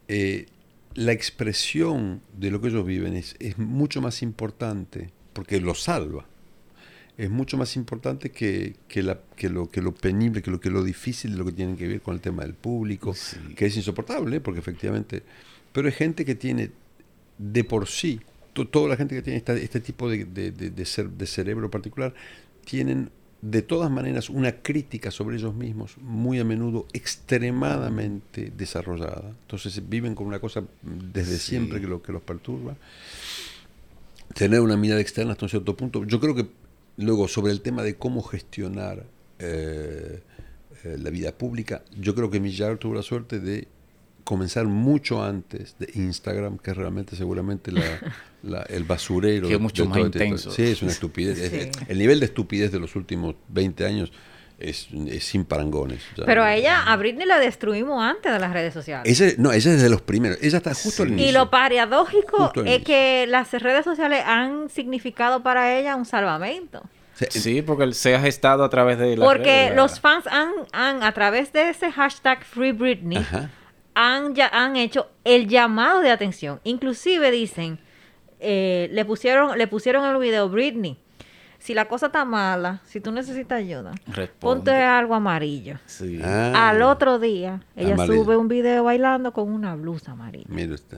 eh, 0.07 0.47
la 0.95 1.11
expresión 1.11 2.21
de 2.37 2.51
lo 2.51 2.61
que 2.61 2.67
ellos 2.67 2.85
viven 2.85 3.15
es, 3.15 3.35
es 3.39 3.57
mucho 3.57 4.01
más 4.01 4.21
importante, 4.21 5.09
porque 5.33 5.59
lo 5.59 5.73
salva. 5.75 6.25
Es 7.17 7.29
mucho 7.29 7.57
más 7.57 7.75
importante 7.75 8.31
que, 8.31 8.75
que, 8.87 9.03
la- 9.03 9.19
que 9.35 9.49
lo, 9.49 9.69
que 9.69 9.81
lo 9.81 9.93
penible, 9.93 10.41
que 10.41 10.49
lo, 10.51 10.59
que 10.59 10.69
lo 10.71 10.83
difícil 10.83 11.31
de 11.31 11.37
lo 11.37 11.45
que 11.45 11.51
tienen 11.51 11.77
que 11.77 11.87
ver 11.87 12.01
con 12.01 12.15
el 12.15 12.21
tema 12.21 12.43
del 12.43 12.53
público, 12.55 13.15
que 13.55 13.65
es 13.67 13.75
insoportable, 13.77 14.39
porque 14.41 14.59
efectivamente... 14.59 15.21
Pero 15.71 15.87
hay 15.87 15.93
gente 15.93 16.25
que 16.25 16.35
tiene 16.35 16.71
de 17.37 17.63
por 17.63 17.87
sí, 17.87 18.19
to- 18.53 18.67
toda 18.67 18.89
la 18.89 18.95
gente 18.97 19.15
que 19.15 19.21
tiene 19.21 19.37
esta- 19.37 19.53
este 19.55 19.79
tipo 19.79 20.09
de, 20.09 20.25
de- 20.25 20.51
de- 20.51 20.69
de 20.71 20.85
ser- 20.85 21.09
de 21.09 21.25
cerebro 21.27 21.69
particular, 21.71 22.13
tienen 22.65 23.09
de 23.43 23.61
todas 23.61 23.91
maneras 23.91 24.29
una 24.29 24.53
crítica 24.61 25.11
sobre 25.11 25.35
ellos 25.35 25.53
mismos 25.53 25.97
muy 25.97 26.39
a 26.39 26.45
menudo 26.45 26.87
extremadamente 26.93 28.53
desarrollada. 28.55 29.31
Entonces 29.41 29.81
viven 29.89 30.15
con 30.15 30.27
una 30.27 30.39
cosa 30.39 30.63
desde 30.81 31.37
Sí. 31.37 31.49
siempre 31.49 31.81
que, 31.81 31.87
lo, 31.87 32.01
que 32.01 32.13
los 32.13 32.21
perturba. 32.21 32.77
Tener 34.33 34.61
una 34.61 34.77
mirada 34.77 35.01
externa 35.01 35.33
hasta 35.33 35.45
un 35.45 35.49
cierto 35.49 35.75
punto. 35.75 36.05
Yo 36.05 36.21
creo 36.21 36.33
que 36.35 36.47
luego 36.97 37.27
sobre 37.27 37.51
el 37.51 37.59
tema 37.59 37.83
de 37.83 37.95
cómo 37.95 38.21
gestionar 38.23 39.03
eh, 39.39 40.21
eh, 40.85 40.97
la 40.97 41.09
vida 41.09 41.33
pública, 41.33 41.83
yo 41.99 42.15
creo 42.15 42.29
que 42.31 42.39
Millar 42.39 42.77
tuvo 42.77 42.93
la 42.95 43.03
suerte 43.03 43.41
de 43.41 43.67
comenzar 44.23 44.65
mucho 44.65 45.23
antes 45.23 45.75
de 45.79 45.89
Instagram, 45.95 46.57
que 46.57 46.71
es 46.71 46.77
realmente 46.77 47.15
seguramente 47.15 47.71
la- 47.71 47.81
la- 48.43 48.63
el 48.63 48.83
basurero. 48.83 49.47
Que 49.47 49.53
es 49.53 49.59
de- 49.59 49.63
mucho 49.63 49.83
de 49.83 49.89
más 49.89 49.97
todo 49.97 50.05
este- 50.07 50.23
intenso. 50.25 50.51
Sí, 50.51 50.63
es 50.63 50.81
una 50.81 50.91
estupidez. 50.91 51.39
Es- 51.39 51.49
Sí. 51.51 51.57
es- 51.57 51.89
el 51.89 51.97
nivel 51.97 52.19
de 52.19 52.25
estupidez 52.27 52.71
de 52.71 52.79
los 52.79 52.95
últimos 52.95 53.35
20 53.49 53.85
años 53.85 54.11
es, 54.59 54.87
es 55.07 55.25
sin 55.25 55.43
parangones. 55.43 56.01
Pero 56.25 56.41
a 56.43 56.55
ella, 56.55 56.83
a 56.83 56.95
Britney 56.95 57.25
la 57.27 57.39
destruimos 57.39 58.01
antes 58.01 58.31
de 58.31 58.39
las 58.39 58.53
redes 58.53 58.73
sociales. 58.73 59.37
No, 59.37 59.51
ella 59.51 59.73
es 59.73 59.81
de 59.81 59.89
los 59.89 60.01
primeros. 60.01 60.37
Ella 60.41 60.57
está 60.57 60.73
justo 60.73 61.03
al 61.03 61.09
inicio. 61.09 61.29
Y 61.29 61.31
lo 61.33 61.49
paradójico 61.49 62.51
es 62.55 62.61
inicio. 62.61 62.83
que 62.85 63.25
las 63.27 63.51
redes 63.51 63.83
sociales 63.83 64.23
han 64.25 64.69
significado 64.69 65.43
para 65.43 65.77
ella 65.77 65.95
un 65.95 66.05
salvamento. 66.05 66.81
Sí, 67.29 67.61
porque 67.61 67.93
se 67.93 68.15
ha 68.15 68.21
gestado 68.21 68.63
a 68.63 68.69
través 68.69 68.97
de 68.97 69.15
la 69.17 69.25
Porque 69.25 69.71
los 69.75 69.99
fans 69.99 70.25
han, 70.27 70.49
han, 70.71 71.03
a 71.03 71.11
través 71.13 71.53
de 71.53 71.69
ese 71.69 71.91
hashtag 71.91 72.43
Free 72.43 72.71
Britney, 72.71 73.17
Ajá. 73.17 73.49
Han, 73.95 74.35
ya, 74.35 74.47
han 74.47 74.75
hecho 74.75 75.09
el 75.23 75.47
llamado 75.47 76.01
de 76.01 76.11
atención. 76.11 76.59
Inclusive 76.63 77.31
dicen, 77.31 77.79
eh, 78.39 78.89
le 78.91 79.05
pusieron 79.05 79.57
le 79.57 79.67
pusieron 79.67 80.03
en 80.05 80.11
el 80.11 80.17
video, 80.21 80.49
Britney, 80.49 80.97
si 81.59 81.73
la 81.73 81.87
cosa 81.87 82.07
está 82.07 82.25
mala, 82.25 82.81
si 82.85 82.99
tú 82.99 83.11
necesitas 83.11 83.59
ayuda, 83.59 83.91
Responde. 84.07 84.29
ponte 84.39 84.71
algo 84.71 85.15
amarillo. 85.15 85.77
Sí. 85.85 86.19
Ah, 86.23 86.69
Al 86.69 86.81
otro 86.81 87.19
día, 87.19 87.61
ella 87.75 87.93
Amarillo. 87.93 88.23
sube 88.23 88.35
un 88.37 88.47
video 88.49 88.83
bailando 88.83 89.31
con 89.31 89.49
una 89.51 89.75
blusa 89.75 90.11
amarilla. 90.11 90.45
Mire 90.49 90.73
usted. 90.73 90.97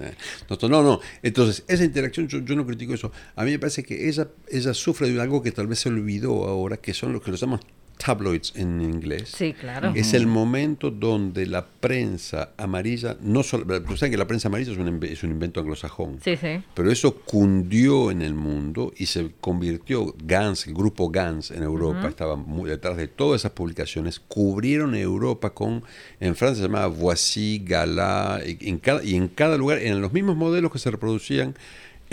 Eh, 0.00 0.14
No, 0.48 0.68
no, 0.68 0.82
no. 0.82 1.00
Entonces, 1.22 1.64
esa 1.68 1.84
interacción, 1.84 2.26
yo, 2.26 2.38
yo 2.40 2.56
no 2.56 2.64
critico 2.66 2.94
eso. 2.94 3.12
A 3.36 3.44
mí 3.44 3.50
me 3.52 3.58
parece 3.58 3.84
que 3.84 4.08
ella, 4.08 4.26
ella 4.48 4.72
sufre 4.74 5.08
de 5.10 5.20
algo 5.20 5.42
que 5.42 5.52
tal 5.52 5.66
vez 5.66 5.80
se 5.80 5.88
olvidó 5.90 6.48
ahora, 6.48 6.78
que 6.78 6.94
son 6.94 7.12
los 7.12 7.22
que 7.22 7.30
los 7.30 7.38
llaman 7.40 7.60
tabloids 8.04 8.52
en 8.56 8.80
inglés. 8.80 9.32
Sí, 9.36 9.52
claro. 9.52 9.92
Es 9.94 10.14
el 10.14 10.26
momento 10.26 10.90
donde 10.90 11.46
la 11.46 11.66
prensa 11.66 12.50
amarilla, 12.56 13.16
no 13.20 13.42
solo, 13.42 13.64
ustedes 13.64 13.98
saben 14.00 14.10
que 14.12 14.16
la 14.18 14.26
prensa 14.26 14.48
amarilla 14.48 14.72
es 14.72 14.78
un, 14.78 14.86
inve- 14.88 15.10
es 15.10 15.22
un 15.22 15.30
invento 15.30 15.60
anglosajón. 15.60 16.18
Sí, 16.24 16.36
sí. 16.36 16.62
Pero 16.74 16.90
eso 16.90 17.16
cundió 17.16 18.10
en 18.10 18.22
el 18.22 18.34
mundo 18.34 18.92
y 18.96 19.06
se 19.06 19.30
convirtió, 19.40 20.14
Gans, 20.24 20.66
el 20.66 20.74
grupo 20.74 21.10
Gans 21.10 21.50
en 21.50 21.62
Europa, 21.62 22.08
estaba 22.08 22.36
muy 22.36 22.68
detrás 22.70 22.96
de 22.96 23.08
todas 23.08 23.42
esas 23.42 23.52
publicaciones, 23.52 24.20
cubrieron 24.20 24.94
Europa 24.94 25.50
con, 25.50 25.82
en 26.20 26.34
Francia 26.36 26.62
se 26.62 26.68
llamaba 26.68 26.86
Voici, 26.86 27.62
Gala, 27.64 28.40
y 28.46 28.68
en 28.68 28.78
cada, 28.78 29.02
y 29.04 29.14
en 29.14 29.28
cada 29.28 29.56
lugar 29.56 29.78
eran 29.78 30.00
los 30.00 30.12
mismos 30.12 30.36
modelos 30.36 30.72
que 30.72 30.78
se 30.78 30.90
reproducían 30.90 31.54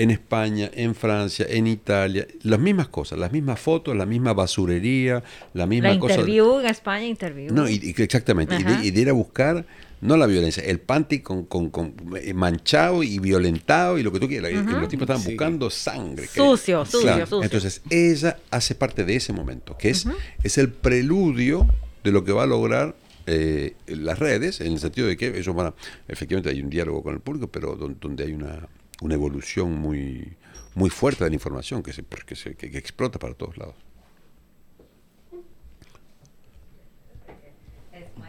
en 0.01 0.11
España, 0.11 0.69
en 0.73 0.95
Francia, 0.95 1.45
en 1.49 1.67
Italia, 1.67 2.25
las 2.43 2.59
mismas 2.59 2.87
cosas, 2.87 3.19
las 3.19 3.31
mismas 3.31 3.59
fotos, 3.59 3.95
la 3.95 4.05
misma 4.05 4.33
basurería, 4.33 5.23
la 5.53 5.65
misma 5.65 5.89
La 5.89 5.99
cosa. 5.99 6.13
interview 6.15 6.59
en 6.59 6.65
España, 6.67 7.05
interview. 7.05 7.53
No, 7.53 7.67
y, 7.67 7.75
y- 7.97 8.01
exactamente. 8.01 8.55
Y 8.55 8.63
de, 8.63 8.71
Ajá. 8.73 8.85
y 8.85 8.91
de 8.91 9.01
ir 9.01 9.09
a 9.09 9.13
buscar, 9.13 9.65
no 10.01 10.15
la 10.15 10.25
violencia, 10.27 10.63
el 10.63 10.79
panty 10.79 11.19
con, 11.19 11.43
con, 11.45 11.69
con- 11.69 11.93
eh, 12.21 12.33
manchado 12.33 13.03
y 13.03 13.19
violentado 13.19 13.97
y 13.97 14.03
lo 14.03 14.11
que 14.13 14.19
tú 14.19 14.27
quieras. 14.27 14.51
Los 14.53 14.87
tipos 14.87 15.03
estaban 15.03 15.21
Sí. 15.21 15.29
buscando 15.31 15.69
sangre. 15.69 16.23
que- 16.33 16.39
Sucio, 16.39 16.85
sucio, 16.85 17.19
sucio. 17.25 17.43
Entonces, 17.43 17.81
ella 17.89 18.37
hace 18.51 18.75
parte 18.75 19.03
de 19.03 19.15
ese 19.17 19.33
momento, 19.33 19.75
que 19.77 19.89
es, 19.89 20.05
es 20.43 20.57
el 20.57 20.69
preludio 20.69 21.67
de 22.03 22.11
lo 22.11 22.23
que 22.23 22.31
va 22.31 22.43
a 22.43 22.47
lograr 22.47 22.95
eh, 23.31 23.75
las 23.87 24.17
redes, 24.17 24.59
en 24.61 24.71
el 24.73 24.79
sentido 24.79 25.05
de 25.07 25.15
que 25.15 25.37
ellos 25.37 25.53
van 25.53 25.67
a, 25.67 25.73
efectivamente 26.07 26.49
hay 26.49 26.61
un 26.61 26.69
diálogo 26.69 27.03
con 27.03 27.13
el 27.13 27.19
público, 27.19 27.47
pero 27.47 27.75
don- 27.75 27.97
donde 28.01 28.23
hay 28.23 28.31
una, 28.31 28.67
una 29.01 29.13
evolución 29.15 29.73
muy, 29.77 30.35
muy 30.75 30.89
fuerte 30.89 31.23
de 31.23 31.29
la 31.29 31.35
información 31.35 31.81
que, 31.83 31.93
se, 31.93 32.03
que, 32.03 32.35
se- 32.35 32.55
que- 32.55 32.69
que 32.71 32.77
explota 32.77 33.19
para 33.19 33.33
todos 33.33 33.57
lados. 33.57 33.75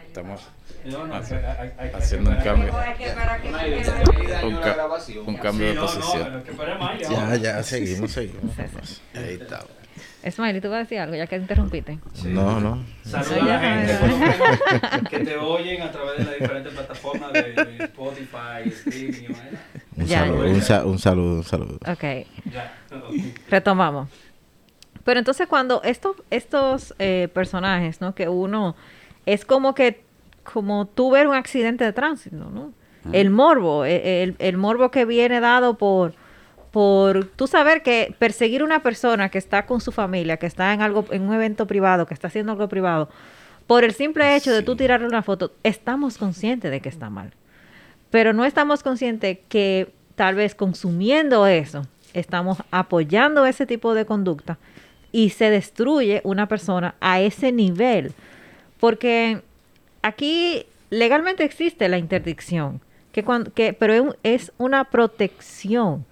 Estamos 0.07 0.41
haciendo 1.93 2.31
un 2.31 2.35
cambio. 2.37 2.73
Un, 4.43 4.55
ca- 4.57 4.87
un 5.25 5.35
cambio 5.37 5.67
de 5.67 5.73
posición. 5.79 6.43
Ya, 7.09 7.35
ya, 7.37 7.63
seguimos, 7.63 8.11
seguimos. 8.11 8.55
Ahí 9.13 9.37
está. 9.41 9.63
Smiley, 10.29 10.61
¿tú 10.61 10.69
vas 10.69 10.75
a 10.77 10.79
decir 10.79 10.99
algo 10.99 11.15
ya 11.15 11.25
que 11.27 11.37
te 11.37 11.41
interrumpiste? 11.41 11.99
No, 12.25 12.59
no. 12.59 12.83
Saluda 13.03 13.41
a 13.41 13.45
la 13.45 13.59
gente 13.59 15.09
que 15.09 15.19
te 15.25 15.35
oyen 15.37 15.81
a 15.81 15.91
través 15.91 16.17
de 16.19 16.23
las 16.25 16.39
diferentes 16.39 16.73
plataformas 16.73 17.33
de, 17.33 17.53
Spotify, 17.85 18.67
streaming, 18.67 19.27
¿verdad? 19.29 19.59
Un, 19.97 20.05
Ya, 20.05 20.19
saludo, 20.19 20.45
ya. 20.45 20.53
un, 20.53 20.61
sa- 20.61 20.85
un 20.85 20.99
saludo, 20.99 21.35
un 21.37 21.43
saludo. 21.43 21.77
Ok. 21.87 22.25
Retomamos. 23.49 24.09
Pero 25.03 25.19
entonces 25.19 25.47
cuando 25.47 25.81
estos, 25.83 26.15
estos 26.29 26.93
eh, 26.99 27.27
personajes, 27.33 28.01
¿no? 28.01 28.13
Que 28.13 28.29
uno 28.29 28.75
es 29.25 29.45
como 29.45 29.73
que, 29.73 30.03
como 30.43 30.85
tú 30.85 31.11
ver 31.11 31.27
un 31.27 31.35
accidente 31.35 31.83
de 31.83 31.93
tránsito, 31.93 32.37
¿no? 32.37 32.73
El 33.13 33.31
morbo, 33.31 33.83
e- 33.83 34.21
el, 34.21 34.35
el 34.37 34.57
morbo 34.57 34.91
que 34.91 35.05
viene 35.05 35.39
dado 35.39 35.75
por, 35.75 36.13
por 36.69 37.25
tú 37.25 37.47
saber 37.47 37.81
que 37.81 38.15
perseguir 38.19 38.61
una 38.63 38.83
persona 38.83 39.29
que 39.29 39.39
está 39.39 39.65
con 39.65 39.81
su 39.81 39.91
familia, 39.91 40.37
que 40.37 40.45
está 40.45 40.71
en 40.71 40.81
algo, 40.83 41.05
en 41.09 41.23
un 41.23 41.33
evento 41.33 41.65
privado, 41.65 42.05
que 42.05 42.13
está 42.13 42.27
haciendo 42.27 42.51
algo 42.51 42.69
privado, 42.69 43.09
por 43.65 43.83
el 43.83 43.93
simple 43.95 44.35
hecho 44.35 44.51
de 44.53 44.61
tú 44.61 44.75
tirarle 44.75 45.07
una 45.07 45.23
foto, 45.23 45.51
estamos 45.63 46.19
conscientes 46.19 46.69
de 46.69 46.79
que 46.79 46.89
está 46.89 47.09
mal. 47.09 47.33
Pero 48.11 48.33
no 48.33 48.45
estamos 48.45 48.83
conscientes 48.83 49.39
que 49.49 49.91
tal 50.15 50.35
vez 50.35 50.53
consumiendo 50.53 51.47
eso, 51.47 51.87
estamos 52.13 52.57
apoyando 52.69 53.45
ese 53.45 53.65
tipo 53.65 53.93
de 53.93 54.05
conducta 54.05 54.57
y 55.13 55.29
se 55.31 55.49
destruye 55.49 56.21
una 56.23 56.47
persona 56.47 56.95
a 56.99 57.21
ese 57.21 57.51
nivel. 57.51 58.13
Porque 58.79 59.41
aquí 60.01 60.65
legalmente 60.89 61.43
existe 61.43 61.87
la 61.89 61.97
interdicción, 61.97 62.81
que 63.13 63.23
cuando, 63.23 63.53
que, 63.53 63.73
pero 63.73 63.93
es 63.93 64.01
un- 64.01 64.15
es 64.23 64.51
una 64.57 64.83
protección. 64.85 66.05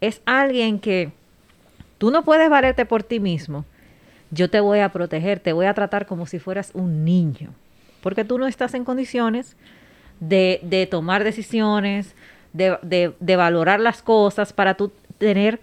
Es 0.00 0.20
alguien 0.24 0.78
que 0.80 1.12
tú 1.98 2.10
no 2.10 2.24
puedes 2.24 2.48
valerte 2.50 2.84
por 2.86 3.02
ti 3.02 3.20
mismo. 3.20 3.64
Yo 4.30 4.48
te 4.50 4.60
voy 4.60 4.78
a 4.80 4.90
proteger, 4.90 5.38
te 5.40 5.52
voy 5.52 5.66
a 5.66 5.74
tratar 5.74 6.06
como 6.06 6.26
si 6.26 6.38
fueras 6.38 6.70
un 6.74 7.04
niño. 7.04 7.50
Porque 8.02 8.24
tú 8.24 8.38
no 8.38 8.46
estás 8.46 8.74
en 8.74 8.84
condiciones 8.84 9.56
de, 10.22 10.60
de 10.62 10.86
tomar 10.86 11.24
decisiones, 11.24 12.14
de, 12.52 12.78
de- 12.82 13.12
de 13.18 13.36
valorar 13.36 13.80
las 13.80 14.02
cosas 14.02 14.52
para 14.52 14.74
tú 14.74 14.92
tener 15.18 15.58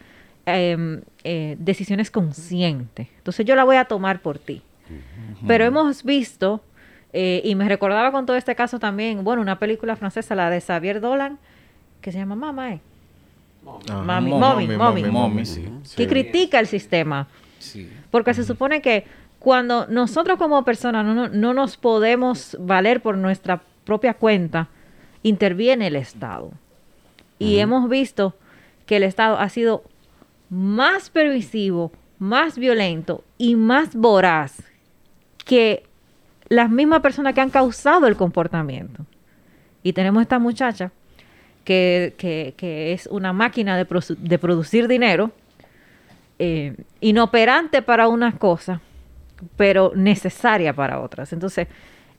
em, 0.45 1.01
eh, 1.23 1.55
decisiones 1.59 2.11
conscientes. 2.11 3.07
Entonces 3.17 3.45
yo 3.45 3.55
la 3.55 3.63
voy 3.63 3.77
a 3.77 3.85
tomar 3.85 4.19
por 4.21 4.37
ti. 4.37 4.61
Pero 5.47 5.63
hemos 5.65 6.03
visto, 6.03 6.61
eh, 7.13 7.41
y 7.45 7.55
me 7.55 7.69
recordaba 7.69 8.11
con 8.11 8.25
todo 8.25 8.35
este 8.35 8.55
caso 8.55 8.79
también, 8.79 9.23
bueno, 9.23 9.41
una 9.41 9.59
película 9.59 9.95
francesa, 9.95 10.33
la 10.35 10.49
de 10.49 10.59
Xavier 10.59 10.99
Dolan, 10.99 11.37
que 12.01 12.11
se 12.11 12.17
llama 12.17 12.35
Mamá, 12.35 12.73
¿eh? 12.73 12.79
Mami, 14.03 14.31
mami, 14.33 14.67
mami. 14.67 15.03
Mami, 15.03 15.45
sí. 15.45 15.67
que 15.95 16.07
critica 16.07 16.59
el 16.59 16.65
sistema. 16.67 17.27
Sí. 17.59 17.89
Porque 18.09 18.33
se 18.33 18.43
supone 18.43 18.81
que 18.81 19.05
cuando 19.37 19.85
nosotros 19.87 20.37
como 20.39 20.65
personas 20.65 21.05
no, 21.05 21.13
no, 21.13 21.27
no 21.29 21.53
nos 21.53 21.77
podemos 21.77 22.57
valer 22.59 23.01
por 23.01 23.15
nuestra 23.17 23.61
propia 23.89 24.13
cuenta, 24.13 24.67
interviene 25.23 25.87
el 25.87 25.95
Estado. 25.95 26.51
Y 27.39 27.57
hemos 27.57 27.89
visto 27.89 28.35
que 28.85 28.97
el 28.97 29.03
Estado 29.03 29.39
ha 29.39 29.49
sido 29.49 29.83
más 30.51 31.09
permisivo, 31.09 31.91
más 32.19 32.55
violento 32.59 33.23
y 33.39 33.55
más 33.55 33.95
voraz 33.95 34.61
que 35.43 35.83
las 36.49 36.69
mismas 36.69 36.99
personas 37.01 37.33
que 37.33 37.41
han 37.41 37.49
causado 37.49 38.05
el 38.05 38.15
comportamiento. 38.15 39.05
Y 39.81 39.93
tenemos 39.93 40.21
esta 40.21 40.37
muchacha 40.37 40.91
que, 41.63 42.13
que- 42.17 42.53
que 42.57 42.93
es 42.93 43.07
una 43.07 43.33
máquina 43.33 43.75
de 43.75 44.37
producir 44.37 44.87
dinero, 44.87 45.31
eh, 46.37 46.75
inoperante 47.01 47.81
para 47.81 48.07
unas 48.07 48.35
cosas, 48.35 48.79
pero 49.57 49.91
necesaria 49.95 50.73
para 50.73 50.99
otras. 50.99 51.33
Entonces, 51.33 51.67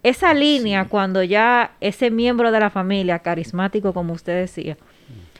esa 0.03 0.33
línea, 0.33 0.87
cuando 0.87 1.23
ya 1.23 1.73
ese 1.81 2.11
miembro 2.11 2.51
de 2.51 2.61
la 2.61 2.71
familia, 2.71 3.19
carismático 3.19 3.93
como 3.93 4.15
usted 4.15 4.41
decía, 4.41 4.77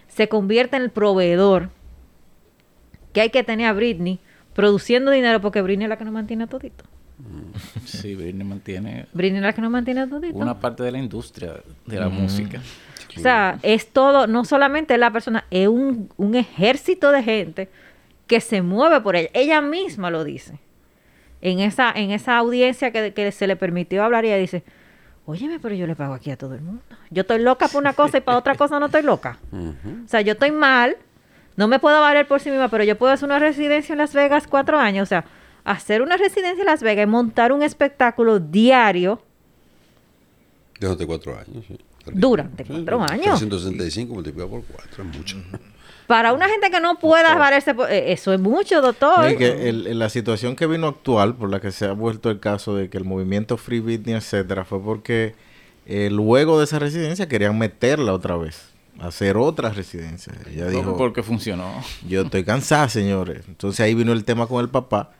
se 0.09 0.29
convierte 0.29 0.77
en 0.77 0.83
el 0.83 0.91
proveedor 0.91 1.71
que 3.13 3.23
hay 3.23 3.31
que 3.31 3.43
tener 3.43 3.67
a 3.67 3.73
Britney 3.73 4.19
produciendo 4.55 5.11
dinero, 5.11 5.41
porque 5.41 5.63
Britney 5.63 5.85
es 5.85 5.89
la 5.89 5.97
que 5.97 6.05
nos 6.05 6.13
mantiene 6.13 6.45
a 6.45 6.47
todito. 6.47 6.85
Sí, 7.85 8.15
Britney 8.15 8.47
mantiene 8.47 9.07
Britney 9.13 9.39
es 9.39 9.43
la 9.43 9.53
que 9.53 9.61
nos 9.61 9.71
mantiene 9.71 10.01
a 10.01 10.09
todito. 10.09 10.39
una 10.39 10.59
parte 10.59 10.83
de 10.83 10.91
la 10.91 10.99
industria 10.99 11.55
de 11.87 12.01
la 12.01 12.09
música. 12.09 12.61
O 13.17 13.21
sea, 13.21 13.59
es 13.63 13.89
todo, 13.89 14.27
no 14.27 14.45
solamente 14.45 14.97
la 14.97 15.11
persona, 15.11 15.45
es 15.51 15.69
un, 15.69 16.09
un 16.17 16.35
ejército 16.35 17.11
de 17.13 17.23
gente 17.23 17.69
que 18.27 18.41
se 18.41 18.63
mueve 18.63 19.01
por 19.01 19.17
ella. 19.17 19.29
Ella 19.35 19.61
misma 19.61 20.11
lo 20.11 20.23
dice. 20.23 20.59
En 21.43 21.61
esa, 21.61 21.91
en 21.93 22.11
esa 22.11 22.37
audiencia 22.37 22.91
que, 22.93 23.13
que 23.15 23.33
se 23.33 23.47
le 23.47 23.57
permitió 23.57 24.05
hablar, 24.05 24.25
ella 24.25 24.37
dice, 24.37 24.63
óyeme, 25.27 25.59
pero 25.59 25.75
yo 25.75 25.87
le 25.87 25.97
pago 25.97 26.15
aquí 26.15 26.31
a 26.31 26.37
todo 26.37 26.55
el 26.55 26.61
mundo. 26.61 26.83
Yo 27.11 27.23
estoy 27.23 27.41
loca 27.41 27.69
por 27.69 27.81
una 27.81 27.93
cosa 27.93 28.19
y 28.19 28.21
para 28.21 28.39
otra 28.39 28.55
cosa 28.57 28.79
no 28.79 28.87
estoy 28.87 29.03
loca. 29.03 29.39
O 29.53 30.09
sea, 30.09 30.21
yo 30.21 30.33
estoy 30.33 30.51
mal, 30.51 30.97
no 31.57 31.69
me 31.69 31.79
puedo 31.79 32.01
valer 32.01 32.27
por 32.27 32.41
sí 32.41 32.51
misma, 32.51 32.69
pero 32.69 32.85
yo 32.85 32.97
puedo 32.99 33.13
hacer 33.13 33.27
una 33.27 33.39
residencia 33.39 33.93
en 33.93 33.99
Las 33.99 34.13
Vegas 34.13 34.47
cuatro 34.47 34.79
años. 34.79 35.05
O 35.05 35.09
sea, 35.09 35.25
hacer 35.65 36.03
una 36.03 36.17
residencia 36.17 36.61
en 36.61 36.67
Las 36.67 36.83
Vegas 36.83 37.05
y 37.05 37.07
montar 37.07 37.53
un 37.53 37.63
espectáculo 37.63 38.39
diario 38.41 39.23
Desde 40.79 41.07
cuatro 41.07 41.39
años, 41.39 41.65
sí. 41.67 41.79
Durante 42.13 42.65
cuatro 42.65 43.03
años. 43.03 43.39
365 43.39 44.15
multiplicado 44.15 44.51
por 44.51 44.65
cuatro 44.65 45.05
es 45.05 45.17
mucho. 45.17 45.37
Para 46.11 46.33
una 46.33 46.49
gente 46.49 46.73
que 46.73 46.81
no 46.81 46.99
pueda 46.99 47.37
valerse, 47.37 47.71
eh, 47.89 48.07
eso 48.09 48.33
es 48.33 48.41
mucho, 48.41 48.81
doctor. 48.83 49.31
Y 49.31 49.37
que 49.37 49.69
el- 49.69 49.87
el- 49.87 49.99
la 50.01 50.09
situación 50.09 50.57
que 50.57 50.67
vino 50.67 50.89
actual, 50.89 51.37
por 51.37 51.49
la 51.51 51.61
que 51.61 51.71
se 51.71 51.85
ha 51.87 51.93
vuelto 51.93 52.31
el 52.31 52.41
caso 52.41 52.75
de 52.75 52.91
que 52.91 52.99
el 52.99 53.05
movimiento 53.05 53.57
Free 53.57 53.79
Britney, 53.79 54.17
etcétera, 54.17 54.65
fue 54.65 54.83
porque 54.83 55.37
eh, 55.87 56.09
luego 56.11 56.59
de 56.59 56.65
esa 56.65 56.81
residencia 56.81 57.29
querían 57.29 57.57
meterla 57.59 58.13
otra 58.13 58.37
vez, 58.37 58.71
hacer 58.99 59.37
otra 59.37 59.71
residencia. 59.71 60.33
Ella 60.53 60.67
dijo, 60.67 60.97
Porque 60.97 61.23
funcionó. 61.23 61.73
yo 62.09 62.23
estoy 62.23 62.43
cansada, 62.43 62.89
señores. 62.89 63.43
Entonces 63.47 63.79
ahí 63.79 63.95
vino 63.95 64.13
el 64.13 64.25
tema 64.25 64.49
con 64.49 64.61
el 64.61 64.69
papá 64.69 65.13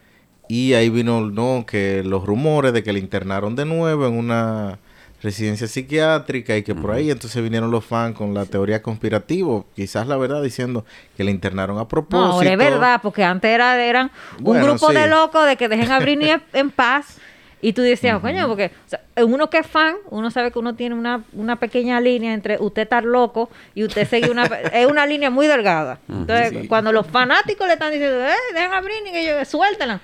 y 0.49 0.73
ahí 0.73 0.91
vino, 0.91 1.21
no, 1.31 1.65
que 1.69 2.03
los 2.05 2.25
rumores 2.27 2.73
de 2.73 2.83
que 2.83 2.93
le 2.93 2.99
internaron 2.99 3.55
de 3.55 3.65
nuevo 3.65 4.09
en 4.09 4.15
una 4.15 4.81
residencia 5.23 5.67
psiquiátrica 5.67 6.57
y 6.57 6.63
que 6.63 6.75
por 6.75 6.93
ahí 6.93 7.11
entonces 7.11 7.43
vinieron 7.43 7.71
los 7.71 7.85
fans 7.85 8.17
con 8.17 8.33
la 8.35 8.47
teoría 8.47 8.83
conspirativa, 8.83 9.63
quizás 9.77 10.07
la 10.07 10.17
verdad 10.17 10.43
diciendo 10.43 10.85
que 11.17 11.25
le 11.25 11.31
internaron 11.31 11.79
a 11.79 11.87
propósito. 11.89 12.27
No, 12.27 12.33
ahora 12.35 12.53
es 12.53 12.59
verdad, 12.59 13.01
porque 13.03 13.23
antes 13.25 13.51
era, 13.51 13.83
eran 13.85 14.11
un 14.39 14.45
Bueno, 14.45 14.65
grupo 14.65 14.89
sí. 14.89 14.95
de 14.95 15.07
locos 15.09 15.47
de 15.47 15.57
que 15.57 15.69
dejen 15.69 15.91
a 15.91 15.99
Britney 16.01 16.31
en- 16.53 16.71
paz. 16.71 17.19
Y 17.63 17.75
tú 17.75 17.83
decías, 17.83 18.19
coño, 18.21 18.49
porque 18.49 18.71
o 18.87 18.89
sea, 18.89 19.01
uno 19.23 19.51
que 19.51 19.59
es 19.59 19.67
fan, 19.67 19.97
uno 20.09 20.31
sabe 20.31 20.51
que 20.51 20.59
uno 20.59 20.77
tiene 20.77 20.95
una, 20.95 21.25
una 21.35 21.57
pequeña 21.57 22.01
línea 22.01 22.33
entre 22.33 22.57
usted 22.59 22.81
estar 22.85 23.05
loco 23.05 23.51
y 23.75 23.85
usted 23.85 24.09
seguir 24.09 24.31
una... 24.31 24.45
es 24.73 24.87
una 24.87 25.05
línea 25.05 25.29
muy 25.29 25.47
delgada. 25.47 25.99
Entonces, 26.09 26.55
Sí. 26.63 26.69
cuando 26.69 26.91
los 26.91 27.07
fanáticos 27.07 27.67
le 27.67 27.75
están 27.75 27.93
diciendo, 27.93 28.17
eh, 28.25 28.33
dejen 28.55 28.73
a 28.73 28.81
Britney, 28.81 29.13
que 29.13 29.27
yo, 29.27 29.45
suéltela. 29.45 30.01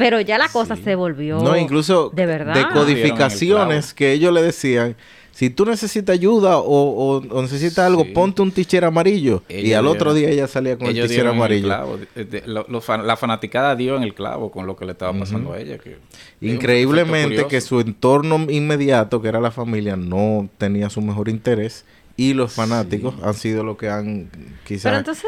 Pero 0.00 0.20
ya 0.20 0.36
la 0.38 0.48
cosa 0.48 0.74
se 0.76 0.94
volvió... 0.96 1.38
No, 1.40 1.56
incluso 1.56 2.10
De 2.12 2.26
verdad. 2.26 2.54
decodificaciones 2.54 3.94
que 3.94 4.12
ellos 4.12 4.32
le 4.32 4.42
decían, 4.42 4.96
si 5.32 5.48
tú 5.50 5.64
necesitas 5.64 6.14
ayuda 6.14 6.58
o, 6.58 6.64
o- 6.64 7.16
o 7.18 7.42
necesitas 7.42 7.78
algo, 7.86 8.04
Sí. 8.04 8.10
ponte 8.10 8.42
un 8.42 8.50
t-shirt 8.50 8.84
amarillo. 8.84 9.42
y 9.48 9.72
al 9.74 9.86
otro 9.86 10.12
día 10.14 10.28
ella 10.30 10.48
salía 10.48 10.76
con 10.76 10.88
el 10.88 10.98
el 10.98 11.26
amarillo. 11.26 11.66
clavo. 11.66 11.98
De- 12.14 12.24
de- 12.24 12.42
lo- 12.46 12.66
lo 12.68 12.80
fan- 12.80 13.06
la 13.06 13.16
fanaticada 13.16 13.76
dio 13.76 13.96
en 13.96 14.02
el 14.02 14.14
clavo 14.14 14.50
con 14.50 14.66
lo 14.66 14.74
que 14.76 14.84
le 14.86 14.92
estaba 14.92 15.16
pasando 15.18 15.52
a 15.52 15.60
ella. 15.60 15.78
Que, 15.78 15.96
Increíblemente 16.40 17.46
que 17.46 17.60
su 17.60 17.80
entorno 17.80 18.46
inmediato, 18.50 19.22
que 19.22 19.28
era 19.28 19.40
la 19.40 19.50
familia, 19.50 19.96
no 19.96 20.48
tenía 20.58 20.90
su 20.90 21.00
mejor 21.00 21.28
interés. 21.28 21.84
Y 22.16 22.34
los 22.34 22.52
fanáticos 22.52 23.14
han 23.22 23.32
sido 23.34 23.64
los 23.64 23.78
que 23.78 23.88
han 23.88 24.28
Pero 24.30 24.46
quizás 24.66 24.98
entonces... 24.98 25.24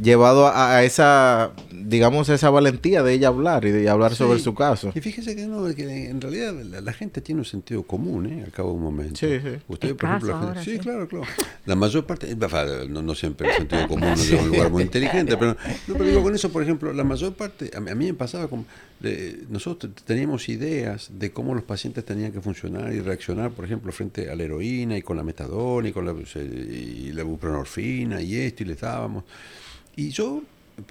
llevado 0.00 0.46
a, 0.46 0.76
a 0.76 0.84
esa, 0.84 1.52
digamos, 1.72 2.28
esa 2.28 2.50
valentía 2.50 3.02
de 3.02 3.12
ella 3.14 3.28
hablar 3.28 3.64
y 3.64 3.70
de 3.70 3.88
hablar 3.88 4.14
sobre 4.14 4.38
su 4.40 4.54
caso. 4.54 4.92
Y 4.94 5.00
fíjese 5.00 5.36
que 5.36 5.46
no, 5.46 5.72
que 5.74 6.08
en 6.10 6.20
realidad 6.20 6.52
la, 6.54 6.80
la 6.80 6.92
gente 6.92 7.20
tiene 7.20 7.40
un 7.40 7.44
sentido 7.44 7.82
común, 7.84 8.26
¿eh? 8.26 8.42
Al 8.44 8.50
cabo 8.52 8.70
de 8.70 8.76
un 8.76 8.82
momento. 8.82 9.16
Sí, 9.16 9.38
sí. 9.42 9.50
Ustedes, 9.68 9.94
por 9.94 10.08
ejemplo, 10.08 10.28
la 10.28 10.34
gente- 10.38 10.48
ahora, 10.48 10.64
sí, 10.64 10.72
sí. 10.72 10.78
claro, 10.78 11.08
claro. 11.08 11.24
La 11.66 11.76
mayor 11.76 12.04
parte, 12.06 12.30
eh, 12.30 12.86
no, 12.88 13.02
no 13.02 13.14
siempre 13.14 13.48
el 13.50 13.56
sentido 13.56 13.86
común 13.88 14.08
no 14.14 14.38
a 14.38 14.42
un 14.42 14.48
lugar 14.48 14.70
muy 14.70 14.82
inteligente, 14.82 15.36
pero, 15.36 15.52
no, 15.86 15.94
pero 15.94 16.04
digo 16.04 16.22
con 16.22 16.34
eso, 16.34 16.50
por 16.50 16.62
ejemplo, 16.62 16.92
la 16.92 17.04
mayor 17.04 17.34
parte, 17.34 17.70
a 17.76 17.80
mí, 17.80 17.90
a 17.90 17.94
mí 17.94 18.06
me 18.06 18.14
pasaba 18.14 18.48
como, 18.48 18.64
eh, 19.02 19.44
nosotros 19.48 19.92
teníamos 20.04 20.48
ideas 20.48 21.10
de 21.12 21.30
cómo 21.30 21.54
los 21.54 21.64
pacientes 21.64 22.04
tenían 22.04 22.32
que 22.32 22.40
funcionar 22.40 22.92
y 22.92 23.00
reaccionar, 23.00 23.50
por 23.52 23.64
ejemplo, 23.64 23.92
frente 23.92 24.30
a 24.30 24.34
la 24.34 24.42
heroína 24.42 24.96
y 24.96 25.02
con 25.02 25.16
la 25.16 25.22
metadona 25.22 25.88
y 25.88 25.92
con 25.92 26.04
la, 26.04 26.14
y 26.40 27.12
la 27.12 27.22
buprenorfina 27.22 28.20
y 28.20 28.36
esto 28.36 28.62
y 28.62 28.66
le 28.66 28.74
dábamos. 28.74 29.24
Y 29.96 30.10
yo 30.10 30.42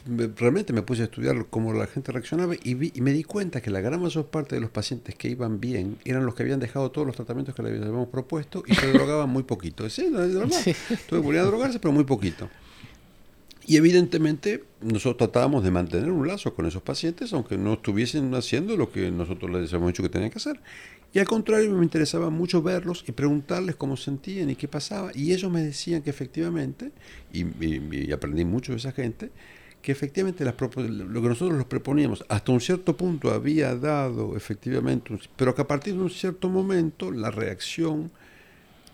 me- 0.07 0.27
realmente 0.27 0.71
me 0.71 0.81
puse 0.81 1.01
a 1.01 1.05
estudiar 1.05 1.45
cómo 1.49 1.73
la 1.73 1.87
gente 1.87 2.11
reaccionaba 2.13 2.55
y, 2.63 2.73
vi- 2.73 2.91
y 2.95 3.01
me 3.01 3.11
di 3.11 3.23
cuenta 3.23 3.61
que 3.61 3.69
la 3.69 3.81
gran 3.81 4.01
mayor 4.01 4.27
parte 4.27 4.55
de 4.55 4.61
los 4.61 4.69
pacientes 4.69 5.15
que 5.15 5.27
iban 5.29 5.59
bien 5.59 5.97
eran 6.05 6.25
los 6.25 6.35
que 6.35 6.43
habían 6.43 6.59
dejado 6.61 6.89
todos 6.91 7.05
los 7.05 7.15
tratamientos 7.15 7.53
que 7.53 7.63
les 7.63 7.81
habíamos 7.81 8.07
propuesto 8.07 8.63
y 8.65 8.73
se 8.75 8.91
drogaban 8.93 9.29
muy 9.29 9.43
poquito. 9.43 9.89
Sí, 9.89 10.07
no, 10.09 10.23
es 10.23 10.31
normal. 10.31 10.61
Tuve 11.09 11.19
volver 11.19 11.41
a 11.41 11.45
drogarse, 11.45 11.79
pero 11.79 11.91
muy 11.91 12.05
poquito. 12.05 12.49
Y 13.65 13.77
evidentemente 13.77 14.63
nosotros 14.81 15.17
tratábamos 15.17 15.63
de 15.63 15.71
mantener 15.71 16.11
un 16.11 16.27
lazo 16.27 16.53
con 16.53 16.65
esos 16.65 16.81
pacientes, 16.81 17.31
aunque 17.33 17.57
no 17.57 17.73
estuviesen 17.73 18.33
haciendo 18.35 18.75
lo 18.77 18.91
que 18.91 19.09
nosotros 19.11 19.51
les 19.51 19.69
habíamos 19.71 19.89
dicho 19.93 20.03
que 20.03 20.09
tenían 20.09 20.31
que 20.31 20.37
hacer. 20.37 20.59
Y 21.13 21.19
al 21.19 21.27
contrario, 21.27 21.71
me 21.71 21.83
interesaba 21.83 22.31
mucho 22.31 22.63
verlos 22.63 23.05
y 23.07 23.11
preguntarles 23.11 23.75
cómo 23.75 23.95
sentían 23.95 24.49
y 24.49 24.55
qué 24.55 24.67
pasaba. 24.67 25.11
Y 25.13 25.31
ellos 25.31 25.51
me 25.51 25.61
decían 25.61 26.01
que 26.01 26.09
efectivamente, 26.09 26.91
y, 27.31 28.11
aprendí 28.11 28.43
mucho 28.45 28.71
de 28.71 28.79
esa 28.79 28.91
gente, 28.91 29.29
que 29.83 29.91
efectivamente 29.91 30.43
las 30.43 30.55
lo 30.59 31.21
que 31.21 31.27
nosotros 31.27 31.57
los 31.57 31.67
proponíamos 31.67 32.25
hasta 32.29 32.51
un 32.51 32.61
cierto 32.61 32.97
punto 32.97 33.31
había 33.31 33.75
dado 33.75 34.35
efectivamente, 34.35 35.19
pero 35.35 35.53
que 35.53 35.61
a 35.61 35.67
partir 35.67 35.93
de 35.93 36.01
un 36.01 36.09
cierto 36.09 36.49
momento 36.49 37.11
la 37.11 37.29
reacción 37.29 38.09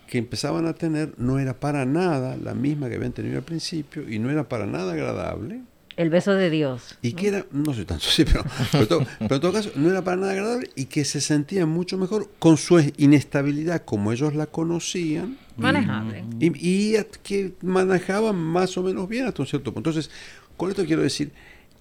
que 0.08 0.18
empezaban 0.18 0.66
a 0.66 0.74
tener 0.74 1.14
no 1.16 1.38
era 1.38 1.58
para 1.58 1.86
nada 1.86 2.36
la 2.36 2.52
misma 2.52 2.88
que 2.88 2.96
habían 2.96 3.12
tenido 3.12 3.38
al 3.38 3.44
principio 3.44 4.10
y 4.10 4.18
no 4.18 4.28
era 4.30 4.48
para 4.48 4.66
nada 4.66 4.92
agradable. 4.92 5.62
El 5.96 6.08
beso 6.08 6.32
de 6.34 6.48
Dios. 6.50 6.96
Y 7.02 7.12
que 7.12 7.28
era, 7.28 7.46
no 7.52 7.74
sé 7.74 7.84
tanto, 7.84 8.04
sí, 8.06 8.24
pero, 8.24 8.44
pero, 8.72 8.82
en 8.82 8.88
todo- 8.88 9.06
pero 9.18 9.34
en 9.34 9.40
todo 9.40 9.52
caso 9.52 9.70
no 9.74 9.90
era 9.90 10.02
para 10.02 10.16
nada 10.16 10.32
agradable 10.32 10.70
y 10.76 10.86
que 10.86 11.04
se 11.04 11.20
sentían 11.20 11.68
mucho 11.68 11.98
mejor 11.98 12.30
con 12.38 12.56
su 12.56 12.78
inestabilidad 12.96 13.84
como 13.84 14.12
ellos 14.12 14.34
la 14.34 14.46
conocían 14.46 15.36
Manejable. 15.56 16.24
y, 16.38 16.46
y 16.94 16.96
que 17.22 17.52
manejaban 17.62 18.36
más 18.36 18.76
o 18.78 18.82
menos 18.82 19.08
bien 19.08 19.26
hasta 19.26 19.42
un 19.42 19.48
cierto 19.48 19.74
punto. 19.74 19.90
Entonces, 19.90 20.10
con 20.56 20.70
esto 20.70 20.86
quiero 20.86 21.02
decir, 21.02 21.32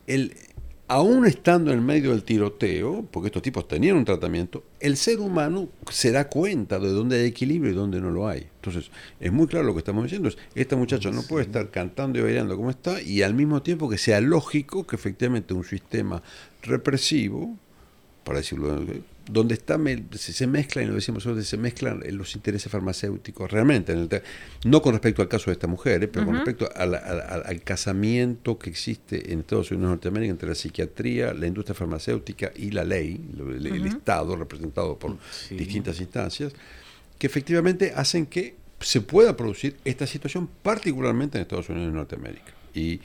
el, 0.08 0.34
aún 0.90 1.28
estando 1.28 1.72
en 1.72 1.86
medio 1.86 2.10
del 2.10 2.24
tiroteo, 2.24 3.06
porque 3.12 3.28
estos 3.28 3.44
tipos 3.44 3.68
tenían 3.68 3.96
un 3.96 4.06
tratamiento, 4.06 4.64
el 4.80 4.98
ser 4.98 5.20
humano 5.20 5.70
se 5.92 6.12
da 6.12 6.28
cuenta 6.28 6.80
de 6.80 6.90
dónde 6.90 7.20
hay 7.20 7.28
equilibrio 7.28 7.72
y 7.72 7.76
dónde 7.76 8.02
no 8.02 8.10
lo 8.10 8.28
hay. 8.28 8.48
Entonces, 8.56 8.90
es 9.20 9.32
muy 9.32 9.46
claro 9.46 9.68
lo 9.68 9.74
que 9.74 9.80
estamos 9.80 10.04
diciendo. 10.04 10.30
Es, 10.30 10.38
esta 10.56 10.76
muchacha 10.76 11.12
no 11.12 11.22
puede 11.22 11.46
estar 11.46 11.70
cantando 11.70 12.18
y 12.18 12.24
bailando 12.24 12.58
como 12.58 12.72
está 12.72 13.02
y 13.04 13.22
al 13.22 13.36
mismo 13.36 13.62
tiempo 13.62 13.88
que 13.88 14.00
sea 14.00 14.20
lógico 14.20 14.88
que 14.88 14.96
efectivamente 14.96 15.54
un 15.54 15.64
sistema 15.64 16.24
represivo, 16.64 17.56
para 18.30 18.42
decirlo, 18.42 18.80
donde 19.26 19.56
está 19.56 19.80
se, 20.12 20.46
mezclan, 20.46 20.86
y 20.86 20.88
lo 20.88 20.94
decimos 20.94 21.26
nosotros, 21.26 21.48
se 21.48 21.58
mezclan 21.58 22.04
los 22.16 22.36
intereses 22.36 22.72
farmacéuticos 22.72 23.50
realmente, 23.52 23.92
en 23.92 24.00
el 24.02 24.08
te- 24.08 24.22
no 24.66 24.84
con 24.84 24.92
respecto 24.94 25.24
al 25.24 25.28
caso 25.28 25.50
de 25.50 25.54
esta 25.54 25.66
mujer, 25.66 26.04
eh, 26.04 26.08
pero 26.08 26.28
con 26.28 26.36
respecto 26.36 26.70
a 26.76 26.86
la- 26.86 27.00
a- 27.00 27.12
a- 27.38 27.42
al 27.50 27.62
casamiento 27.64 28.60
que 28.60 28.70
existe 28.70 29.34
en 29.34 29.40
Estados 29.40 29.72
Unidos 29.72 29.88
de 29.90 29.94
Norteamérica 29.96 30.30
entre 30.32 30.50
la 30.50 30.54
psiquiatría, 30.54 31.34
la 31.34 31.48
industria 31.48 31.74
farmacéutica 31.74 32.52
y 32.56 32.70
la 32.70 32.84
ley, 32.84 33.20
el, 33.36 33.66
el 33.66 33.86
Estado 33.88 34.36
representado 34.36 35.00
por 35.00 35.18
Sí. 35.32 35.56
distintas 35.56 36.00
instancias, 36.00 36.54
que 37.18 37.26
efectivamente 37.26 37.94
hacen 37.96 38.28
que 38.28 38.58
se 38.80 39.02
pueda 39.02 39.36
producir 39.36 39.76
esta 39.86 40.06
situación, 40.06 40.48
particularmente 40.62 41.40
en 41.40 41.42
Estados 41.42 41.68
Unidos 41.70 41.88
de 41.92 41.96
Norteamérica. 41.98 42.54
Y, 42.76 43.00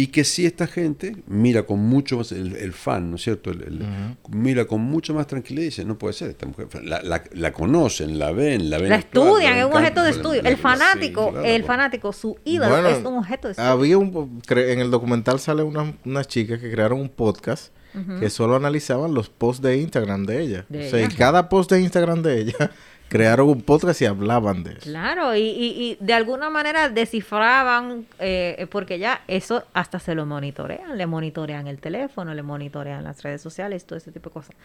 y 0.00 0.06
que 0.08 0.22
si 0.22 0.46
esta 0.46 0.68
gente 0.68 1.16
mira 1.26 1.64
con 1.64 1.80
mucho 1.80 2.18
más, 2.18 2.30
el, 2.30 2.54
el 2.54 2.72
fan, 2.72 3.10
¿no 3.10 3.16
es 3.16 3.22
cierto? 3.22 3.50
El- 3.50 3.62
el- 3.62 3.86
Mira 4.30 4.64
con 4.66 4.80
mucha 4.80 5.12
más 5.12 5.26
tranquilidad 5.26 5.62
y 5.62 5.66
dice, 5.66 5.84
no 5.84 5.98
puede 5.98 6.14
ser 6.14 6.30
esta 6.30 6.46
mujer. 6.46 6.68
La, 6.84 7.02
la- 7.02 7.24
la 7.32 7.52
conocen, 7.52 8.18
la 8.18 8.30
ven, 8.30 8.70
la 8.70 8.78
ven. 8.78 8.90
La 8.90 8.96
estudian, 8.96 9.56
es 9.58 9.64
un 9.64 9.72
objeto 9.72 10.02
de 10.04 10.10
estudio. 10.10 10.42
El 10.44 10.56
fanático, 10.56 11.24
sí, 11.26 11.30
claro, 11.32 11.46
el 11.46 11.64
fanático, 11.64 12.12
su 12.12 12.38
ídolo 12.44 12.70
Bueno, 12.70 12.88
es 12.90 13.04
un 13.04 13.16
objeto 13.18 13.48
de 13.48 13.52
estudio. 13.52 13.70
Había 13.70 13.98
un 13.98 14.40
en 14.48 14.78
el 14.80 14.90
documental 14.92 15.40
sale 15.40 15.62
una- 15.64 15.94
unas 16.04 16.28
chicas 16.28 16.60
que 16.60 16.70
crearon 16.70 17.00
un 17.00 17.08
podcast 17.08 17.72
que 18.20 18.30
solo 18.30 18.54
analizaban 18.54 19.12
los 19.14 19.28
posts 19.30 19.60
de 19.62 19.78
Instagram 19.78 20.24
de 20.26 20.40
ella. 20.42 20.66
De 20.68 20.86
o 20.86 20.90
sea, 20.90 21.00
y 21.04 21.08
cada 21.08 21.48
post 21.48 21.72
de 21.72 21.80
Instagram 21.80 22.22
de 22.22 22.40
ella 22.42 22.70
crearon 23.08 23.48
un 23.48 23.62
podcast 23.62 24.00
y 24.02 24.06
hablaban 24.06 24.62
de 24.64 24.72
eso. 24.72 24.80
Claro, 24.82 25.34
y, 25.34 25.40
y, 25.40 25.66
y 25.82 25.98
de 26.00 26.12
alguna 26.12 26.50
manera 26.50 26.88
descifraban, 26.88 28.06
eh, 28.18 28.66
porque 28.70 28.98
ya 28.98 29.22
eso 29.26 29.64
hasta 29.72 29.98
se 29.98 30.14
lo 30.14 30.26
monitorean, 30.26 30.96
le 30.96 31.06
monitorean 31.06 31.66
el 31.66 31.78
teléfono, 31.78 32.34
le 32.34 32.42
monitorean 32.42 33.04
las 33.04 33.22
redes 33.22 33.40
sociales, 33.40 33.84
todo 33.84 33.96
ese 33.98 34.12
tipo 34.12 34.30
de 34.30 34.34
cosas. 34.34 34.56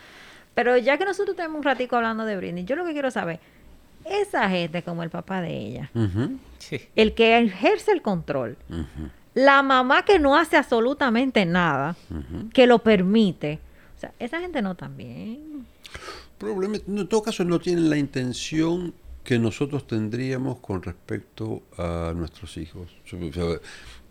Pero 0.54 0.78
ya 0.78 0.98
que 0.98 1.06
nosotros 1.06 1.36
tenemos 1.36 1.58
un 1.58 1.64
ratico 1.64 1.96
hablando 1.96 2.26
de 2.26 2.38
Britney, 2.38 2.66
yo 2.66 2.76
lo 2.76 2.86
que 2.86 2.94
quiero 2.94 3.10
saber, 3.12 3.40
esa 4.06 4.50
gente 4.50 4.84
como 4.84 5.04
el 5.04 5.10
papá 5.10 5.42
de 5.42 5.58
ella, 5.58 5.90
el 6.96 7.14
que 7.14 7.38
ejerce 7.40 7.92
el 7.92 8.02
control, 8.02 8.58
la 9.34 9.64
mamá 9.64 10.04
que 10.04 10.20
no 10.20 10.38
hace 10.38 10.58
absolutamente 10.58 11.46
nada, 11.46 11.96
que 12.54 12.68
lo 12.68 12.80
permite, 12.80 13.60
o 13.98 14.00
sea, 14.00 14.12
esa 14.20 14.40
gente 14.40 14.62
no 14.62 14.76
también. 14.76 15.66
Probablemente, 16.38 16.86
no, 16.88 17.02
en 17.02 17.08
todo 17.08 17.24
caso, 17.24 17.44
no 17.44 17.60
tienen 17.60 17.90
la 17.90 17.98
intención 17.98 18.94
que 19.24 19.40
nosotros 19.40 19.88
tendríamos 19.88 20.60
con 20.60 20.82
respecto 20.84 21.64
a 21.78 22.14
nuestros 22.16 22.58
hijos. 22.58 22.90
Yo- 23.06 23.18
o 23.20 23.32
sea, 23.32 23.44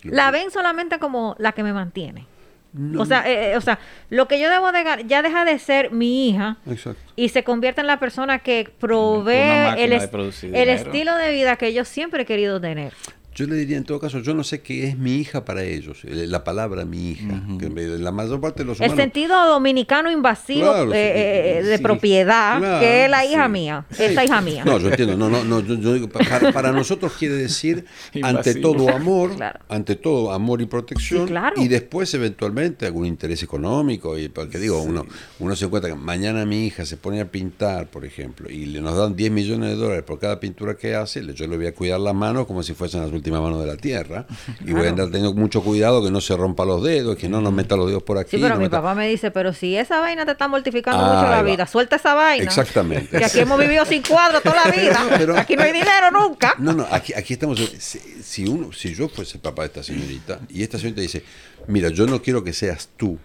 La 0.04 0.30
ven 0.30 0.50
solamente 0.50 0.98
como 0.98 1.36
la 1.38 1.52
que 1.52 1.62
me 1.62 1.72
mantiene. 1.72 2.26
no- 2.72 3.02
O 3.02 3.04
sea, 3.04 3.28
eh, 3.30 3.52
eh, 3.52 3.56
o 3.58 3.60
sea, 3.60 3.78
lo 4.08 4.26
que 4.28 4.40
yo 4.40 4.48
debo 4.48 4.72
de 4.72 5.04
ya 5.06 5.20
deja 5.20 5.44
de 5.44 5.58
ser 5.58 5.90
mi 5.92 6.30
hija 6.30 6.56
exacto. 6.66 6.98
y 7.16 7.28
se 7.28 7.44
convierte 7.44 7.82
en 7.82 7.86
la 7.86 8.00
persona 8.00 8.38
que 8.38 8.72
provee 8.80 9.34
el, 9.76 9.92
el 9.92 10.00
dinero. 10.40 10.70
estilo 10.72 11.14
de 11.16 11.32
vida 11.32 11.56
que 11.56 11.74
yo 11.74 11.84
siempre 11.84 12.22
he 12.22 12.26
querido 12.26 12.58
tener. 12.62 12.94
Yo 13.34 13.46
le 13.46 13.56
diría 13.56 13.78
en 13.78 13.84
todo 13.84 13.98
caso, 13.98 14.18
yo 14.18 14.34
no 14.34 14.44
sé 14.44 14.60
qué 14.60 14.86
es 14.88 14.98
mi 14.98 15.16
hija 15.16 15.44
para 15.44 15.62
ellos, 15.64 16.00
eh, 16.04 16.26
la 16.26 16.44
palabra 16.44 16.84
mi 16.84 17.12
hija, 17.12 17.42
que 17.58 17.70
la 17.70 18.12
mayor 18.12 18.40
parte 18.42 18.62
de 18.62 18.66
los 18.66 18.78
El 18.80 18.88
humanos... 18.88 19.02
sentido 19.02 19.46
dominicano 19.48 20.10
invasivo 20.10 20.70
Claro, 20.70 20.92
eh, 20.92 21.58
eh, 21.58 21.62
de 21.62 21.76
sí, 21.78 21.82
propiedad, 21.82 22.58
claro, 22.58 22.80
que 22.80 23.04
es 23.04 23.10
la 23.10 23.24
hija 23.24 23.46
sí. 23.46 23.52
mía, 23.52 23.86
esa 23.98 24.24
hija 24.24 24.40
mía. 24.42 24.64
No, 24.66 24.78
yo 24.78 24.88
entiendo, 24.90 25.16
no, 25.16 25.30
no, 25.30 25.44
no, 25.44 25.60
yo, 25.60 25.76
yo 25.76 25.94
digo, 25.94 26.08
pa- 26.10 26.18
para, 26.28 26.52
para 26.52 26.72
nosotros 26.72 27.12
quiere 27.18 27.36
decir 27.36 27.86
ante 28.22 28.54
todo 28.56 28.90
amor, 28.90 29.34
Claro. 29.36 29.60
ante 29.70 29.96
todo 29.96 30.30
amor 30.32 30.60
y 30.60 30.66
protección, 30.66 31.22
Sí, 31.26 31.28
claro. 31.32 31.54
y 31.60 31.68
después 31.68 32.12
eventualmente 32.12 32.84
algún 32.84 33.06
interés 33.06 33.42
económico, 33.42 34.18
y 34.18 34.28
porque 34.28 34.58
digo, 34.58 34.82
uno, 34.82 35.06
uno 35.38 35.56
se 35.56 35.64
encuentra 35.64 35.90
que 35.90 35.96
mañana 35.96 36.44
mi 36.44 36.66
hija 36.66 36.84
se 36.84 36.98
pone 36.98 37.20
a 37.22 37.30
pintar, 37.30 37.86
por 37.88 38.04
ejemplo, 38.04 38.50
y 38.50 38.66
le 38.66 38.82
nos 38.82 38.94
dan 38.96 39.16
10 39.16 39.30
millones 39.32 39.70
de 39.70 39.76
dólares 39.76 40.02
por 40.04 40.18
cada 40.18 40.38
pintura 40.38 40.76
que 40.76 40.94
hace, 40.94 41.22
yo 41.32 41.46
le 41.46 41.56
voy 41.56 41.66
a 41.66 41.74
cuidar 41.74 41.98
las 41.98 42.14
manos 42.14 42.46
como 42.46 42.62
si 42.62 42.74
fuesen 42.74 43.00
las 43.00 43.10
últimas 43.22 43.40
manos 43.40 43.60
de 43.60 43.66
la 43.66 43.76
tierra, 43.76 44.26
y 44.66 44.72
voy 44.72 44.86
a 44.86 44.90
andar 44.90 45.06
teniendo 45.06 45.32
mucho 45.34 45.62
cuidado 45.62 46.02
que 46.02 46.10
no 46.10 46.20
se 46.20 46.36
rompa 46.36 46.64
los 46.64 46.82
dedos, 46.82 47.16
que 47.16 47.28
no 47.28 47.40
nos 47.40 47.52
meta 47.52 47.76
los 47.76 47.86
dedos 47.86 48.02
por 48.02 48.18
aquí. 48.18 48.32
Sí, 48.32 48.36
pero 48.42 48.54
no 48.54 48.56
mi 48.60 48.64
meta- 48.64 48.78
papá 48.82 48.94
me 48.94 49.08
dice, 49.08 49.30
pero 49.30 49.52
si 49.52 49.76
esa 49.76 50.00
vaina 50.00 50.24
te 50.26 50.32
está 50.32 50.48
mortificando 50.48 51.00
Ahí 51.04 51.16
mucho 51.16 51.30
la 51.30 51.36
va. 51.36 51.42
vida, 51.42 51.66
suelta 51.66 51.96
esa 51.96 52.14
vaina. 52.14 52.44
Exactamente. 52.44 53.16
Que 53.16 53.24
aquí 53.24 53.38
hemos 53.40 53.58
vivido 53.60 53.84
sin 53.86 54.02
cuadros 54.02 54.42
toda 54.42 54.66
la 54.66 54.70
vida. 54.72 55.00
Pero- 55.16 55.36
aquí 55.38 55.54
no 55.56 55.62
hay 55.62 55.72
dinero 55.72 56.10
nunca. 56.12 56.54
No, 56.58 56.72
no, 56.72 56.86
aquí, 56.90 57.12
aquí 57.14 57.34
estamos. 57.34 57.58
Si, 57.78 57.98
si 58.22 58.46
uno, 58.46 58.72
si 58.72 58.94
yo 58.94 59.08
fuese 59.08 59.36
el 59.36 59.40
papá 59.40 59.62
de 59.62 59.66
esta 59.68 59.82
señorita 59.82 60.40
y 60.48 60.62
esta 60.62 60.78
señorita 60.78 61.00
dice, 61.00 61.22
mira, 61.68 61.88
yo 61.90 62.06
no 62.06 62.20
quiero 62.20 62.42
que 62.42 62.52
seas 62.52 62.88
tú 62.96 63.18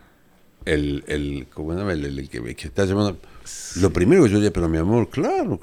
el, 0.65 1.03
el, 1.07 1.47
¿cómo 1.53 1.73
se 1.73 1.79
llama? 1.79 1.93
el, 1.93 2.05
el 2.05 2.29
que, 2.29 2.55
que 2.55 2.67
está 2.67 2.85
llamando. 2.85 3.17
Lo 3.77 3.93
primero 3.93 4.23
que 4.23 4.29
yo 4.29 4.35
diría, 4.35 4.51
pero 4.51 4.67
mi 4.67 4.77
amor, 4.77 5.09
claro, 5.09 5.57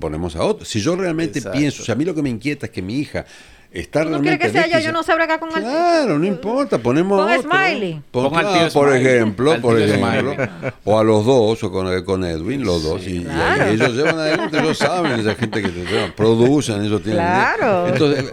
ponemos 0.00 0.34
a 0.34 0.42
otro. 0.42 0.64
Si 0.64 0.80
yo 0.80 0.96
realmente 0.96 1.38
Exacto. 1.38 1.56
pienso, 1.58 1.82
o 1.82 1.84
sea, 1.86 1.94
a 1.94 1.96
mí 1.96 2.04
lo 2.04 2.14
que 2.16 2.22
me 2.22 2.30
inquieta 2.30 2.66
es 2.66 2.72
que 2.72 2.82
mi 2.82 2.98
hija 2.98 3.24
está 3.72 4.00
¿Tú 4.00 4.10
no 4.10 4.10
realmente. 4.18 4.38
quieres 4.38 4.52
que 4.64 4.68
sea 4.70 4.80
yo? 4.80 4.84
Yo 4.86 4.92
no 4.92 5.02
sé 5.02 5.14
bregar 5.14 5.40
con 5.40 5.48
el... 5.56 5.62
Claro, 5.62 6.18
no 6.18 6.26
importa, 6.26 6.78
ponemos 6.78 7.18
Pon 7.20 7.30
a 7.32 7.38
otro. 7.38 7.50
Smiley. 7.50 8.00
Pon- 8.10 8.24
Pon 8.24 8.32
claro, 8.40 8.52
tío 8.52 8.72
por 8.72 8.88
Smiley. 8.90 9.06
ejemplo, 9.06 9.52
Al 9.52 9.60
por 9.60 9.76
tío 9.76 9.84
ejemplo, 9.86 10.32
Smiley. 10.34 10.48
o 10.84 10.98
a 10.98 11.04
los 11.04 11.24
dos, 11.26 11.64
o 11.64 11.72
con, 11.72 12.04
con 12.04 12.24
Edwin, 12.24 12.64
los 12.64 12.82
dos, 12.82 13.06
y, 13.06 13.16
y 13.18 13.24
Claro. 13.24 13.64
ellos 13.66 13.94
llevan 13.94 14.18
adelante, 14.18 14.58
ellos 14.58 14.78
saben, 14.78 15.20
esa 15.20 15.34
gente 15.34 15.62
que 15.62 15.68
te 15.68 15.84
llevan, 15.84 16.12
producen, 16.16 16.82
ellos 16.84 17.02
tienen. 17.02 17.22
Claro. 17.22 17.88
Entonces, 17.88 18.24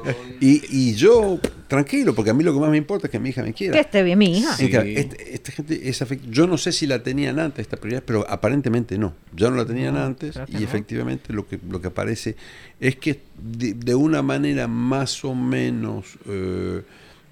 y, 0.42 0.62
y 0.90 0.96
yo, 0.96 1.40
tranquilo, 1.70 2.13
porque 2.13 2.32
a 2.32 2.34
mí 2.34 2.43
lo 2.43 2.53
que 2.53 2.59
más 2.59 2.70
me 2.70 2.76
importa 2.78 3.07
es 3.07 3.11
que 3.11 3.20
mi 3.20 3.30
hija 3.30 3.41
me 3.43 3.53
quiera. 3.53 3.74
Que 3.76 3.80
esté 3.80 4.03
bien 4.03 4.20
mi 4.20 4.38
hija. 4.38 4.53
Sí, 4.57 4.70
claro, 4.70 4.86
este- 4.89 5.34
esta 5.34 5.51
gente 5.53 5.88
es 5.88 6.01
afect- 6.01 6.30
yo 6.30 6.45
no 6.47 6.57
sé 6.57 6.74
si 6.74 6.86
la 6.86 7.01
tenían 7.01 7.39
antes 7.39 7.61
esta 7.61 7.78
prioridad, 7.78 8.03
pero 8.05 8.26
aparentemente 8.30 8.97
no. 8.97 9.13
Ya 9.34 9.49
no 9.49 9.55
la 9.55 9.65
tenían 9.65 9.95
antes 9.95 10.36
y 10.49 10.53
no. 10.55 10.59
efectivamente 10.59 11.32
lo 11.32 11.47
que 11.47 11.57
lo 11.70 11.80
que 11.80 11.88
aparece 11.88 12.36
es 12.82 12.97
que 12.97 13.22
de, 13.41 13.74
de 13.76 13.95
una 13.95 14.22
manera 14.22 14.67
más 14.67 15.24
o 15.24 15.34
menos 15.34 16.17
eh, 16.28 16.82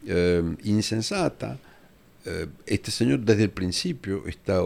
eh, 0.05 0.43
insensata 0.63 1.53
eh, 1.55 1.66
este 2.65 2.91
señor 2.91 3.19
desde 3.21 3.43
el 3.43 3.49
principio 3.51 4.27
está 4.27 4.61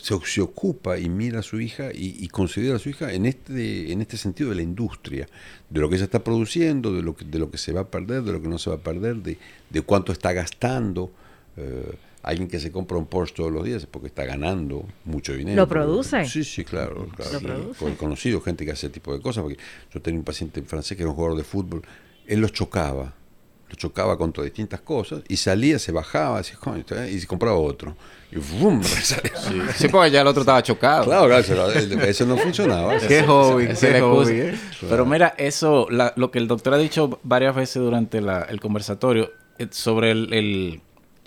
se, 0.00 0.14
se 0.24 0.40
ocupa 0.40 0.98
y 0.98 1.08
mira 1.08 1.40
a 1.40 1.42
su 1.42 1.60
hija 1.60 1.90
y, 1.92 2.16
y 2.18 2.28
considera 2.28 2.76
a 2.76 2.78
su 2.78 2.88
hija 2.88 3.12
en 3.12 3.26
este 3.26 3.92
en 3.92 4.00
este 4.00 4.16
sentido 4.16 4.50
de 4.50 4.56
la 4.56 4.62
industria 4.62 5.28
de 5.70 5.80
lo 5.80 5.88
que 5.88 5.96
ella 5.96 6.04
está 6.04 6.22
produciendo 6.24 6.92
de 6.92 7.02
lo 7.02 7.14
que 7.14 7.24
de 7.24 7.38
lo 7.38 7.50
que 7.50 7.58
se 7.58 7.72
va 7.72 7.82
a 7.82 7.90
perder 7.90 8.22
de 8.22 8.32
lo 8.32 8.40
que 8.42 8.48
no 8.48 8.58
se 8.58 8.70
va 8.70 8.76
a 8.76 8.80
perder 8.80 9.16
de, 9.16 9.38
de 9.70 9.80
cuánto 9.82 10.12
está 10.12 10.32
gastando 10.32 11.10
eh, 11.56 11.94
alguien 12.22 12.48
que 12.48 12.58
se 12.58 12.72
compra 12.72 12.96
un 12.98 13.06
Porsche 13.06 13.34
todos 13.36 13.52
los 13.52 13.64
días 13.64 13.82
es 13.82 13.86
porque 13.86 14.08
está 14.08 14.24
ganando 14.24 14.84
mucho 15.04 15.32
dinero 15.32 15.56
Lo 15.62 15.68
produce. 15.68 16.24
sí 16.24 16.42
sí 16.44 16.64
claro, 16.64 17.08
claro 17.14 17.32
Lo 17.34 17.38
Sí. 17.38 17.44
produce. 17.44 17.78
Con- 17.78 17.94
conocido 17.94 18.40
gente 18.40 18.64
que 18.64 18.72
hace 18.72 18.86
ese 18.86 18.94
tipo 18.94 19.12
de 19.14 19.20
cosas 19.20 19.42
porque 19.42 19.58
yo 19.94 20.02
tenía 20.02 20.18
un 20.18 20.24
paciente 20.24 20.60
francés 20.62 20.96
que 20.96 21.02
era 21.04 21.10
un 21.10 21.16
jugador 21.16 21.38
de 21.38 21.44
fútbol 21.44 21.82
él 22.26 22.40
los 22.40 22.52
chocaba 22.52 23.14
lo 23.68 23.74
chocaba 23.76 24.16
contra 24.16 24.44
distintas 24.44 24.80
cosas 24.80 25.22
y 25.28 25.36
salía, 25.36 25.78
se 25.78 25.90
bajaba 25.92 26.40
y 26.40 27.18
se 27.20 27.26
compraba 27.26 27.56
otro. 27.58 27.96
Y 28.30 28.36
¡bum! 28.36 28.80
Sí, 29.76 29.88
porque 29.88 30.10
ya 30.10 30.20
el 30.22 30.26
otro 30.26 30.42
estaba 30.42 30.62
chocado. 30.62 31.04
Claro, 31.04 31.26
claro, 31.28 31.70
eso, 31.72 32.00
eso 32.02 32.26
no 32.26 32.36
funcionaba. 32.36 32.98
Qué 33.08 33.22
hobby, 33.22 33.66
qué 33.68 34.00
hobby, 34.00 34.40
excusa. 34.40 34.86
¿eh? 34.86 34.86
Pero 34.88 35.06
mira, 35.06 35.34
eso, 35.38 35.86
la- 35.90 36.12
lo 36.16 36.30
que 36.30 36.38
el 36.38 36.48
doctor 36.48 36.74
ha 36.74 36.78
dicho 36.78 37.18
varias 37.22 37.54
veces 37.54 37.82
durante 37.82 38.20
la- 38.20 38.42
el 38.42 38.60
conversatorio, 38.60 39.32
eh, 39.58 39.68
sobre 39.70 40.10
el, 40.12 40.32
el, 40.32 40.80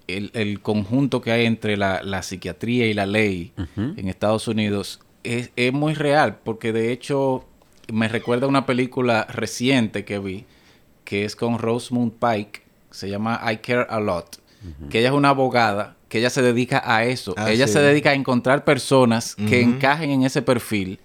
el- 0.08 0.32
el 0.34 0.62
conjunto 0.62 1.22
que 1.22 1.32
hay 1.32 1.46
entre 1.46 1.78
la, 1.78 2.02
la 2.04 2.22
psiquiatría 2.24 2.88
y 2.88 2.94
la 2.94 3.06
ley 3.06 3.54
en 3.76 4.08
Estados 4.08 4.48
Unidos 4.48 5.00
es, 5.24 5.52
es 5.56 5.72
muy 5.74 5.94
real, 5.94 6.40
porque 6.44 6.72
de 6.74 6.92
hecho 6.92 7.46
me 7.92 8.08
recuerda 8.08 8.48
una 8.48 8.66
película 8.66 9.26
reciente 9.30 10.06
que 10.06 10.20
vi, 10.20 10.46
que 11.10 11.26
es 11.26 11.36
con 11.36 11.58
Rosamund 11.58 12.12
Pike, 12.20 12.62
se 12.92 13.10
llama 13.10 13.42
I 13.52 13.58
Care 13.58 13.88
a 13.90 14.00
Lot, 14.00 14.38
que 14.92 15.00
ella 15.00 15.08
es 15.10 15.16
una 15.16 15.30
abogada, 15.30 15.96
que 16.08 16.20
ella 16.20 16.30
se 16.30 16.44
dedica 16.44 16.84
a 16.86 17.04
eso, 17.06 17.34
Ah, 17.36 17.50
ella 17.52 17.66
sí. 17.66 17.74
se 17.74 17.80
dedica 17.82 18.12
a 18.12 18.14
encontrar 18.14 18.64
personas 18.64 19.36
que 19.36 19.60
encajen 19.62 20.12
en 20.12 20.22
ese 20.24 20.44
perfil 20.44 21.00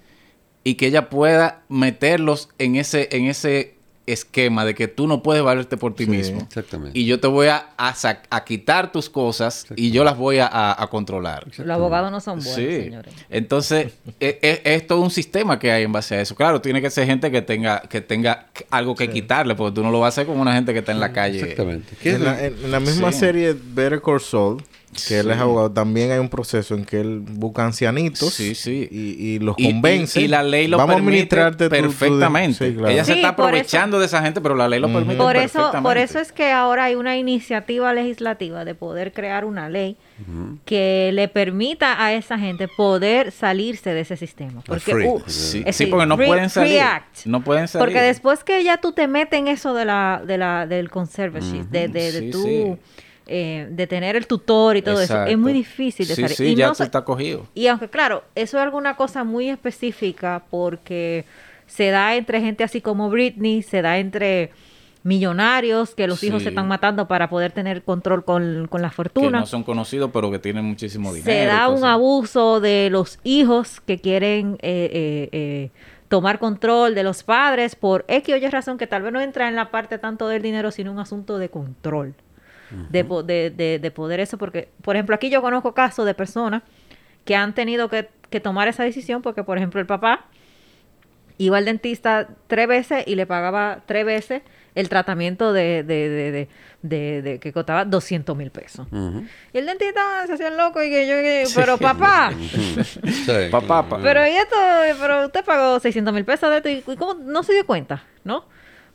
y 0.63 0.75
que 0.75 0.89
ella 0.89 1.09
pueda 1.09 1.63
meterlos 1.71 2.51
en 2.59 2.77
ese, 2.77 3.09
en 3.13 3.25
ese 3.29 3.74
esquema 4.07 4.65
de 4.65 4.75
que 4.75 4.87
tú 4.89 5.07
no 5.07 5.23
puedes 5.23 5.43
valerte 5.43 5.77
por 5.77 5.95
ti 5.95 6.05
Sí. 6.05 6.11
mismo. 6.11 6.41
Exactamente. 6.43 6.99
Y 6.99 7.07
yo 7.07 7.21
te 7.21 7.27
voy 7.27 7.47
a, 7.47 7.69
a, 7.77 7.95
sac- 7.95 8.25
a 8.31 8.45
quitar 8.45 8.93
tus 8.93 9.09
cosas 9.09 9.67
y 9.77 9.91
yo 9.93 10.05
las 10.05 10.17
voy 10.17 10.39
a, 10.39 10.47
a- 10.47 10.83
a 10.83 10.87
controlar. 10.89 11.47
Los 11.57 11.69
abogados 11.71 12.11
no 12.11 12.21
son 12.21 12.39
buenos, 12.39 12.55
Sí. 12.55 12.67
señores. 12.85 13.15
Entonces, 13.31 13.93
es, 14.21 14.37
es- 14.43 14.61
es 14.65 14.87
todo 14.87 15.01
un 15.01 15.11
sistema 15.11 15.59
que 15.59 15.73
hay 15.73 15.85
en 15.85 15.93
base 15.93 16.15
a 16.17 16.21
eso. 16.21 16.35
Claro, 16.35 16.61
tiene 16.61 16.83
que 16.83 16.91
ser 16.91 17.07
gente 17.07 17.31
que 17.31 17.43
tenga, 17.43 17.81
que 17.81 18.01
tenga 18.01 18.49
algo 18.71 18.95
que 18.95 19.09
quitarle, 19.11 19.55
porque 19.55 19.75
tú 19.77 19.83
no 19.83 19.91
lo 19.91 20.01
vas 20.01 20.07
a 20.07 20.21
hacer 20.21 20.27
como 20.27 20.43
una 20.43 20.55
gente 20.55 20.73
que 20.73 20.81
está 20.81 20.93
en 20.93 21.01
la 21.01 21.13
calle. 21.13 21.41
Exactamente. 21.41 21.95
¿Qué 22.03 22.11
es 22.11 22.15
En 22.17 22.25
la, 22.25 22.45
en 22.45 22.71
la 22.71 22.81
misma 22.81 23.11
Sí. 23.13 23.19
serie 23.21 23.55
Better 23.59 24.03
Call 24.03 24.21
Saul, 24.21 24.63
que 25.07 25.19
él 25.19 25.31
es 25.31 25.39
abogado, 25.39 25.71
también 25.71 26.11
hay 26.13 26.19
un 26.19 26.29
proceso 26.29 26.75
en 26.75 26.85
que 26.85 27.01
él 27.01 27.21
busca 27.21 27.65
ancianitos 27.65 28.33
Sí, 28.35 28.55
sí. 28.55 28.89
Y, 28.91 28.99
y 29.35 29.39
los 29.39 29.55
Y- 29.59 29.67
y- 29.69 29.73
convence. 29.73 30.21
Y, 30.21 30.29
la 30.29 30.43
ley 30.43 30.67
lo 30.69 30.77
Vamos 30.77 30.93
a 30.93 30.97
permite 30.97 31.13
administrarte 31.17 31.69
tu- 31.69 31.75
tu- 31.77 31.83
perfectamente. 31.83 32.69
Sí, 32.69 32.75
claro. 32.75 32.89
Ella 32.89 33.05
se 33.05 33.13
está 33.13 33.21
eso- 33.29 33.33
aprovechando 33.33 33.99
de 34.01 34.07
esa 34.07 34.23
gente, 34.23 34.41
pero 34.41 34.55
la 34.55 34.69
ley 34.69 34.81
lo 34.81 34.93
permite 34.93 35.17
Por 35.17 35.37
eso, 35.37 35.53
perfectamente. 35.59 35.83
por 35.89 35.99
eso 35.99 36.19
es 36.19 36.33
que 36.33 36.51
ahora 36.51 36.85
hay 36.85 36.95
una 36.95 37.17
iniciativa 37.17 37.93
legislativa 37.93 38.65
de 38.65 38.75
poder 38.75 39.13
crear 39.13 39.45
una 39.45 39.69
ley 39.69 39.97
que 40.65 41.11
le 41.13 41.29
permita 41.29 42.03
a 42.05 42.13
esa 42.13 42.39
gente 42.39 42.69
poder 42.69 43.33
salirse 43.33 43.91
de 43.91 44.01
ese 44.01 44.17
sistema. 44.17 44.63
Porque, 44.67 44.93
free. 44.93 45.07
uh, 45.07 45.19
Sí, 45.27 45.31
es 45.31 45.35
sí, 45.35 45.63
decir, 45.65 45.91
porque 45.91 46.07
no 46.07 46.17
pueden 46.17 46.51
free 46.51 46.69
salir. 46.69 46.81
act. 46.81 47.27
No 47.27 47.43
pueden 47.43 47.67
salir. 47.69 47.85
Porque 47.87 48.01
después 48.01 48.45
que 48.45 48.63
ya 48.63 48.77
tú 48.79 48.93
te 48.93 49.09
metes 49.09 49.39
en 49.39 49.49
eso 49.49 49.75
de 49.75 49.85
la, 49.85 50.23
de 50.25 50.39
la, 50.39 50.67
del 50.67 50.89
conservatorship, 50.91 51.65
de, 51.71 51.89
de, 51.89 52.13
de 52.13 52.21
Sí, 52.21 52.31
tú, 52.31 52.43
sí. 52.45 52.77
Eh, 53.27 53.67
de 53.71 53.87
tener 53.87 54.17
el 54.17 54.27
tutor 54.27 54.77
y 54.77 54.83
todo 54.83 55.01
eso, 55.01 55.25
es 55.25 55.39
muy 55.39 55.53
difícil 55.53 56.07
de 56.07 56.15
Sí, 56.15 56.23
salir. 56.23 56.37
sí, 56.37 56.45
y, 56.49 56.55
ya 56.55 56.67
no 56.67 56.73
tú 56.73 56.79
so- 56.79 56.85
estás 56.85 57.03
cogido. 57.03 57.47
y 57.55 57.67
aunque 57.69 57.89
claro, 57.89 58.23
eso 58.35 58.59
es 58.59 58.63
alguna 58.65 58.97
cosa 58.97 59.25
muy 59.25 59.49
específica 59.51 60.45
porque 60.51 61.25
se 61.67 61.91
da 61.91 62.15
entre 62.17 62.41
gente 62.41 62.63
así 62.65 62.81
como 62.81 63.09
Britney, 63.11 63.63
se 63.63 63.81
da 63.83 63.99
entre 63.99 64.51
millonarios 65.03 65.95
que 65.95 66.07
los 66.07 66.23
hijos 66.25 66.43
se 66.43 66.49
están 66.49 66.67
matando 66.67 67.07
para 67.09 67.29
poder 67.29 67.53
tener 67.53 67.83
control 67.83 68.25
con, 68.25 68.67
con 68.69 68.81
la 68.83 68.89
Que 68.89 68.95
fortuna. 68.95 69.41
no 69.41 69.47
son 69.47 69.63
conocidos, 69.63 70.11
pero 70.13 70.31
que 70.31 70.39
tienen 70.39 70.65
muchísimo 70.65 71.13
dinero. 71.13 71.31
se 71.31 71.47
da 71.47 71.69
un 71.69 71.85
abuso 71.85 72.61
de 72.61 72.89
los 72.91 73.19
hijos 73.23 73.81
que 73.83 73.99
quieren 74.01 74.55
eh, 74.63 74.91
eh, 74.93 75.29
eh, 75.33 75.71
tomar 76.09 76.39
control 76.39 76.95
de 76.95 77.03
los 77.03 77.23
padres 77.23 77.77
por 77.77 78.05
X 78.09 78.35
o 78.35 78.37
Y 78.39 78.49
razón 78.49 78.79
que 78.79 78.87
tal 78.87 79.03
vez 79.03 79.13
no 79.13 79.21
entra 79.21 79.49
en 79.49 79.57
la 79.57 79.71
parte 79.71 79.99
tanto 79.99 80.27
del 80.29 80.41
dinero, 80.43 80.71
sino 80.71 80.91
un 80.91 80.99
asunto 80.99 81.37
de 81.39 81.51
control. 81.51 82.15
De, 82.91 83.05
po- 83.05 83.23
de, 83.23 83.51
de- 83.51 83.79
de 83.79 83.91
poder 83.91 84.21
eso, 84.21 84.39
porque, 84.39 84.69
por 84.83 84.97
ejemplo, 84.97 85.15
aquí 85.15 85.31
yo 85.31 85.41
conozco 85.43 85.75
casos 85.75 86.05
de 86.07 86.15
personas 86.15 86.63
que 87.25 87.35
han 87.37 87.55
tenido 87.55 87.89
que, 87.89 88.09
que 88.31 88.41
tomar 88.41 88.69
esa 88.69 88.83
decisión 88.85 89.23
porque, 89.23 89.43
por 89.45 89.57
ejemplo, 89.59 89.81
el 89.81 89.87
papá 89.87 90.27
iba 91.37 91.59
al 91.59 91.65
dentista 91.65 92.29
tres 92.47 92.69
veces 92.69 93.05
y 93.07 93.17
le 93.17 93.27
pagaba 93.27 93.81
tres 93.87 94.05
veces 94.07 94.43
el 94.77 94.89
tratamiento 94.89 95.53
de, 95.53 95.83
de, 95.85 96.09
de, 96.09 96.33
de, 96.33 96.49
de- 96.83 97.23
de- 97.23 97.39
que 97.41 97.53
costaba 97.53 97.85
200 97.85 98.37
mil 98.37 98.51
pesos. 98.51 98.87
Y 99.53 99.59
el 99.59 99.67
dentista 99.67 100.27
se 100.27 100.35
hacía 100.35 100.49
el 100.49 100.57
loco 100.57 100.83
y 100.83 100.91
que 100.91 101.07
yo, 101.09 101.15
que- 101.15 101.45
pero 101.55 101.79
papá, 101.79 102.33
Sí, 103.05 103.33
Papá, 103.51 103.99
pero 104.03 104.27
y 104.27 104.31
esto, 104.31 104.57
pero 105.01 105.27
usted 105.27 105.45
pagó 105.45 105.79
600 105.81 106.13
mil 106.15 106.25
pesos 106.25 106.51
de 106.51 106.57
esto 106.57 106.69
y, 106.69 106.93
y 106.93 106.97
cómo 106.97 107.15
no 107.15 107.43
se 107.43 107.53
dio 107.53 107.65
cuenta, 107.67 108.05
¿no? 108.25 108.45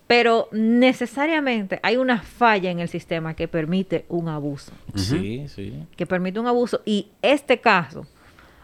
Pero 0.10 0.50
necesariamente 0.52 1.80
hay 1.84 1.98
una 1.98 2.20
falla 2.24 2.72
en 2.72 2.80
el 2.80 2.90
sistema 2.90 3.36
que 3.36 3.48
permite 3.48 4.06
un 4.10 4.28
abuso, 4.28 4.72
Sí, 4.96 5.46
sí. 5.48 5.86
que 5.96 6.08
permite 6.08 6.40
un 6.40 6.48
abuso. 6.48 6.82
Y 6.84 7.10
este 7.22 7.60
caso 7.60 8.08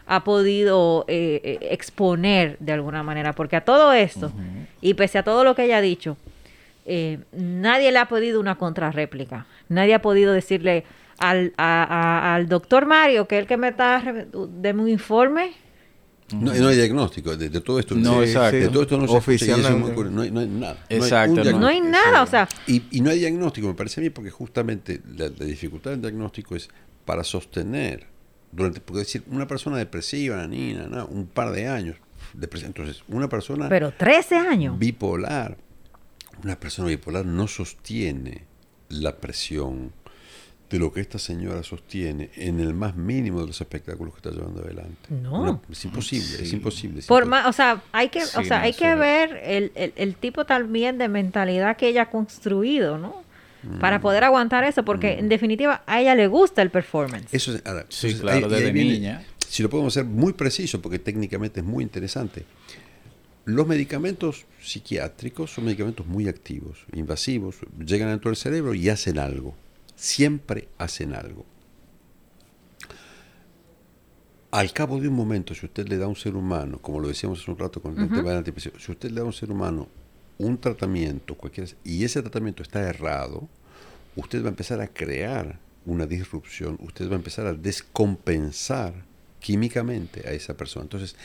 ha 0.08 0.24
podido 0.24 1.04
eh, 1.06 1.40
eh, 1.44 1.58
exponer 1.70 2.56
de 2.58 2.72
alguna 2.72 3.04
manera, 3.04 3.32
porque 3.32 3.54
a 3.54 3.64
todo 3.64 3.92
esto, 3.92 4.32
y 4.80 4.94
pese 4.94 5.18
a 5.18 5.22
todo 5.22 5.44
lo 5.44 5.54
que 5.54 5.66
ella 5.66 5.76
ha 5.76 5.80
dicho, 5.80 6.16
eh, 6.84 7.20
nadie 7.32 7.92
le 7.92 7.98
ha 8.00 8.06
pedido 8.08 8.40
una 8.40 8.56
contrarréplica, 8.56 9.46
nadie 9.68 9.94
ha 9.94 10.02
podido 10.02 10.32
decirle 10.32 10.82
al, 11.18 11.52
a- 11.56 11.84
a- 11.84 12.34
al 12.34 12.48
doctor 12.48 12.86
Mario, 12.86 13.28
que 13.28 13.36
es 13.36 13.42
el 13.42 13.46
que 13.46 13.56
me 13.56 13.68
está, 13.68 14.00
re- 14.00 14.26
deme 14.32 14.82
un 14.82 14.88
informe, 14.88 15.52
No, 16.32 16.52
no 16.52 16.68
hay 16.68 16.76
diagnóstico 16.76 17.36
de, 17.36 17.48
de 17.48 17.60
todo 17.60 17.78
esto. 17.78 17.94
No, 17.94 18.22
exacto. 18.22 18.56
de 18.56 18.68
todo 18.68 18.82
esto 18.82 18.98
no 18.98 19.06
se 19.06 19.16
Oficialmente. 19.16 20.04
no, 20.10 20.22
hay, 20.22 20.30
no 20.30 20.40
hay 20.40 20.46
nada. 20.48 20.84
Exacto, 20.88 21.44
No 21.52 21.66
hay, 21.68 21.80
no. 21.80 21.90
nada, 21.90 22.22
o 22.22 22.26
sea, 22.26 22.48
Y, 22.66 22.82
y 22.90 23.00
no 23.00 23.10
hay 23.10 23.20
diagnóstico, 23.20 23.68
me 23.68 23.74
parece 23.74 24.00
a 24.00 24.02
mí, 24.02 24.10
porque 24.10 24.30
justamente 24.30 25.00
la, 25.16 25.28
la 25.28 25.44
dificultad 25.44 25.92
del 25.92 26.00
diagnóstico 26.02 26.56
es 26.56 26.68
para 27.04 27.22
sostener, 27.22 28.06
durante, 28.50 28.80
porque 28.80 29.00
decir, 29.00 29.22
una 29.30 29.46
persona 29.46 29.76
depresiva, 29.76 30.44
Nina, 30.48 30.88
¿no? 30.88 31.06
un 31.06 31.26
par 31.26 31.52
de 31.52 31.68
años, 31.68 31.96
depresiva. 32.34 32.68
entonces, 32.68 33.04
una 33.06 33.28
persona 33.28 33.68
pero 33.68 33.92
13 33.92 34.34
años. 34.36 34.78
bipolar, 34.78 35.56
una 36.42 36.58
persona 36.58 36.88
bipolar 36.88 37.24
no 37.24 37.46
sostiene 37.46 38.46
la 38.88 39.16
presión 39.16 39.92
de 40.68 40.78
lo 40.80 40.92
que 40.92 41.00
esta 41.00 41.18
señora 41.18 41.62
sostiene 41.62 42.30
en 42.36 42.58
el 42.58 42.74
más 42.74 42.96
mínimo 42.96 43.40
de 43.40 43.46
los 43.46 43.60
espectáculos 43.60 44.14
que 44.14 44.18
está 44.18 44.30
llevando 44.30 44.62
adelante. 44.62 45.08
No. 45.10 45.40
Una- 45.42 45.60
es 45.70 45.84
imposible, 45.84 46.42
es 46.42 46.52
imposible. 46.52 46.98
es 47.00 47.06
Por 47.06 47.22
imposible. 47.24 47.42
más, 47.42 47.46
o 47.46 47.52
sea, 47.52 47.82
hay 47.92 48.08
que, 48.08 48.22
o 48.24 48.42
sea, 48.44 48.62
hay 48.62 48.72
que 48.72 48.94
ver 48.96 49.40
el, 49.44 49.70
el- 49.76 49.92
el 49.96 50.14
tipo 50.16 50.44
también 50.44 50.98
de 50.98 51.08
mentalidad 51.08 51.76
que 51.76 51.88
ella 51.88 52.02
ha 52.02 52.10
construido, 52.10 52.98
¿no? 52.98 53.24
Mm. 53.62 53.78
Para 53.78 54.00
poder 54.00 54.24
aguantar 54.24 54.64
eso, 54.64 54.84
porque 54.84 55.18
en 55.18 55.28
definitiva 55.28 55.82
a 55.86 56.00
ella 56.00 56.14
le 56.16 56.26
gusta 56.26 56.62
el 56.62 56.70
performance. 56.70 57.26
Eso 57.32 57.54
es, 57.54 57.62
ahora, 57.64 57.86
Sí, 57.88 58.08
entonces, 58.08 58.20
claro, 58.22 58.36
ahí- 58.38 58.44
ahí 58.44 58.50
desde 58.60 58.72
viene- 58.72 58.92
niña. 58.92 59.24
Si 59.48 59.62
lo 59.62 59.70
podemos 59.70 59.92
hacer 59.96 60.04
muy 60.04 60.32
preciso, 60.32 60.82
porque 60.82 60.98
técnicamente 60.98 61.60
es 61.60 61.66
muy 61.66 61.84
interesante. 61.84 62.44
Los 63.44 63.66
medicamentos 63.68 64.44
psiquiátricos 64.60 65.52
son 65.52 65.66
medicamentos 65.66 66.04
muy 66.06 66.26
activos, 66.28 66.78
invasivos, 66.92 67.56
llegan 67.84 68.08
dentro 68.08 68.30
del 68.30 68.36
cerebro 68.36 68.74
y 68.74 68.88
hacen 68.88 69.18
algo. 69.20 69.54
Siempre 69.96 70.68
hacen 70.78 71.14
algo. 71.14 71.44
Al 74.50 74.72
cabo 74.72 75.00
de 75.00 75.08
un 75.08 75.14
momento, 75.14 75.54
si 75.54 75.66
usted 75.66 75.88
le 75.88 75.98
da 75.98 76.04
a 76.04 76.08
un 76.08 76.16
ser 76.16 76.34
humano, 76.36 76.78
como 76.80 77.00
lo 77.00 77.08
decíamos 77.08 77.40
hace 77.40 77.50
un 77.50 77.58
rato 77.58 77.82
con 77.82 77.98
el 77.98 78.08
tema 78.08 78.28
de 78.28 78.32
la 78.32 78.38
antidepresión, 78.38 78.74
si 78.78 78.92
usted 78.92 79.10
le 79.10 79.16
da 79.16 79.22
a 79.22 79.26
un 79.26 79.32
ser 79.32 79.50
humano 79.50 79.88
un 80.38 80.58
tratamiento, 80.58 81.34
cualquiera, 81.34 81.70
y 81.84 82.04
ese 82.04 82.22
tratamiento 82.22 82.62
está 82.62 82.80
errado, 82.80 83.48
usted 84.14 84.42
va 84.42 84.46
a 84.46 84.50
empezar 84.50 84.80
a 84.80 84.88
crear 84.88 85.58
una 85.84 86.06
disrupción, 86.06 86.78
usted 86.80 87.08
va 87.08 87.14
a 87.14 87.16
empezar 87.16 87.46
a 87.46 87.52
descompensar 87.54 88.94
químicamente 89.40 90.26
a 90.26 90.32
esa 90.32 90.56
persona. 90.56 90.84
Entonces, 90.84 91.16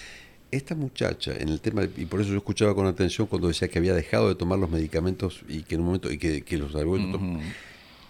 esta 0.52 0.76
muchacha, 0.76 1.34
en 1.38 1.50
el 1.50 1.62
tema, 1.62 1.84
y 1.84 2.06
por 2.06 2.22
eso 2.22 2.32
yo 2.32 2.38
escuchaba 2.38 2.76
con 2.76 2.86
atención 2.86 3.28
cuando 3.28 3.48
decía 3.48 3.70
que 3.70 3.80
había 3.80 3.94
dejado 3.94 4.28
de 4.28 4.36
tomar 4.36 4.60
los 4.60 4.70
medicamentos 4.70 5.44
y 5.48 5.64
que 5.64 5.76
en 5.76 5.82
un 5.82 5.88
momento, 5.88 6.12
y 6.12 6.18
que, 6.18 6.42
que 6.42 6.58
los 6.58 6.76
había. 6.76 7.18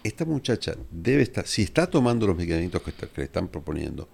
Esta 0.04 0.24
muchacha 0.24 0.74
debe 0.90 1.22
estar, 1.22 1.46
si 1.46 1.62
está 1.62 1.86
tomando 1.86 2.26
los 2.26 2.36
medicamentos 2.36 2.82
que, 2.82 2.90
está- 2.90 3.06
que 3.06 3.20
le 3.20 3.24
están 3.24 3.48
proponiendo, 3.48 4.08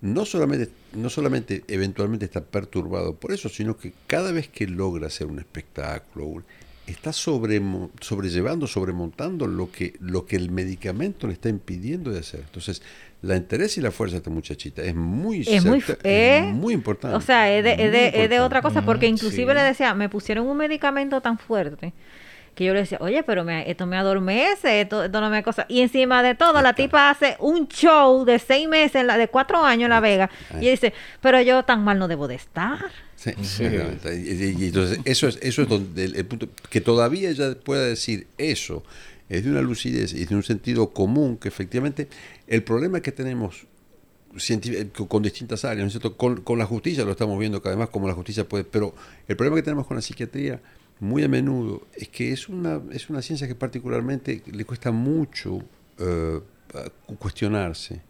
no 0.00 0.24
solamente, 0.24 0.70
no 0.94 1.08
solamente 1.10 1.64
eventualmente 1.68 2.24
está 2.26 2.42
perturbado 2.42 3.14
por 3.16 3.32
eso, 3.32 3.48
sino 3.48 3.76
que 3.76 3.92
cada 4.06 4.32
vez 4.32 4.48
que 4.48 4.66
logra 4.66 5.06
hacer 5.08 5.26
un 5.26 5.38
espectáculo, 5.38 6.42
está 6.86 7.12
sobrellevando, 7.12 8.66
sobremontando 8.66 9.46
lo 9.46 9.70
que, 9.72 9.94
lo 10.00 10.24
que 10.26 10.36
el 10.36 10.50
medicamento 10.50 11.26
le 11.26 11.32
está 11.32 11.48
impidiendo 11.48 12.10
de 12.12 12.20
hacer. 12.20 12.40
Entonces, 12.40 12.80
la 13.22 13.36
interés 13.36 13.76
y 13.78 13.80
la 13.80 13.90
fuerza 13.90 14.12
de 14.14 14.18
esta 14.18 14.30
muchachita 14.30 14.82
es 14.82 14.94
muy, 14.94 15.40
Es 15.40 15.64
muy, 15.64 15.80
certa- 15.80 16.08
eh, 16.08 16.42
muy 16.52 16.74
importante. 16.74 17.16
O 17.16 17.20
sea, 17.20 17.52
es 17.56 17.64
de, 17.64 17.72
es 17.72 17.90
de- 17.92 18.24
es 18.24 18.30
de 18.30 18.40
otra 18.40 18.62
cosa, 18.62 18.82
porque 18.82 19.06
inclusive 19.06 19.52
sí. 19.52 19.58
le 19.58 19.62
decía, 19.64 19.94
me 19.94 20.08
pusieron 20.08 20.46
un 20.46 20.56
medicamento 20.56 21.20
tan 21.20 21.38
fuerte 21.38 21.92
que 22.56 22.64
yo 22.64 22.72
le 22.74 22.80
decía, 22.80 22.98
oye, 23.00 23.22
pero 23.22 23.44
me- 23.44 23.70
esto 23.70 23.86
me 23.86 23.96
adormece, 23.96 24.80
esto, 24.80 25.04
esto 25.04 25.20
no 25.20 25.30
me 25.30 25.42
cosa. 25.44 25.66
Y 25.68 25.82
encima 25.82 26.22
de 26.24 26.34
todo, 26.34 26.60
la 26.62 26.72
tipa 26.74 27.10
hace 27.10 27.36
un 27.38 27.68
show 27.68 28.24
de 28.24 28.38
seis 28.40 28.66
meses, 28.68 28.96
en 28.96 29.06
la, 29.06 29.16
de 29.18 29.28
cuatro 29.28 29.62
años 29.62 29.84
en 29.84 29.90
La 29.90 30.00
Vega, 30.00 30.30
y 30.60 30.70
dice, 30.70 30.92
pero 31.20 31.40
yo 31.42 31.62
tan 31.64 31.84
mal 31.84 31.98
no 32.00 32.08
debo 32.08 32.26
de 32.26 32.34
estar. 32.36 32.78
Sí, 33.14 33.30
exactamente. 33.30 34.16
Y, 34.20 34.42
y- 34.42 34.64
y 34.64 34.66
entonces 34.68 34.98
eso 35.04 35.28
es, 35.28 35.38
eso 35.42 35.62
es 35.62 35.68
donde 35.68 36.04
el, 36.06 36.16
el 36.16 36.24
punto, 36.26 36.48
que 36.70 36.80
todavía 36.80 37.30
ella 37.30 37.54
pueda 37.62 37.84
decir 37.84 38.26
eso, 38.38 38.82
es 39.28 39.44
de 39.44 39.50
una 39.50 39.60
lucidez 39.60 40.12
y 40.14 40.24
de 40.24 40.34
un 40.34 40.42
sentido 40.42 40.90
común, 40.90 41.36
que 41.36 41.48
efectivamente 41.48 42.08
el 42.46 42.62
problema 42.62 43.00
que 43.00 43.12
tenemos 43.12 43.66
científico- 44.38 45.08
con 45.08 45.22
distintas 45.22 45.64
áreas, 45.64 45.80
¿no 45.82 45.86
es 45.86 45.92
cierto? 45.92 46.16
Con, 46.16 46.40
con 46.42 46.58
la 46.58 46.66
justicia 46.66 47.04
lo 47.04 47.12
estamos 47.12 47.38
viendo 47.38 47.60
cada 47.62 47.74
vez 47.74 47.80
más 47.80 47.88
como 47.90 48.06
la 48.08 48.14
justicia 48.14 48.44
puede, 48.48 48.64
pero 48.64 48.94
el 49.28 49.36
problema 49.36 49.56
que 49.56 49.62
tenemos 49.62 49.86
con 49.86 49.96
la 49.96 50.02
psiquiatría 50.02 50.60
muy 51.00 51.22
a 51.24 51.28
menudo 51.28 51.86
es 51.94 52.08
que 52.08 52.32
es 52.32 52.48
una, 52.48 52.80
es 52.90 53.10
una 53.10 53.22
ciencia 53.22 53.46
que 53.46 53.54
particularmente 53.54 54.42
le 54.46 54.64
cuesta 54.64 54.90
mucho 54.90 55.62
eh, 55.98 56.40
cuestionarse, 57.18 58.00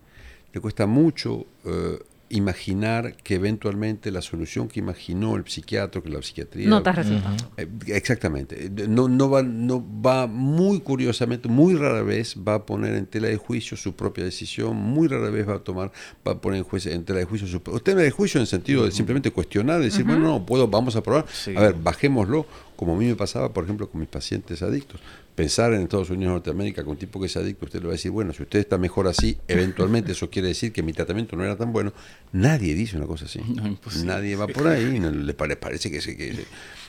le 0.53 0.61
cuesta 0.61 0.87
mucho 0.87 1.47
eh, 1.65 1.99
imaginar 2.29 3.17
que 3.17 3.37
eventualmente 3.37 4.11
la 4.11 4.21
solución 4.21 4.69
que 4.69 4.81
imaginó 4.81 5.37
el 5.37 5.47
psiquiatra, 5.47 6.01
que 6.01 6.09
la 6.09 6.23
psiquiatría... 6.23 6.69
No 6.69 6.79
está 6.79 6.93
resultando. 6.93 7.53
Eh, 7.57 7.69
exactamente. 7.87 8.71
No, 8.89 9.09
no, 9.09 9.31
va, 9.31 9.43
no 9.43 9.85
va 10.03 10.27
muy 10.27 10.81
curiosamente, 10.81 11.49
muy 11.49 11.75
rara 11.75 12.03
vez 12.03 12.37
va 12.37 12.55
a 12.55 12.67
poner 12.67 12.95
en 12.95 13.07
tela 13.07 13.29
de 13.29 13.37
juicio 13.37 13.77
su 13.77 13.95
propia 13.95 14.25
decisión, 14.25 14.77
muy 14.77 15.09
rara 15.09 15.31
vez 15.31 15.49
va 15.49 15.55
a 15.55 15.59
tomar, 15.61 15.93
va 16.27 16.33
a 16.33 16.41
poner 16.41 16.59
en, 16.59 16.65
juicio, 16.65 16.91
en 16.91 17.05
tela 17.05 17.21
de 17.21 17.27
juicio 17.27 17.47
su 17.47 17.61
tela 17.81 18.03
de 18.03 18.11
juicio 18.11 18.39
en 18.39 18.43
el 18.43 18.49
sentido 18.49 18.85
de 18.85 18.91
simplemente 18.91 19.31
cuestionar, 19.31 19.81
decir, 19.81 20.05
bueno, 20.05 20.27
no, 20.27 20.47
puedo, 20.47 20.67
vamos 20.67 20.97
a 20.97 21.03
probar. 21.03 21.27
Sí. 21.33 21.55
A 21.57 21.61
ver, 21.61 21.75
bajémoslo, 21.75 22.47
como 22.75 22.95
a 22.95 22.99
mí 22.99 23.07
me 23.07 23.15
pasaba, 23.17 23.53
por 23.53 23.65
ejemplo, 23.65 23.89
con 23.89 24.01
mis 24.01 24.09
pacientes 24.09 24.63
adictos. 24.63 25.01
Pensar 25.37 25.73
en 25.75 25.83
Estados 25.83 26.09
Unidos, 26.11 26.33
Norteamérica, 26.33 26.83
con 26.83 26.93
un 26.93 26.97
tipo 26.97 27.21
que 27.21 27.27
es 27.27 27.37
adicto, 27.37 27.67
usted 27.67 27.81
le 27.81 27.87
va 27.87 27.93
a 27.93 27.97
decir, 27.97 28.11
bueno, 28.11 28.33
si 28.33 28.43
usted 28.43 28.59
está 28.59 28.79
mejor 28.79 29.07
así, 29.07 29.37
eventualmente 29.47 30.13
eso 30.13 30.31
quiere 30.31 30.49
decir 30.49 30.73
que 30.73 30.83
mi 30.83 30.93
tratamiento 30.95 31.37
no 31.37 31.45
era 31.45 31.57
tan 31.57 31.73
bueno. 31.75 31.93
Nadie 32.33 32.75
dice 32.75 32.97
una 32.97 33.07
cosa 33.07 33.27
así. 33.27 33.41
No. 33.55 33.79
Nadie 34.05 34.35
va 34.35 34.47
por 34.49 34.67
ahí, 34.67 34.99
no 34.99 35.11
le 35.11 35.35
pare- 35.35 35.57
parece 35.57 35.91
que 35.91 36.01
se... 36.01 36.17
Que, 36.17 36.35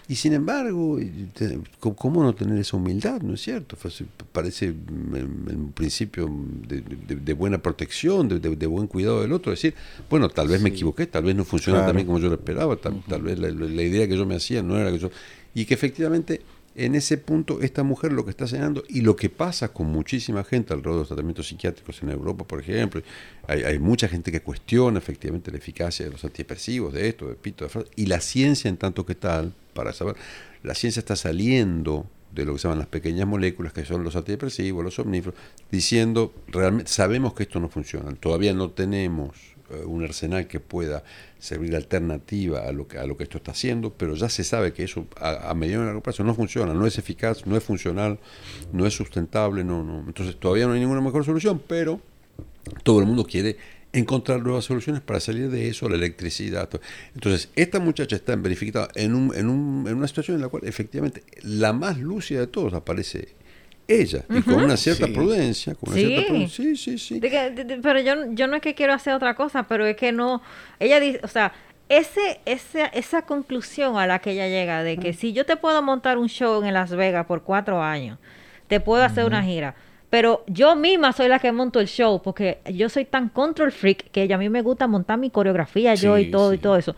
y 0.10 0.16
sin 0.16 0.32
embargo, 0.32 0.98
¿cómo 1.80 2.24
no 2.24 2.34
tener 2.34 2.58
esa 2.58 2.78
humildad? 2.78 3.22
¿No 3.22 3.34
es 3.34 3.42
cierto? 3.42 3.76
Parece 4.32 4.68
en 4.68 4.76
un 5.58 5.72
principio 5.76 6.30
de, 6.66 6.80
de- 6.82 7.16
de 7.18 7.34
buena 7.34 7.58
protección, 7.62 8.30
de, 8.30 8.40
de- 8.40 8.56
de 8.56 8.66
buen 8.68 8.88
cuidado 8.88 9.22
del 9.22 9.34
otro. 9.34 9.52
Decir, 9.52 9.74
bueno, 10.10 10.30
tal 10.30 10.48
vez 10.48 10.62
me 10.62 10.70
equivoqué, 10.70 11.08
tal 11.08 11.26
vez 11.26 11.36
no 11.36 11.44
funcionó 11.44 11.80
Claro. 11.80 11.90
tan 11.90 11.96
bien 11.98 12.08
como 12.08 12.20
yo 12.20 12.30
lo 12.30 12.36
esperaba, 12.36 12.78
tal, 12.78 13.04
tal 13.10 13.22
vez 13.24 13.38
la, 13.38 13.50
la 13.50 13.84
idea 13.84 14.08
que 14.08 14.16
yo 14.16 14.26
me 14.26 14.36
hacía 14.38 14.64
no 14.64 14.78
era 14.80 14.90
que 14.90 15.00
yo... 15.00 15.12
Y 15.54 15.66
que 15.66 15.74
efectivamente 15.74 16.40
en 16.78 16.94
ese 16.94 17.18
punto 17.18 17.60
esta 17.62 17.82
mujer 17.82 18.14
lo 18.14 18.24
que 18.24 18.30
está 18.30 18.46
señalando 18.48 18.84
y 18.88 19.02
lo 19.02 19.16
que 19.16 19.30
pasa 19.30 19.74
con 19.74 19.88
muchísima 19.88 20.44
gente 20.44 20.74
alrededor 20.74 20.94
de 20.94 21.00
los 21.00 21.08
tratamientos 21.08 21.48
psiquiátricos 21.48 22.02
en 22.04 22.10
Europa, 22.12 22.46
por 22.46 22.62
ejemplo, 22.62 23.02
hay, 23.48 23.80
mucha 23.80 24.08
gente 24.08 24.32
que 24.32 24.42
cuestiona 24.42 25.00
efectivamente 25.00 25.52
la 25.52 25.58
eficacia 25.58 26.06
de 26.06 26.12
los 26.12 26.24
antidepresivos, 26.24 26.94
de 26.94 27.10
esto, 27.10 27.28
de 27.28 27.36
pito, 27.36 27.64
de 27.66 27.70
fraude, 27.70 27.90
y 27.96 28.06
la 28.06 28.22
ciencia 28.22 28.70
en 28.70 28.78
tanto 28.78 29.06
que 29.06 29.16
tal, 29.16 29.54
para 29.74 29.92
saber, 29.92 30.16
la 30.62 30.76
ciencia 30.76 31.00
está 31.00 31.16
saliendo 31.16 32.06
de 32.32 32.46
lo 32.46 32.54
que 32.54 32.60
se 32.60 32.68
llaman 32.68 32.80
las 32.80 32.88
pequeñas 32.88 33.28
moléculas, 33.28 33.74
que 33.74 33.84
son 33.84 34.04
los 34.04 34.16
antidepresivos, 34.16 34.84
los 34.84 34.94
somníferos, 34.94 35.36
diciendo, 35.72 36.32
realmente 36.48 36.92
sabemos 36.92 37.34
que 37.34 37.44
esto 37.44 37.60
no 37.60 37.70
funciona, 37.70 38.14
todavía 38.14 38.54
no 38.54 38.70
tenemos 38.70 39.57
un 39.86 40.04
arsenal 40.04 40.48
que 40.48 40.60
pueda 40.60 41.04
servir 41.40 41.72
de 41.72 41.78
alternativa 41.78 42.68
a 42.68 42.72
lo 42.72 42.88
que 42.88 42.98
a 42.98 43.06
lo 43.06 43.18
que 43.18 43.24
esto 43.24 43.38
está 43.38 43.52
haciendo, 43.52 43.94
pero 43.94 44.16
ya 44.16 44.30
se 44.30 44.44
sabe 44.44 44.74
que 44.74 44.84
eso 44.84 45.08
a, 45.20 45.50
a 45.50 45.54
mediano 45.54 45.84
y 45.84 45.86
largo 45.88 46.02
plazo 46.02 46.24
no 46.24 46.34
funciona, 46.34 46.74
no 46.74 46.86
es 46.86 46.98
eficaz, 46.98 47.46
no 47.46 47.58
es 47.58 47.64
funcional, 47.64 48.20
no 48.72 48.86
es 48.86 48.94
sustentable, 48.94 49.64
no, 49.64 49.84
no. 49.84 50.00
Entonces 50.08 50.38
todavía 50.38 50.68
no 50.68 50.74
hay 50.74 50.80
ninguna 50.80 51.02
mejor 51.02 51.26
solución, 51.26 51.62
pero 51.68 52.02
todo 52.84 53.00
el 53.00 53.06
mundo 53.06 53.26
quiere 53.26 53.58
encontrar 53.94 54.42
nuevas 54.42 54.66
soluciones 54.66 55.02
para 55.02 55.20
salir 55.20 55.50
de 55.50 55.70
eso, 55.70 55.90
la 55.90 55.96
electricidad. 55.96 56.70
Entonces, 57.14 57.50
esta 57.56 57.80
muchacha 57.80 58.16
está 58.16 58.36
verificada 58.36 58.90
en, 58.96 59.16
un, 59.16 59.36
en, 59.36 59.50
un, 59.50 59.86
en 59.88 59.96
una 59.96 60.08
situación 60.08 60.36
en 60.36 60.42
la 60.42 60.50
cual 60.50 60.66
efectivamente 60.66 61.24
la 61.42 61.74
más 61.74 61.98
lúcida 61.98 62.42
de 62.42 62.48
todos 62.48 62.74
aparece 62.74 63.30
ella, 63.88 64.24
y 64.30 64.42
con 64.42 64.56
una 64.64 64.76
cierta 64.78 65.06
Sí. 65.08 65.14
prudencia, 65.14 65.76
con 65.76 65.90
una 65.90 65.98
Sí. 66.00 66.06
cierta 66.08 66.28
prudencia. 66.28 66.64
Sí, 66.66 66.76
sí, 66.76 66.98
sí. 66.98 67.20
De 67.20 67.30
que- 67.30 67.50
de- 67.52 67.64
de- 67.64 67.78
pero 67.78 68.00
yo, 68.02 68.14
yo 68.34 68.48
no 68.48 68.56
es 68.58 68.62
que 68.62 68.76
quiero 68.76 68.94
hacer 68.94 69.14
otra 69.14 69.36
cosa, 69.36 69.64
pero 69.64 69.86
es 69.86 69.96
que 69.96 70.12
no. 70.12 70.42
Ella 70.80 71.00
dice, 71.00 71.20
o 71.24 71.28
sea, 71.28 71.54
ese, 71.90 72.42
ese, 72.46 72.90
esa 72.94 73.22
conclusión 73.22 73.98
a 73.98 74.06
la 74.08 74.20
que 74.20 74.32
ella 74.32 74.48
llega 74.48 74.84
de 74.84 74.98
que 74.98 75.14
si 75.14 75.32
yo 75.32 75.46
te 75.46 75.56
puedo 75.56 75.82
montar 75.82 76.18
un 76.18 76.28
show 76.28 76.62
en 76.64 76.74
Las 76.74 76.92
Vegas 76.94 77.26
por 77.28 77.44
cuatro 77.44 77.82
años, 77.82 78.20
te 78.68 78.80
puedo 78.82 79.02
hacer 79.04 79.24
una 79.24 79.42
gira, 79.42 79.74
pero 80.10 80.44
yo 80.48 80.76
misma 80.76 81.14
soy 81.14 81.30
la 81.30 81.40
que 81.40 81.50
monto 81.54 81.80
el 81.80 81.88
show 81.88 82.22
porque 82.22 82.60
yo 82.74 82.90
soy 82.90 83.06
tan 83.06 83.30
control 83.30 83.72
freak 83.72 84.12
que 84.12 84.34
a 84.34 84.38
mí 84.38 84.50
me 84.50 84.62
gusta 84.62 84.86
montar 84.88 85.18
mi 85.18 85.30
coreografía 85.30 85.96
yo 85.96 86.18
y 86.18 86.26
Sí, 86.26 86.32
todo 86.32 86.54
y 86.54 86.58
todo 86.58 86.76
eso. 86.76 86.94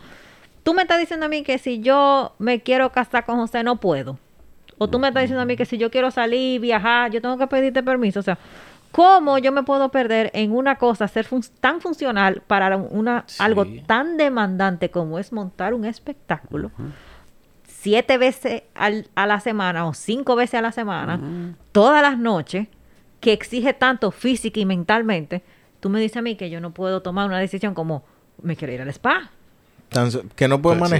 Tú 0.64 0.74
me 0.74 0.82
estás 0.82 0.98
diciendo 0.98 1.26
a 1.26 1.28
mí 1.28 1.42
que 1.44 1.58
si 1.58 1.80
yo 1.80 2.34
me 2.40 2.60
quiero 2.60 2.90
casar 2.90 3.24
con 3.24 3.36
José 3.36 3.62
no 3.62 3.76
puedo. 3.78 4.18
O 4.82 4.88
tú 4.88 4.98
me 4.98 5.08
estás 5.08 5.24
diciendo 5.24 5.42
a 5.42 5.44
mí 5.44 5.56
que 5.56 5.66
si 5.66 5.76
yo 5.76 5.90
quiero 5.90 6.10
salir, 6.10 6.58
viajar, 6.58 7.10
yo 7.10 7.20
tengo 7.20 7.36
que 7.36 7.46
pedirte 7.46 7.82
permiso. 7.82 8.20
O 8.20 8.22
sea, 8.22 8.38
¿cómo 8.92 9.36
yo 9.36 9.52
me 9.52 9.62
puedo 9.62 9.90
perder 9.90 10.30
en 10.32 10.52
una 10.52 10.76
cosa, 10.76 11.06
ser 11.06 11.26
fun- 11.26 11.42
tan 11.60 11.82
funcional 11.82 12.42
para 12.46 12.74
una, 12.78 13.24
Sí. 13.26 13.42
algo 13.42 13.66
tan 13.86 14.16
demandante 14.16 14.90
como 14.90 15.18
es 15.18 15.32
montar 15.34 15.74
un 15.74 15.84
espectáculo? 15.84 16.70
Siete 17.64 18.16
veces 18.16 18.62
al- 18.74 19.06
a 19.14 19.26
la 19.26 19.40
semana 19.40 19.86
o 19.86 19.92
cinco 19.92 20.34
veces 20.34 20.54
a 20.54 20.62
la 20.62 20.72
semana, 20.72 21.54
todas 21.72 22.00
las 22.00 22.18
noches, 22.18 22.68
que 23.20 23.34
exige 23.34 23.74
tanto 23.74 24.10
física 24.10 24.60
y 24.60 24.64
mentalmente, 24.64 25.42
tú 25.80 25.90
me 25.90 26.00
dices 26.00 26.16
a 26.16 26.22
mí 26.22 26.36
que 26.36 26.48
yo 26.48 26.60
no 26.62 26.70
puedo 26.72 27.02
tomar 27.02 27.26
una 27.26 27.38
decisión 27.38 27.74
como 27.74 28.02
me 28.42 28.56
quiero 28.56 28.72
ir 28.72 28.80
al 28.80 28.88
spa. 28.88 29.30
Tan 29.90 30.10
que 30.34 30.48
no 30.48 30.62
puede 30.62 30.78
Pues 30.78 30.90
sí. 30.90 30.96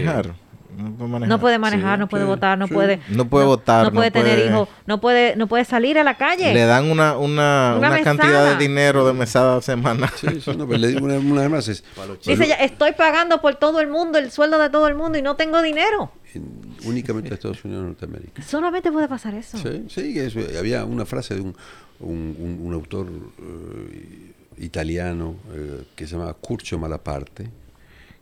No 0.77 0.91
puede 0.97 1.09
manejar. 1.11 1.29
No 1.29 1.41
puede 1.41 1.59
manejar, 1.59 1.97
Sí, 1.97 2.01
no 2.01 2.09
puede 2.09 2.25
sí, 2.25 2.29
votar, 2.29 2.59
no 2.59 2.67
sí. 2.67 2.75
puede 2.75 3.01
No 3.09 3.29
puede 3.29 3.47
votar, 3.47 3.85
no 3.87 3.93
puede 3.93 4.11
tener 4.11 4.47
hijos, 4.47 4.69
no 4.87 5.01
puede 5.01 5.37
no 5.37 5.47
puede 5.47 5.65
salir 5.65 5.99
a 5.99 6.05
la 6.05 6.17
calle. 6.17 6.53
Le 6.55 6.65
dan 6.65 6.91
una, 6.91 7.17
una, 7.19 7.75
Una 7.79 7.89
una 7.89 8.03
cantidad 8.03 8.51
de 8.51 8.57
dinero 8.57 9.07
de 9.07 9.13
mesada 9.13 9.61
semanal. 9.63 10.11
Sí, 10.17 10.41
sí, 10.41 10.51
no, 10.57 10.67
pero 10.67 10.79
le 10.79 10.89
digo 10.89 11.05
una, 11.05 11.19
una 11.19 11.41
vez 11.43 11.51
más, 11.51 11.69
es, 11.69 11.85
Dice 12.27 12.45
ella, 12.45 12.55
estoy 12.57 12.93
pagando 12.93 13.41
por 13.41 13.55
todo 13.57 13.81
el 13.81 13.89
mundo, 13.89 14.19
el 14.19 14.31
sueldo 14.31 14.59
de 14.59 14.71
todo 14.71 14.87
el 14.89 14.95
mundo 14.95 15.19
y 15.19 15.23
no 15.23 15.37
tengo 15.37 15.61
dinero. 15.63 16.13
en- 16.35 16.71
únicamente 16.85 17.29
en 17.29 17.35
Estados 17.35 17.63
Unidos 17.65 17.83
y 17.85 17.87
Norteamérica. 17.89 18.43
Solamente 18.43 18.91
puede 18.91 19.09
pasar 19.09 19.35
eso. 19.35 19.59
Sí, 19.59 19.85
sí, 19.89 20.19
eso- 20.19 20.41
había 20.59 20.85
una 20.85 21.05
frase 21.05 21.35
de 21.35 21.41
un, 21.43 21.55
un, 22.01 22.37
un- 22.39 22.61
un 22.67 22.73
autor 22.75 23.07
eh, 23.39 24.33
italiano 24.59 25.35
eh, 25.53 25.83
que 25.95 26.07
se 26.07 26.17
llama 26.17 26.33
Curcio 26.35 26.79
Malaparte, 26.79 27.49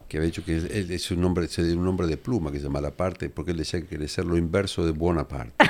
que 0.08 0.16
había 0.16 0.26
dicho 0.26 0.42
que 0.44 0.56
él 0.56 0.90
es 0.90 1.10
un 1.10 1.20
nombre, 1.20 1.46
se 1.48 1.62
dio 1.62 1.76
un 1.76 1.84
nombre 1.84 2.06
de 2.06 2.16
pluma 2.16 2.50
que 2.50 2.56
se 2.58 2.64
llama 2.64 2.80
Malaparte, 2.80 3.28
porque 3.28 3.50
él 3.50 3.58
decía 3.58 3.80
que 3.80 3.86
quería 3.86 4.08
ser 4.08 4.24
lo 4.24 4.36
inverso 4.38 4.86
de 4.86 4.92
Bonaparte. 4.92 5.52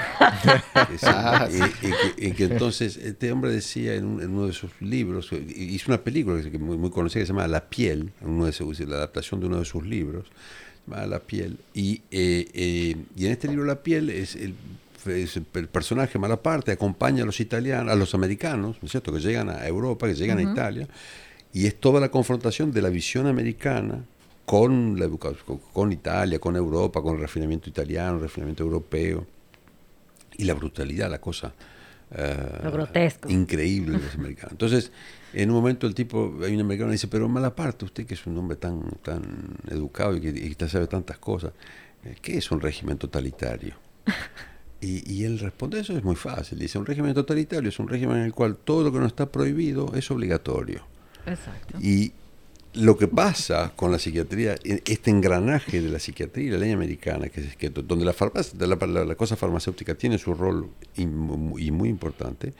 Es 0.93 1.01
decir, 1.03 1.74
y, 1.82 1.86
y 1.86 1.91
que, 1.91 2.26
y 2.28 2.32
que 2.32 2.45
entonces 2.45 2.97
este 2.97 3.32
hombre 3.32 3.51
decía 3.51 3.95
en, 3.95 4.05
un- 4.05 4.22
en 4.22 4.30
uno 4.30 4.47
de 4.47 4.53
sus 4.53 4.70
libros, 4.80 5.30
hizo 5.32 5.91
una 5.91 5.99
película 6.03 6.41
que 6.41 6.49
es 6.49 6.61
muy, 6.61 6.76
muy 6.76 6.91
conocida 6.91 7.20
que 7.22 7.26
se 7.26 7.32
llama 7.32 7.47
La 7.49 7.68
piel, 7.68 8.12
uno 8.22 8.47
de 8.47 8.53
sus- 8.53 8.78
la 8.80 8.97
adaptación 8.97 9.41
de 9.41 9.47
uno 9.47 9.59
de 9.59 9.64
sus 9.64 9.84
libros, 9.84 10.26
se 10.84 10.91
llama 10.91 11.07
La 11.07 11.18
piel, 11.20 11.59
y, 11.74 12.03
eh, 12.11 12.49
eh, 12.55 12.97
y 13.16 13.26
en 13.26 13.32
este 13.32 13.49
libro 13.49 13.64
La 13.64 13.82
piel 13.82 14.09
es 14.11 14.36
el, 14.36 14.55
es 15.07 15.36
el 15.36 15.43
personaje 15.68 16.18
Malaparte 16.18 16.70
acompaña 16.72 17.22
a 17.24 17.26
los 17.26 17.41
italianos, 17.41 17.93
a 17.93 17.97
los 17.97 18.14
americanos, 18.14 18.76
¿no 18.80 18.86
es 18.86 18.91
cierto?, 18.93 19.12
que 19.12 19.20
llegan 19.20 19.49
a 19.51 19.66
Europa, 19.66 20.07
que 20.07 20.14
llegan 20.14 20.39
a 20.39 20.43
Italia, 20.43 20.86
y 21.53 21.66
es 21.66 21.74
toda 21.80 22.01
la 22.01 22.11
confrontación 22.11 22.70
de 22.72 22.82
la 22.82 22.89
visión 22.91 23.26
americana 23.26 24.05
con 24.49 24.99
la 24.99 25.05
educación, 25.05 25.61
con, 25.75 25.93
Italia, 25.93 26.39
con 26.39 26.57
Europa, 26.57 27.03
con 27.03 27.17
el 27.17 27.21
refinamiento 27.21 27.69
italiano, 27.69 28.15
el 28.15 28.23
refinamiento 28.23 28.63
europeo, 28.63 29.27
y 30.39 30.45
la 30.45 30.55
brutalidad, 30.55 31.11
la 31.11 31.21
cosa 31.21 31.53
eh, 32.13 32.61
Lo 32.65 32.73
grotesco. 32.73 33.29
increíble 33.29 33.99
de 33.99 34.05
los 34.05 34.15
americanos. 34.19 34.53
Entonces, 34.53 34.91
en 35.35 35.51
un 35.51 35.57
momento 35.57 35.87
el 35.87 35.95
tipo, 35.95 36.35
hay 36.43 36.55
un 36.55 36.63
americano 36.63 36.89
que 36.89 36.93
dice, 36.93 37.09
pero 37.09 37.29
Malaparte, 37.29 37.85
usted 37.85 38.07
que 38.07 38.15
es 38.15 38.27
un 38.27 38.39
hombre 38.39 38.57
tan, 38.57 38.81
tan 39.03 39.23
educado 39.69 40.17
y 40.17 40.21
que, 40.23 40.29
y 40.31 40.55
que 40.55 40.67
sabe 40.67 40.87
tantas 40.87 41.19
cosas, 41.19 41.53
eh, 42.07 42.17
¿qué 42.23 42.39
es 42.39 42.51
un 42.51 42.63
régimen 42.63 42.97
totalitario? 42.97 43.75
Y, 44.81 45.13
y 45.13 45.25
él 45.25 45.41
responde, 45.41 45.81
eso 45.81 45.93
es 45.99 46.05
muy 46.05 46.15
fácil. 46.15 46.57
Dice, 46.61 46.79
un 46.79 46.87
régimen 46.87 47.13
totalitario 47.13 47.69
es 47.69 47.81
un 47.81 47.89
régimen 47.89 48.19
en 48.19 48.23
el 48.23 48.33
cual 48.33 48.57
todo 48.57 48.85
lo 48.85 48.93
que 48.93 49.01
no 49.01 49.07
está 49.07 49.27
prohibido 49.27 49.93
es 49.97 50.09
obligatorio. 50.13 50.87
Exacto. 51.27 51.79
Y 51.81 52.13
lo 52.75 52.97
que 52.97 53.09
pasa 53.09 53.73
con 53.75 53.91
la 53.91 53.99
psiquiatría, 53.99 54.57
este 54.62 55.11
engranaje 55.11 55.81
de 55.81 55.89
la 55.89 55.99
psiquiatría 55.99 56.47
y 56.47 56.51
la 56.51 56.59
ley 56.59 56.71
americana, 56.73 57.29
que 57.29 57.41
es 57.41 57.57
que 57.57 57.71
do- 57.71 57.83
donde 57.83 58.05
la, 58.05 58.12
farmacia, 58.12 58.55
la, 58.59 59.05
la- 59.05 59.14
cosa 59.14 59.37
farmacéutica 59.37 59.95
tiene 59.95 60.19
su 60.19 60.35
rol 60.35 60.69
y, 60.97 61.07
mu- 61.07 61.59
y 61.59 61.71
muy 61.71 61.89
importante, 61.89 62.53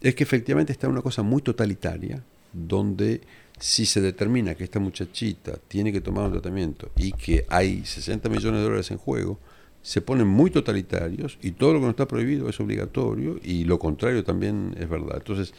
es 0.00 0.14
que 0.14 0.22
efectivamente 0.24 0.72
está 0.72 0.88
una 0.88 1.02
cosa 1.02 1.22
muy 1.22 1.42
totalitaria, 1.42 2.22
donde 2.52 3.20
si 3.58 3.86
se 3.86 4.00
determina 4.00 4.54
que 4.54 4.64
esta 4.64 4.78
muchachita 4.78 5.58
tiene 5.68 5.92
que 5.92 6.00
tomar 6.00 6.24
un 6.26 6.32
tratamiento 6.32 6.90
y 6.96 7.12
que 7.12 7.44
hay 7.48 7.84
60 7.84 8.28
millones 8.28 8.60
de 8.60 8.64
dólares 8.64 8.90
en 8.90 8.98
juego, 8.98 9.38
se 9.82 10.00
ponen 10.00 10.26
muy 10.26 10.50
totalitarios 10.50 11.38
y 11.42 11.52
todo 11.52 11.72
lo 11.74 11.78
que 11.80 11.84
no 11.84 11.90
está 11.90 12.06
prohibido 12.08 12.48
es 12.48 12.58
obligatorio 12.60 13.38
y 13.42 13.64
lo 13.64 13.78
contrario 13.78 14.24
también 14.24 14.74
es 14.78 14.88
verdad. 14.88 15.16
Entonces, 15.18 15.54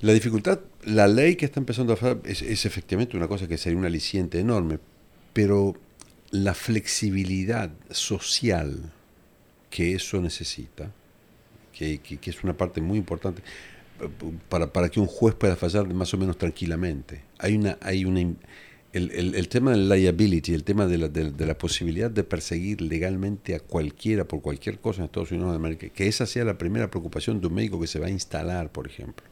la 0.00 0.12
dificultad, 0.12 0.60
la 0.84 1.08
ley 1.08 1.36
que 1.36 1.46
está 1.46 1.58
empezando 1.60 1.92
a 1.92 1.96
hacer 1.96 2.20
es, 2.24 2.42
es 2.42 2.66
efectivamente 2.66 3.16
una 3.16 3.28
cosa 3.28 3.48
que 3.48 3.56
sería 3.58 3.78
un 3.78 3.84
aliciente 3.86 4.38
enorme, 4.38 4.78
pero 5.32 5.74
la 6.30 6.54
flexibilidad 6.54 7.70
social 7.90 8.92
que 9.70 9.94
eso 9.94 10.20
necesita, 10.20 10.90
que, 11.72 11.98
que- 11.98 12.18
que 12.18 12.30
es 12.30 12.42
una 12.44 12.56
parte 12.56 12.80
muy 12.80 12.98
importante, 12.98 13.42
para, 14.48 14.72
para 14.72 14.88
que 14.90 15.00
un 15.00 15.06
juez 15.06 15.34
pueda 15.34 15.56
fallar 15.56 15.92
más 15.94 16.12
o 16.14 16.18
menos 16.18 16.36
tranquilamente. 16.36 17.22
Hay 17.38 17.54
una, 17.56 17.78
hay 17.80 18.04
una, 18.04 18.20
el, 18.20 19.10
el- 19.12 19.34
el 19.34 19.48
tema 19.48 19.70
del 19.72 19.88
liability, 19.88 20.52
el 20.54 20.64
tema 20.64 20.86
de 20.86 20.98
la, 20.98 21.08
de, 21.08 21.32
de 21.32 21.46
la 21.46 21.56
posibilidad 21.56 22.10
de 22.10 22.24
perseguir 22.24 22.80
legalmente 22.82 23.54
a 23.54 23.60
cualquiera 23.60 24.24
por 24.26 24.42
cualquier 24.42 24.78
cosa 24.78 25.00
en 25.00 25.06
Estados 25.06 25.32
Unidos 25.32 25.50
de 25.50 25.56
América, 25.56 25.88
que 25.88 26.06
esa 26.06 26.26
sea 26.26 26.44
la 26.44 26.58
primera 26.58 26.90
preocupación 26.90 27.40
de 27.40 27.46
un 27.46 27.54
médico 27.54 27.80
que 27.80 27.86
se 27.86 27.98
va 27.98 28.06
a 28.06 28.10
instalar, 28.10 28.70
por 28.70 28.86
ejemplo. 28.86 29.24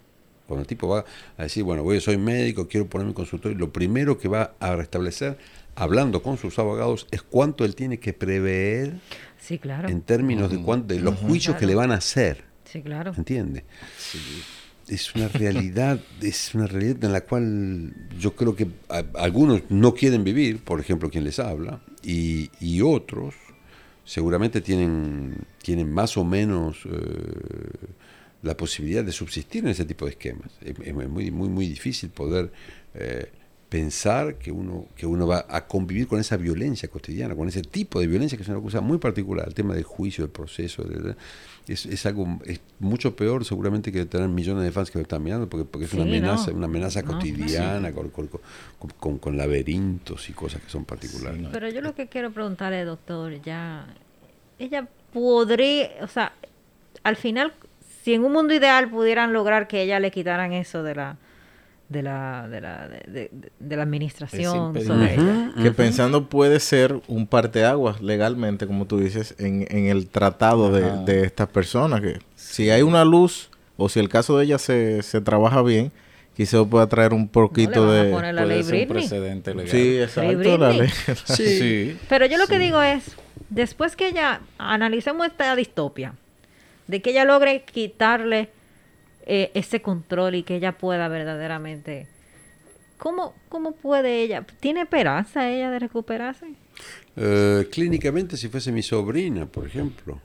Cuando 0.46 0.60
el 0.62 0.66
tipo 0.66 0.88
va 0.88 1.04
a 1.38 1.42
decir, 1.44 1.62
bueno, 1.64 1.82
voy, 1.82 2.00
soy 2.00 2.18
médico, 2.18 2.68
quiero 2.68 2.86
ponerme 2.86 3.14
consultorio, 3.14 3.56
lo 3.56 3.72
primero 3.72 4.18
que 4.18 4.28
va 4.28 4.54
a 4.60 4.76
restablecer, 4.76 5.38
hablando 5.74 6.22
con 6.22 6.36
sus 6.36 6.58
abogados, 6.58 7.06
es 7.10 7.22
cuánto 7.22 7.64
él 7.64 7.74
tiene 7.74 7.98
que 7.98 8.12
prever 8.12 8.94
Sí, 9.40 9.58
claro. 9.58 9.88
en 9.88 10.02
términos 10.02 10.50
de, 10.50 10.60
cuán- 10.60 10.86
de 10.86 11.00
los 11.00 11.14
juicios 11.16 11.56
que 11.56 11.66
le 11.66 11.74
van 11.74 11.90
a 11.92 11.94
hacer. 11.96 12.44
Sí, 12.64 12.82
claro. 12.82 13.12
¿Entiende? 13.16 13.64
Es 14.86 15.14
una 15.14 15.28
realidad, 15.28 15.98
es 16.20 16.54
una 16.54 16.66
realidad 16.66 17.02
en 17.04 17.12
la 17.12 17.22
cual 17.22 17.94
yo 18.18 18.34
creo 18.36 18.54
que 18.54 18.66
a- 18.90 19.02
algunos 19.14 19.62
no 19.70 19.94
quieren 19.94 20.24
vivir, 20.24 20.58
por 20.62 20.78
ejemplo, 20.78 21.08
quien 21.08 21.24
les 21.24 21.38
habla, 21.38 21.80
y, 22.02 22.50
y 22.60 22.82
otros 22.82 23.34
seguramente 24.04 24.60
tienen, 24.60 25.38
tienen 25.62 25.90
más 25.90 26.18
o 26.18 26.24
menos 26.24 26.76
eh, 26.84 26.90
la 28.44 28.56
posibilidad 28.56 29.02
de 29.04 29.12
subsistir 29.12 29.64
en 29.64 29.70
ese 29.70 29.84
tipo 29.84 30.04
de 30.04 30.12
esquemas. 30.12 30.50
Es, 30.60 30.74
es 30.82 30.94
muy, 30.94 31.30
muy, 31.30 31.48
muy 31.48 31.66
difícil 31.68 32.10
poder 32.10 32.52
eh, 32.94 33.30
pensar 33.68 34.36
que 34.36 34.52
uno, 34.52 34.86
que 34.94 35.04
uno 35.06 35.26
va 35.26 35.46
a 35.48 35.66
convivir 35.66 36.06
con 36.06 36.20
esa 36.20 36.36
violencia 36.36 36.88
cotidiana, 36.88 37.34
con 37.34 37.48
ese 37.48 37.62
tipo 37.62 37.98
de 37.98 38.06
violencia 38.06 38.36
que 38.38 38.42
es 38.42 38.48
una 38.48 38.60
cosa 38.60 38.80
muy 38.80 38.98
particular. 38.98 39.48
El 39.48 39.54
tema 39.54 39.74
del 39.74 39.82
juicio, 39.82 40.22
del 40.24 40.30
proceso, 40.30 40.84
de- 40.84 41.00
de- 41.00 41.16
es, 41.66 41.86
es 41.86 42.04
algo 42.06 42.38
es 42.44 42.60
mucho 42.78 43.16
peor 43.16 43.44
seguramente 43.44 43.90
que 43.90 44.04
tener 44.04 44.28
millones 44.28 44.62
de 44.64 44.70
fans 44.70 44.90
que 44.90 44.98
lo 44.98 45.02
están 45.02 45.22
mirando, 45.24 45.48
porque, 45.48 45.64
porque 45.64 45.86
es 45.86 45.94
una 45.94 46.02
amenaza, 46.04 46.50
no. 46.50 46.58
una 46.58 46.66
amenaza 46.66 47.02
No, 47.02 47.12
cotidiana, 47.14 47.90
con, 47.92 48.10
con- 48.10 48.28
con- 48.28 48.40
con- 49.00 49.18
con 49.18 49.36
laberintos 49.36 50.28
y 50.28 50.34
cosas 50.34 50.60
que 50.62 50.68
son 50.70 50.84
particulares. 50.84 51.40
Pero 51.50 51.68
yo 51.70 51.80
lo 51.80 51.94
que 51.96 52.06
quiero 52.06 52.30
preguntarle, 52.30 52.84
doctor, 52.84 53.40
ya, 53.42 53.86
ella 54.58 54.86
podría, 55.12 55.90
o 56.02 56.06
sea, 56.06 56.32
al 57.02 57.16
final, 57.16 57.52
si 58.04 58.12
en 58.14 58.22
un 58.24 58.32
mundo 58.32 58.52
ideal 58.52 58.90
pudieran 58.90 59.32
lograr 59.32 59.66
que 59.66 59.80
ella 59.82 59.98
le 59.98 60.10
quitaran 60.10 60.52
eso 60.52 60.82
de 60.82 60.94
la, 60.94 61.16
de 61.88 62.02
la, 62.02 62.46
de 62.48 62.60
la, 62.60 62.88
de, 62.88 62.98
de- 63.08 63.30
de 63.58 63.76
la 63.76 63.82
administración 63.82 64.74
sobre 64.84 65.14
ella. 65.14 65.52
Que 65.62 65.70
pensando 65.70 66.28
puede 66.28 66.60
ser 66.60 67.00
un 67.08 67.26
parteaguas 67.26 68.02
legalmente, 68.02 68.66
como 68.66 68.84
tú 68.86 68.98
dices, 68.98 69.34
en, 69.38 69.66
en 69.70 69.86
el 69.86 70.06
tratado 70.08 70.70
de, 70.70 70.82
de 71.10 71.24
estas 71.24 71.48
personas. 71.48 72.02
Que 72.02 72.18
si 72.36 72.68
hay 72.70 72.82
una 72.82 73.04
luz 73.06 73.50
o 73.78 73.88
si 73.88 74.00
el 74.00 74.08
caso 74.10 74.36
de 74.38 74.44
ella 74.44 74.58
se, 74.58 75.02
se 75.02 75.20
trabaja 75.22 75.62
bien, 75.62 75.90
quizás 76.36 76.66
pueda 76.66 76.86
traer 76.88 77.14
un 77.14 77.28
poquito 77.28 77.86
No 77.86 77.92
de... 77.92 78.10
poner 78.10 78.34
la 78.34 78.42
Puede 78.42 78.54
ley 78.56 78.64
ser 78.64 78.74
un 78.74 78.78
Britney. 78.80 78.98
precedente 79.08 79.54
legal. 79.54 79.70
Sí, 79.70 79.98
exacto, 79.98 80.36
Britney. 80.38 80.58
la 80.58 80.72
ley. 80.72 80.88
Sí. 81.24 81.96
Pero 82.08 82.26
yo 82.26 82.36
lo 82.36 82.46
que 82.48 82.58
digo 82.58 82.82
es, 82.82 83.16
después 83.50 83.96
que 83.96 84.08
ella, 84.08 84.40
analicemos 84.58 85.26
esta 85.26 85.54
distopia, 85.56 86.14
de 86.86 87.00
que 87.02 87.10
ella 87.10 87.24
logre 87.24 87.64
quitarle 87.64 88.48
eh, 89.26 89.50
ese 89.54 89.80
control 89.82 90.34
y 90.34 90.42
que 90.42 90.56
ella 90.56 90.72
pueda 90.78 91.08
verdaderamente... 91.08 92.06
¿Cómo, 92.98 93.34
¿Cómo 93.48 93.72
puede 93.72 94.22
ella? 94.22 94.46
¿Tiene 94.60 94.82
esperanza 94.82 95.50
ella 95.50 95.70
de 95.70 95.78
recuperarse? 95.80 96.46
Eh, 97.16 97.68
clínicamente, 97.70 98.36
si 98.36 98.48
fuese 98.48 98.70
mi 98.72 98.82
sobrina, 98.82 99.46
por 99.46 99.66
ejemplo. 99.66 100.20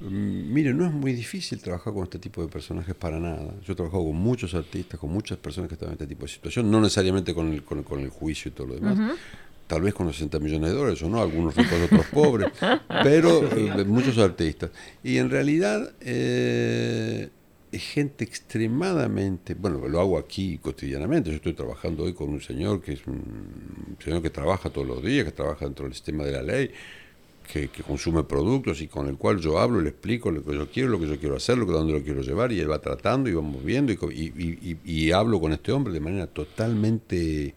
Mm, 0.00 0.52
Mire, 0.52 0.74
no 0.74 0.84
es 0.86 0.92
muy 0.92 1.12
difícil 1.12 1.60
trabajar 1.60 1.92
con 1.94 2.02
este 2.02 2.18
tipo 2.18 2.42
de 2.42 2.48
personajes 2.48 2.94
para 2.94 3.20
nada. 3.20 3.54
Yo 3.64 3.72
he 3.72 3.76
trabajado 3.76 4.04
con 4.04 4.16
muchos 4.16 4.54
artistas, 4.54 4.98
con 4.98 5.10
muchas 5.10 5.38
personas 5.38 5.68
que 5.68 5.74
están 5.74 5.90
en 5.90 5.92
este 5.94 6.06
tipo 6.08 6.22
de 6.26 6.32
situación, 6.32 6.70
no 6.70 6.80
necesariamente 6.80 7.32
con 7.32 7.52
el, 7.52 7.62
con, 7.62 7.78
el- 7.78 7.84
con 7.84 8.00
el 8.00 8.10
juicio 8.10 8.50
y 8.50 8.52
todo 8.52 8.66
lo 8.66 8.74
demás. 8.74 8.98
Tal 9.72 9.80
vez 9.80 9.94
con 9.94 10.06
los 10.06 10.16
60 10.16 10.38
millones 10.38 10.70
de 10.70 10.76
dólares 10.76 11.02
o 11.02 11.08
no, 11.08 11.22
algunos 11.22 11.56
ricos, 11.56 11.80
otros 11.82 12.04
pobres, 12.12 12.48
pero 13.02 13.42
eh, 13.56 13.84
muchos 13.86 14.18
artistas. 14.18 14.68
Y 15.02 15.16
en 15.16 15.30
realidad 15.30 15.94
eh, 16.02 17.30
es 17.72 17.82
gente 17.82 18.22
extremadamente, 18.22 19.54
bueno, 19.54 19.88
lo 19.88 19.98
hago 19.98 20.18
aquí 20.18 20.58
cotidianamente. 20.58 21.30
Yo 21.30 21.36
estoy 21.36 21.54
trabajando 21.54 22.02
hoy 22.04 22.12
con 22.12 22.28
un 22.28 22.42
señor 22.42 22.82
que 22.82 22.92
es 22.92 23.06
un 23.06 23.96
señor 24.04 24.20
que 24.20 24.28
trabaja 24.28 24.68
todos 24.68 24.86
los 24.86 25.02
días, 25.02 25.24
que 25.24 25.32
trabaja 25.32 25.64
dentro 25.64 25.86
del 25.86 25.94
sistema 25.94 26.24
de 26.24 26.32
la 26.32 26.42
ley, 26.42 26.70
que, 27.50 27.68
que 27.68 27.82
consume 27.82 28.24
productos 28.24 28.82
y 28.82 28.88
con 28.88 29.06
el 29.08 29.16
cual 29.16 29.38
yo 29.40 29.58
hablo, 29.58 29.80
le 29.80 29.88
explico 29.88 30.30
lo 30.30 30.44
que 30.44 30.54
yo 30.54 30.68
quiero, 30.70 30.90
lo 30.90 31.00
que 31.00 31.08
yo 31.08 31.18
quiero 31.18 31.36
hacer, 31.36 31.56
lo 31.56 31.64
que 31.66 31.72
dónde 31.72 31.94
lo 31.94 32.02
quiero 32.02 32.20
llevar 32.20 32.52
y 32.52 32.60
él 32.60 32.70
va 32.70 32.78
tratando 32.78 33.30
y 33.30 33.32
vamos 33.32 33.64
viendo 33.64 33.90
y, 33.90 33.96
co- 33.96 34.12
y, 34.12 34.34
y- 34.36 34.76
y- 34.84 34.92
y 35.06 35.12
hablo 35.12 35.40
con 35.40 35.54
este 35.54 35.72
hombre 35.72 35.94
de 35.94 36.00
manera 36.00 36.26
totalmente 36.26 37.54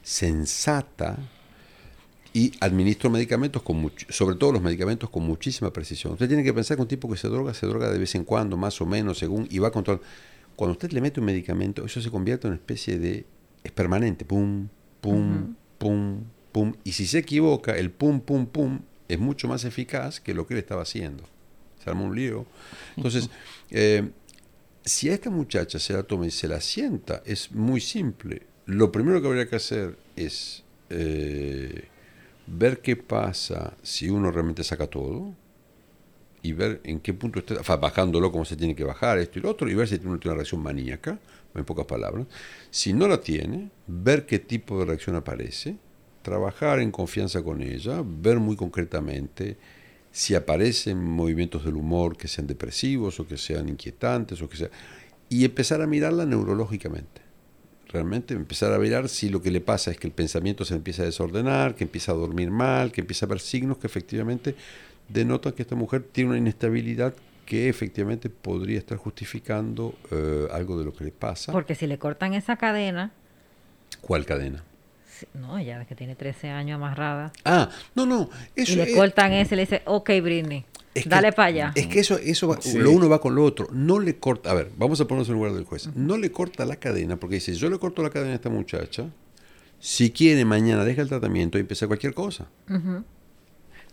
sensata 0.00 1.18
y 2.32 2.52
administro 2.60 3.10
medicamentos 3.10 3.62
con 3.62 3.82
much- 3.82 4.08
sobre 4.10 4.36
todo 4.36 4.52
los 4.52 4.62
medicamentos 4.62 5.10
con 5.10 5.24
muchísima 5.24 5.72
precisión. 5.72 6.12
Usted 6.12 6.28
tiene 6.28 6.44
que 6.44 6.54
pensar 6.54 6.76
que 6.76 6.82
un 6.82 6.88
tipo 6.88 7.10
que 7.10 7.16
se 7.16 7.28
droga, 7.28 7.54
se 7.54 7.66
droga 7.66 7.90
de 7.90 7.98
vez 7.98 8.14
en 8.14 8.24
cuando, 8.24 8.56
más 8.56 8.80
o 8.80 8.86
menos, 8.86 9.18
según, 9.18 9.46
y 9.50 9.58
va 9.58 9.68
a 9.68 9.72
controlar. 9.72 10.02
Cuando 10.56 10.72
usted 10.72 10.92
le 10.92 11.00
mete 11.00 11.20
un 11.20 11.26
medicamento, 11.26 11.84
eso 11.84 12.00
se 12.00 12.10
convierte 12.10 12.46
en 12.46 12.52
una 12.52 12.60
especie 12.60 12.98
de, 12.98 13.26
es 13.64 13.72
permanente, 13.72 14.24
pum, 14.24 14.68
pum, 15.00 15.54
pum, 15.78 16.24
pum, 16.52 16.74
y 16.84 16.92
si 16.92 17.06
se 17.06 17.18
equivoca, 17.18 17.76
el 17.76 17.90
pum, 17.90 18.20
pum, 18.20 18.46
pum 18.46 18.80
es 19.08 19.18
mucho 19.18 19.48
más 19.48 19.64
eficaz 19.64 20.20
que 20.20 20.34
lo 20.34 20.46
que 20.46 20.54
él 20.54 20.60
estaba 20.60 20.82
haciendo. 20.82 21.24
Se 21.82 21.90
arma 21.90 22.02
un 22.02 22.14
lío. 22.14 22.46
Entonces, 22.96 23.30
eh, 23.70 24.10
si 24.84 25.08
a 25.08 25.14
esta 25.14 25.30
muchacha 25.30 25.78
se 25.78 25.94
la 25.94 26.02
toma 26.02 26.26
y 26.26 26.30
se 26.30 26.46
la 26.46 26.60
sienta, 26.60 27.22
es 27.24 27.50
muy 27.52 27.80
simple. 27.80 28.42
Lo 28.66 28.92
primero 28.92 29.20
que 29.20 29.28
habría 29.28 29.48
que 29.48 29.56
hacer 29.56 29.98
es 30.14 30.62
eh, 30.90 31.88
ver 32.50 32.80
qué 32.80 32.96
pasa 32.96 33.76
si 33.82 34.08
uno 34.08 34.30
realmente 34.30 34.64
saca 34.64 34.86
todo 34.86 35.34
y 36.42 36.52
ver 36.52 36.80
en 36.84 37.00
qué 37.00 37.14
punto 37.14 37.38
está, 37.38 37.76
bajándolo 37.76 38.32
como 38.32 38.44
se 38.44 38.56
tiene 38.56 38.74
que 38.74 38.84
bajar, 38.84 39.18
esto 39.18 39.38
y 39.38 39.42
lo 39.42 39.50
otro, 39.50 39.70
y 39.70 39.74
ver 39.74 39.88
si 39.88 39.98
tiene 39.98 40.14
una 40.14 40.34
reacción 40.34 40.62
maníaca, 40.62 41.18
en 41.54 41.64
pocas 41.64 41.86
palabras. 41.86 42.26
Si 42.70 42.92
no 42.92 43.08
la 43.08 43.20
tiene, 43.20 43.70
ver 43.86 44.26
qué 44.26 44.38
tipo 44.38 44.78
de 44.78 44.86
reacción 44.86 45.16
aparece, 45.16 45.76
trabajar 46.22 46.80
en 46.80 46.90
confianza 46.90 47.42
con 47.42 47.62
ella, 47.62 48.02
ver 48.04 48.38
muy 48.38 48.56
concretamente 48.56 49.56
si 50.12 50.34
aparecen 50.34 51.02
movimientos 51.02 51.64
del 51.64 51.76
humor 51.76 52.16
que 52.16 52.28
sean 52.28 52.46
depresivos 52.46 53.20
o 53.20 53.26
que 53.26 53.36
sean 53.36 53.68
inquietantes 53.68 54.42
o 54.42 54.48
que 54.48 54.56
sea 54.56 54.70
y 55.28 55.44
empezar 55.44 55.80
a 55.80 55.86
mirarla 55.86 56.26
neurológicamente. 56.26 57.29
Realmente 57.92 58.34
empezar 58.34 58.72
a 58.72 58.78
mirar 58.78 59.08
si 59.08 59.28
lo 59.30 59.42
que 59.42 59.50
le 59.50 59.60
pasa 59.60 59.90
es 59.90 59.98
que 59.98 60.06
el 60.06 60.12
pensamiento 60.12 60.64
se 60.64 60.74
empieza 60.74 61.02
a 61.02 61.06
desordenar, 61.06 61.74
que 61.74 61.82
empieza 61.84 62.12
a 62.12 62.14
dormir 62.14 62.50
mal, 62.50 62.92
que 62.92 63.00
empieza 63.00 63.26
a 63.26 63.28
ver 63.28 63.40
signos 63.40 63.78
que 63.78 63.88
efectivamente 63.88 64.54
denotan 65.08 65.52
que 65.54 65.62
esta 65.62 65.74
mujer 65.74 66.04
tiene 66.12 66.30
una 66.30 66.38
inestabilidad 66.38 67.14
que 67.46 67.68
efectivamente 67.68 68.30
podría 68.30 68.78
estar 68.78 68.96
justificando 68.96 69.94
eh, 70.12 70.46
algo 70.52 70.78
de 70.78 70.84
lo 70.84 70.92
que 70.94 71.02
le 71.02 71.10
pasa. 71.10 71.50
Porque 71.50 71.74
si 71.74 71.88
le 71.88 71.98
cortan 71.98 72.34
esa 72.34 72.56
cadena, 72.56 73.10
¿Cuál 74.00 74.24
cadena? 74.24 74.62
no, 75.34 75.58
ella 75.58 75.84
que 75.84 75.94
tiene 75.96 76.14
13 76.14 76.48
años 76.48 76.76
amarrada, 76.76 77.32
Ah, 77.44 77.68
no, 77.96 78.06
no. 78.06 78.30
Eso 78.54 78.72
y 78.72 78.76
le 78.76 78.82
es- 78.84 78.94
cortan 78.94 79.32
ese 79.32 79.56
le 79.56 79.62
dice, 79.62 79.82
ok, 79.84 80.08
Britney, 80.22 80.64
Es 80.94 81.04
que- 81.04 81.08
dale 81.08 81.32
para 81.32 81.48
allá. 81.48 81.72
Es 81.76 81.86
que 81.86 82.00
eso, 82.00 82.18
eso 82.18 82.48
va- 82.48 82.60
Sí. 82.60 82.76
lo 82.78 82.90
uno 82.90 83.08
va 83.08 83.20
con 83.20 83.34
lo 83.34 83.44
otro. 83.44 83.68
No 83.72 83.98
le 84.00 84.18
corta, 84.18 84.50
a 84.50 84.54
ver, 84.54 84.70
vamos 84.76 85.00
a 85.00 85.06
ponernos 85.06 85.28
en 85.28 85.34
el 85.34 85.38
lugar 85.38 85.54
del 85.54 85.64
juez. 85.64 85.88
No 85.94 86.16
le 86.16 86.32
corta 86.32 86.64
la 86.64 86.76
cadena, 86.76 87.16
porque 87.16 87.36
dice, 87.36 87.54
yo 87.54 87.70
le 87.70 87.78
corto 87.78 88.02
la 88.02 88.10
cadena 88.10 88.32
a 88.32 88.34
esta 88.34 88.50
muchacha, 88.50 89.08
si 89.78 90.10
quiere 90.10 90.44
mañana 90.44 90.84
deja 90.84 91.02
el 91.02 91.08
tratamiento 91.08 91.58
y 91.58 91.60
empieza 91.62 91.86
cualquier 91.86 92.12
cosa. 92.14 92.48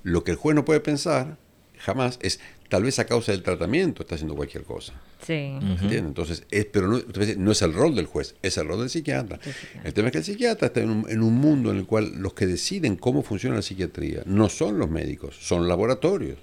Lo 0.03 0.23
que 0.23 0.31
el 0.31 0.37
juez 0.37 0.55
no 0.55 0.65
puede 0.65 0.79
pensar 0.79 1.37
jamás 1.79 2.17
es, 2.21 2.39
tal 2.69 2.83
vez 2.83 2.99
a 2.99 3.05
causa 3.05 3.31
del 3.31 3.43
tratamiento 3.43 4.03
está 4.03 4.15
haciendo 4.15 4.35
cualquier 4.35 4.63
cosa. 4.63 4.93
Sí. 5.25 5.33
¿Entiendes? 5.61 5.99
Entonces, 6.03 6.43
es, 6.51 6.65
pero 6.65 6.87
no, 6.87 6.99
no 7.37 7.51
es 7.51 7.61
el 7.61 7.73
rol 7.73 7.95
del 7.95 8.05
juez, 8.05 8.35
es 8.41 8.57
el 8.57 8.67
rol 8.67 8.79
del 8.79 8.89
psiquiatra. 8.89 9.39
El 9.83 9.93
tema 9.93 10.07
es 10.09 10.11
que 10.11 10.17
el 10.19 10.23
psiquiatra 10.23 10.67
está 10.67 10.81
en 10.81 10.89
un, 10.89 11.09
en 11.09 11.21
un 11.23 11.33
mundo 11.33 11.71
en 11.71 11.77
el 11.77 11.85
cual 11.85 12.13
los 12.17 12.33
que 12.33 12.45
deciden 12.45 12.95
cómo 12.97 13.23
funciona 13.23 13.55
la 13.55 13.61
psiquiatría 13.61 14.23
no 14.25 14.49
son 14.49 14.77
los 14.77 14.89
médicos, 14.89 15.35
son 15.39 15.67
laboratorios. 15.67 16.37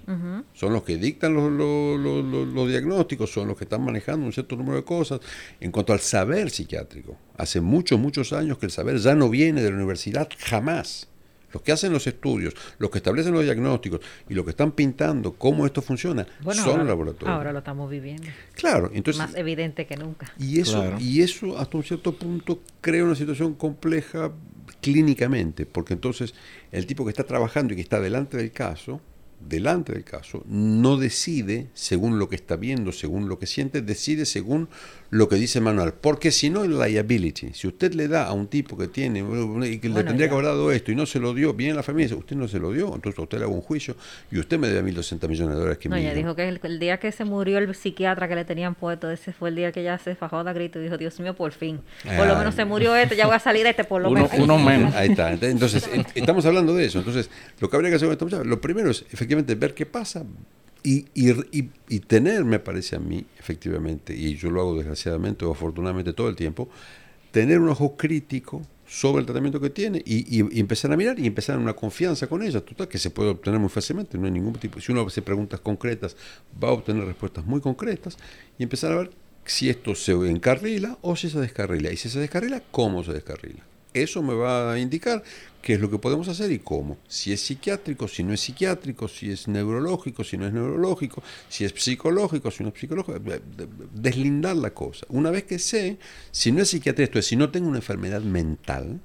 Son 0.53 0.73
los 0.73 0.83
que 0.83 0.97
dictan 0.97 1.33
los, 1.33 1.51
los- 1.51 1.99
los- 1.99 2.25
los- 2.25 2.47
los 2.53 2.67
diagnósticos, 2.69 3.31
son 3.31 3.47
los 3.47 3.57
que 3.57 3.63
están 3.63 3.83
manejando 3.83 4.25
un 4.25 4.33
cierto 4.33 4.55
número 4.55 4.77
de 4.77 4.83
cosas. 4.83 5.19
En 5.59 5.71
cuanto 5.71 5.93
al 5.93 5.99
saber 5.99 6.49
psiquiátrico, 6.49 7.17
hace 7.37 7.61
muchos, 7.61 7.99
muchos 7.99 8.33
años 8.33 8.57
que 8.57 8.65
el 8.65 8.71
saber 8.71 8.97
ya 8.97 9.15
no 9.15 9.29
viene 9.29 9.61
de 9.61 9.69
la 9.69 9.75
universidad 9.75 10.27
jamás. 10.39 11.07
Los 11.55 11.61
que 11.61 11.71
hacen 11.71 11.93
los 11.93 12.05
estudios, 12.05 12.53
los 12.79 12.89
que 12.89 12.97
establecen 12.97 13.31
los 13.33 13.45
diagnósticos 13.45 14.01
y 14.27 14.33
los 14.33 14.43
que 14.43 14.51
están 14.51 14.73
pintando 14.73 15.31
cómo 15.35 15.65
esto 15.65 15.81
funciona 15.81 16.27
Bueno, 16.41 16.61
son 16.61 16.71
ahora, 16.71 16.83
los 16.83 16.87
laboratorios. 16.89 17.29
ahora 17.33 17.53
lo 17.53 17.59
estamos 17.59 17.89
viviendo. 17.89 18.27
Claro, 18.55 18.91
entonces 18.93 19.19
Más 19.19 19.35
evidente 19.35 19.87
que 19.87 19.95
nunca. 19.95 20.33
y 20.37 20.59
eso, 20.59 20.81
Claro. 20.81 20.97
y 20.99 21.21
eso 21.21 21.57
hasta 21.57 21.77
un 21.77 21.83
cierto 21.85 22.11
punto 22.13 22.59
crea 22.81 23.05
una 23.05 23.15
situación 23.15 23.53
compleja 23.53 24.33
clínicamente, 24.81 25.65
porque 25.65 25.93
entonces 25.93 26.33
el 26.73 26.85
tipo 26.85 27.05
que 27.05 27.11
está 27.11 27.23
trabajando 27.23 27.71
y 27.71 27.77
que 27.77 27.81
está 27.81 28.01
delante 28.01 28.35
del 28.35 28.51
caso, 28.51 28.99
delante 29.39 29.93
del 29.93 30.03
caso, 30.03 30.43
no 30.47 30.97
decide 30.97 31.69
según 31.73 32.19
lo 32.19 32.27
que 32.29 32.35
está 32.35 32.55
viendo, 32.55 32.91
según 32.91 33.29
lo 33.29 33.37
que 33.39 33.45
siente, 33.47 33.81
decide 33.81 34.25
según 34.25 34.67
lo 35.15 35.29
que 35.29 35.35
dice 35.35 35.59
el 35.59 35.63
manual. 35.65 35.93
Porque 35.93 36.31
si 36.31 36.49
no, 36.49 36.63
es 36.63 36.69
liability. 36.69 37.53
Si 37.53 37.67
usted 37.67 37.93
le 37.93 38.07
da 38.07 38.25
a 38.25 38.33
un 38.33 38.47
tipo 38.47 38.77
que 38.77 38.87
tiene 38.87 39.19
y 39.67 39.77
que 39.79 39.89
le 39.89 40.03
tendría 40.03 40.25
ya. 40.25 40.27
que 40.27 40.33
haber 40.33 40.45
dado 40.45 40.71
esto 40.71 40.91
y 40.91 40.95
no 40.95 41.05
se 41.05 41.19
lo 41.19 41.33
dio, 41.33 41.53
viene 41.53 41.73
la 41.73 41.83
familia 41.83 42.05
y 42.05 42.07
dice, 42.09 42.19
usted 42.19 42.35
no 42.35 42.47
se 42.47 42.59
lo 42.59 42.71
dio, 42.71 42.93
entonces 42.93 43.17
a 43.19 43.21
usted 43.21 43.37
le 43.37 43.45
hago 43.45 43.53
un 43.53 43.61
juicio 43.61 43.95
y 44.31 44.39
usted 44.39 44.59
me 44.59 44.67
debe 44.67 44.91
1.200 44.91 45.27
millones 45.29 45.53
de 45.55 45.59
dólares 45.59 45.77
que 45.77 45.89
No, 45.89 45.95
me 45.95 46.01
ella 46.01 46.13
dio". 46.13 46.23
dijo 46.23 46.35
que 46.35 46.47
el, 46.49 46.59
el 46.63 46.79
día 46.79 46.97
que 46.99 47.11
se 47.11 47.23
murió 47.25 47.57
el 47.59 47.73
psiquiatra 47.73 48.27
que 48.27 48.35
le 48.35 48.45
tenían 48.45 48.75
puesto, 48.75 49.09
ese 49.09 49.31
fue 49.33 49.49
el 49.49 49.55
día 49.55 49.71
que 49.71 49.81
ella 49.81 49.97
se 49.97 50.15
fajó 50.15 50.43
de 50.43 50.53
grito 50.53 50.79
y 50.79 50.83
dijo, 50.83 50.97
Dios 50.97 51.19
mío, 51.19 51.33
por 51.35 51.51
fin. 51.53 51.79
Por 52.03 52.27
lo 52.27 52.33
Ah. 52.35 52.39
menos 52.39 52.55
se 52.55 52.65
murió 52.65 52.95
este, 52.95 53.15
ya 53.15 53.25
voy 53.25 53.35
a 53.35 53.39
salir 53.39 53.63
de 53.63 53.69
este, 53.69 53.83
por 53.85 54.01
lo 54.01 54.09
Uno, 54.09 54.23
menos. 54.29 54.39
uno 54.39 54.57
menos. 54.59 54.93
Ahí 54.95 55.09
está. 55.11 55.31
Entonces, 55.31 55.89
estamos 56.13 56.45
hablando 56.45 56.73
de 56.75 56.85
eso. 56.85 56.99
Entonces, 56.99 57.29
lo 57.59 57.69
que 57.69 57.75
habría 57.77 57.89
que 57.91 57.95
hacer 57.95 58.07
con 58.07 58.13
esta 58.13 58.25
muchacha, 58.25 58.43
lo 58.43 58.59
primero 58.59 58.91
es 58.91 59.05
efectivamente 59.11 59.55
ver 59.55 59.73
qué 59.73 59.85
pasa 59.85 60.25
y, 60.85 61.05
y, 61.15 61.31
y- 61.59 61.69
y 61.89 61.99
tener, 62.01 62.45
me 62.45 62.59
parece 62.59 62.95
a 62.95 62.99
mí, 62.99 63.25
efectivamente, 63.39 64.15
y 64.15 64.35
yo 64.35 64.51
lo 64.51 64.61
hago 64.61 64.75
desgraciadamente 64.77 65.45
o 65.45 65.51
afortunadamente 65.51 66.13
todo 66.13 66.29
el 66.29 66.35
tiempo, 66.35 66.69
tener 67.31 67.59
un 67.59 67.69
ojo 67.69 67.97
crítico 67.97 68.61
sobre 68.87 69.21
el 69.21 69.25
tratamiento 69.25 69.59
que 69.59 69.71
tiene 69.71 70.01
y, 70.05 70.39
empezar 70.59 70.91
a 70.93 70.97
mirar 70.97 71.19
y 71.19 71.25
empezar 71.25 71.57
una 71.57 71.73
confianza 71.73 72.27
con 72.27 72.43
ella, 72.43 72.61
total, 72.61 72.87
que 72.87 72.99
se 72.99 73.09
puede 73.09 73.31
obtener 73.31 73.59
muy 73.59 73.69
fácilmente, 73.69 74.17
no 74.17 74.25
hay 74.25 74.31
ningún 74.31 74.53
tipo, 74.53 74.79
si 74.79 74.91
uno 74.91 75.01
hace 75.01 75.23
preguntas 75.23 75.59
concretas, 75.59 76.15
va 76.63 76.69
a 76.69 76.71
obtener 76.73 77.03
respuestas 77.05 77.45
muy 77.45 77.61
concretas 77.61 78.17
y 78.59 78.63
empezar 78.63 78.91
a 78.93 78.97
ver 78.97 79.11
si 79.43 79.69
esto 79.69 79.95
se 79.95 80.11
encarrila 80.13 80.97
o 81.01 81.15
si 81.15 81.29
se 81.29 81.39
descarrila, 81.39 81.91
y 81.91 81.97
si 81.97 82.09
se 82.09 82.19
descarrila, 82.19 82.61
cómo 82.71 83.03
se 83.03 83.13
descarrila. 83.13 83.63
Eso 83.93 84.21
me 84.21 84.33
va 84.33 84.73
a 84.73 84.79
indicar 84.79 85.23
qué 85.65 85.73
es 85.73 85.79
lo 85.81 85.89
que 85.89 85.97
podemos 85.97 86.27
hacer 86.27 86.51
y 86.51 86.59
cómo. 86.59 86.97
Si 87.07 87.33
es 87.33 87.41
psiquiátrico, 87.41 88.07
si 88.07 88.23
no 88.23 88.33
es 88.35 88.41
psiquiátrico, 88.41 89.07
si 89.07 89.31
es 89.31 89.47
neurológico, 89.47 90.23
si 90.23 90.37
no 90.37 90.45
es 90.45 90.53
neurológico, 90.53 91.23
si 91.49 91.65
es 91.65 91.73
psicológico, 91.75 92.51
si 92.51 92.61
no 92.63 92.69
es 92.69 92.79
psicológico. 92.79 93.17
de- 93.17 93.39
de- 93.39 93.67
Deslindar 93.91 94.55
la 94.57 94.69
cosa. 94.75 95.07
Una 95.09 95.31
vez 95.31 95.45
que 95.45 95.57
sé, 95.57 95.97
si 96.31 96.51
no 96.51 96.61
es 96.61 96.69
psiquiatría, 96.69 97.05
esto 97.05 97.17
es, 97.17 97.25
si 97.25 97.35
no 97.35 97.49
tengo 97.49 97.67
una 97.67 97.77
enfermedad 97.79 98.21
mental, 98.21 99.01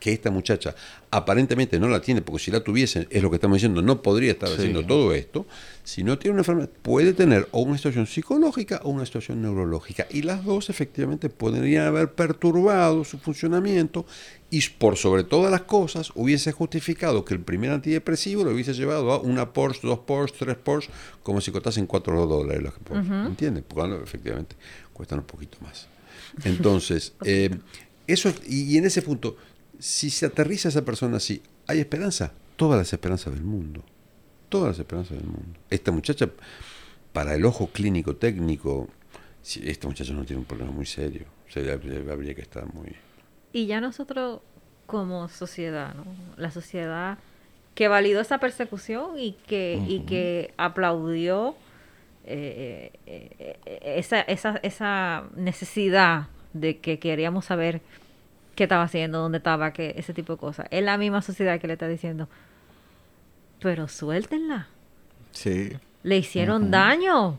que 0.00 0.12
esta 0.12 0.30
muchacha 0.30 0.74
aparentemente 1.10 1.78
no 1.78 1.88
la 1.88 2.00
tiene, 2.00 2.22
porque 2.22 2.42
si 2.42 2.50
la 2.50 2.60
tuviese, 2.60 3.06
es 3.10 3.22
lo 3.22 3.30
que 3.30 3.36
estamos 3.36 3.56
diciendo, 3.56 3.82
no 3.82 4.02
podría 4.02 4.32
estar 4.32 4.50
haciendo 4.50 4.84
todo 4.84 5.12
esto. 5.12 5.46
Si 5.84 6.02
no 6.02 6.18
tiene 6.18 6.32
una 6.32 6.40
enfermedad, 6.40 6.70
puede 6.82 7.12
tener 7.12 7.48
o 7.50 7.60
una 7.60 7.76
situación 7.76 8.06
psicológica 8.06 8.80
o 8.84 8.90
una 8.90 9.04
situación 9.04 9.42
neurológica. 9.42 10.06
Y 10.10 10.22
las 10.22 10.44
dos 10.44 10.70
efectivamente 10.70 11.28
podrían 11.28 11.86
haber 11.86 12.12
perturbado 12.14 13.04
su 13.04 13.18
funcionamiento 13.18 14.06
y 14.50 14.66
por 14.70 14.96
sobre 14.96 15.22
todas 15.22 15.50
las 15.50 15.62
cosas 15.62 16.10
hubiese 16.14 16.52
justificado 16.52 17.24
que 17.24 17.34
el 17.34 17.40
primer 17.40 17.70
antidepresivo 17.70 18.44
lo 18.44 18.52
hubiese 18.52 18.72
llevado 18.72 19.12
a 19.12 19.20
una 19.20 19.52
Porsche, 19.52 19.86
dos 19.86 20.00
Porsche, 20.00 20.36
tres 20.38 20.56
Porsche, 20.56 20.90
como 21.22 21.40
si 21.40 21.52
costasen 21.52 21.86
cuatro 21.86 22.26
dólares 22.26 22.62
las 22.62 22.72
Porsche. 22.74 23.12
¿Entiendes? 23.26 23.64
Porque 23.68 23.88
bueno, 23.88 24.02
efectivamente 24.02 24.56
cuestan 24.92 25.18
un 25.20 25.26
poquito 25.26 25.58
más. 25.60 25.88
Entonces, 26.44 27.14
eh, 27.24 27.50
eso, 28.06 28.32
y, 28.46 28.74
y 28.74 28.78
en 28.78 28.86
ese 28.86 29.02
punto, 29.02 29.36
si 29.80 30.10
se 30.10 30.26
aterriza 30.26 30.68
esa 30.68 30.84
persona 30.84 31.16
así, 31.16 31.42
¿hay 31.66 31.80
esperanza? 31.80 32.32
Todas 32.56 32.78
las 32.78 32.92
esperanzas 32.92 33.34
del 33.34 33.42
mundo. 33.42 33.82
Todas 34.48 34.68
las 34.68 34.78
esperanzas 34.78 35.16
del 35.18 35.26
mundo. 35.26 35.58
Esta 35.70 35.90
muchacha, 35.90 36.28
para 37.12 37.34
el 37.34 37.44
ojo 37.44 37.68
clínico 37.68 38.14
técnico, 38.16 38.88
si- 39.42 39.68
esta 39.68 39.88
muchacha 39.88 40.12
no 40.12 40.24
tiene 40.24 40.40
un 40.40 40.44
problema 40.46 40.70
muy 40.70 40.86
serio. 40.86 41.26
O 41.48 41.50
sea, 41.52 41.72
habría, 41.72 41.98
habría 42.12 42.34
que 42.34 42.42
estar 42.42 42.72
muy... 42.72 42.94
Y 43.52 43.66
ya 43.66 43.80
nosotros 43.80 44.40
como 44.86 45.28
sociedad, 45.28 45.94
¿no? 45.94 46.04
La 46.36 46.50
sociedad 46.50 47.18
que 47.74 47.88
validó 47.88 48.20
esa 48.20 48.38
persecución 48.38 49.18
y 49.18 49.32
que, 49.46 49.82
y 49.88 50.00
que 50.00 50.52
aplaudió 50.56 51.54
eh, 52.24 52.92
eh, 53.06 53.30
eh, 53.64 53.80
esa, 53.96 54.20
esa, 54.22 54.56
esa 54.62 55.24
necesidad 55.36 56.26
de 56.52 56.78
que 56.78 56.98
queríamos 56.98 57.46
saber 57.46 57.80
qué 58.60 58.64
estaba 58.64 58.82
haciendo, 58.82 59.20
dónde 59.20 59.38
estaba, 59.38 59.72
que 59.72 59.94
ese 59.96 60.12
tipo 60.12 60.34
de 60.34 60.38
cosas. 60.38 60.66
Es 60.70 60.84
la 60.84 60.98
misma 60.98 61.22
sociedad 61.22 61.58
que 61.58 61.66
le 61.66 61.72
está 61.72 61.88
diciendo, 61.88 62.28
pero 63.62 63.88
suéltenla, 63.88 64.68
Sí. 65.32 65.70
le 66.02 66.18
hicieron 66.18 66.70
daño, 66.70 67.38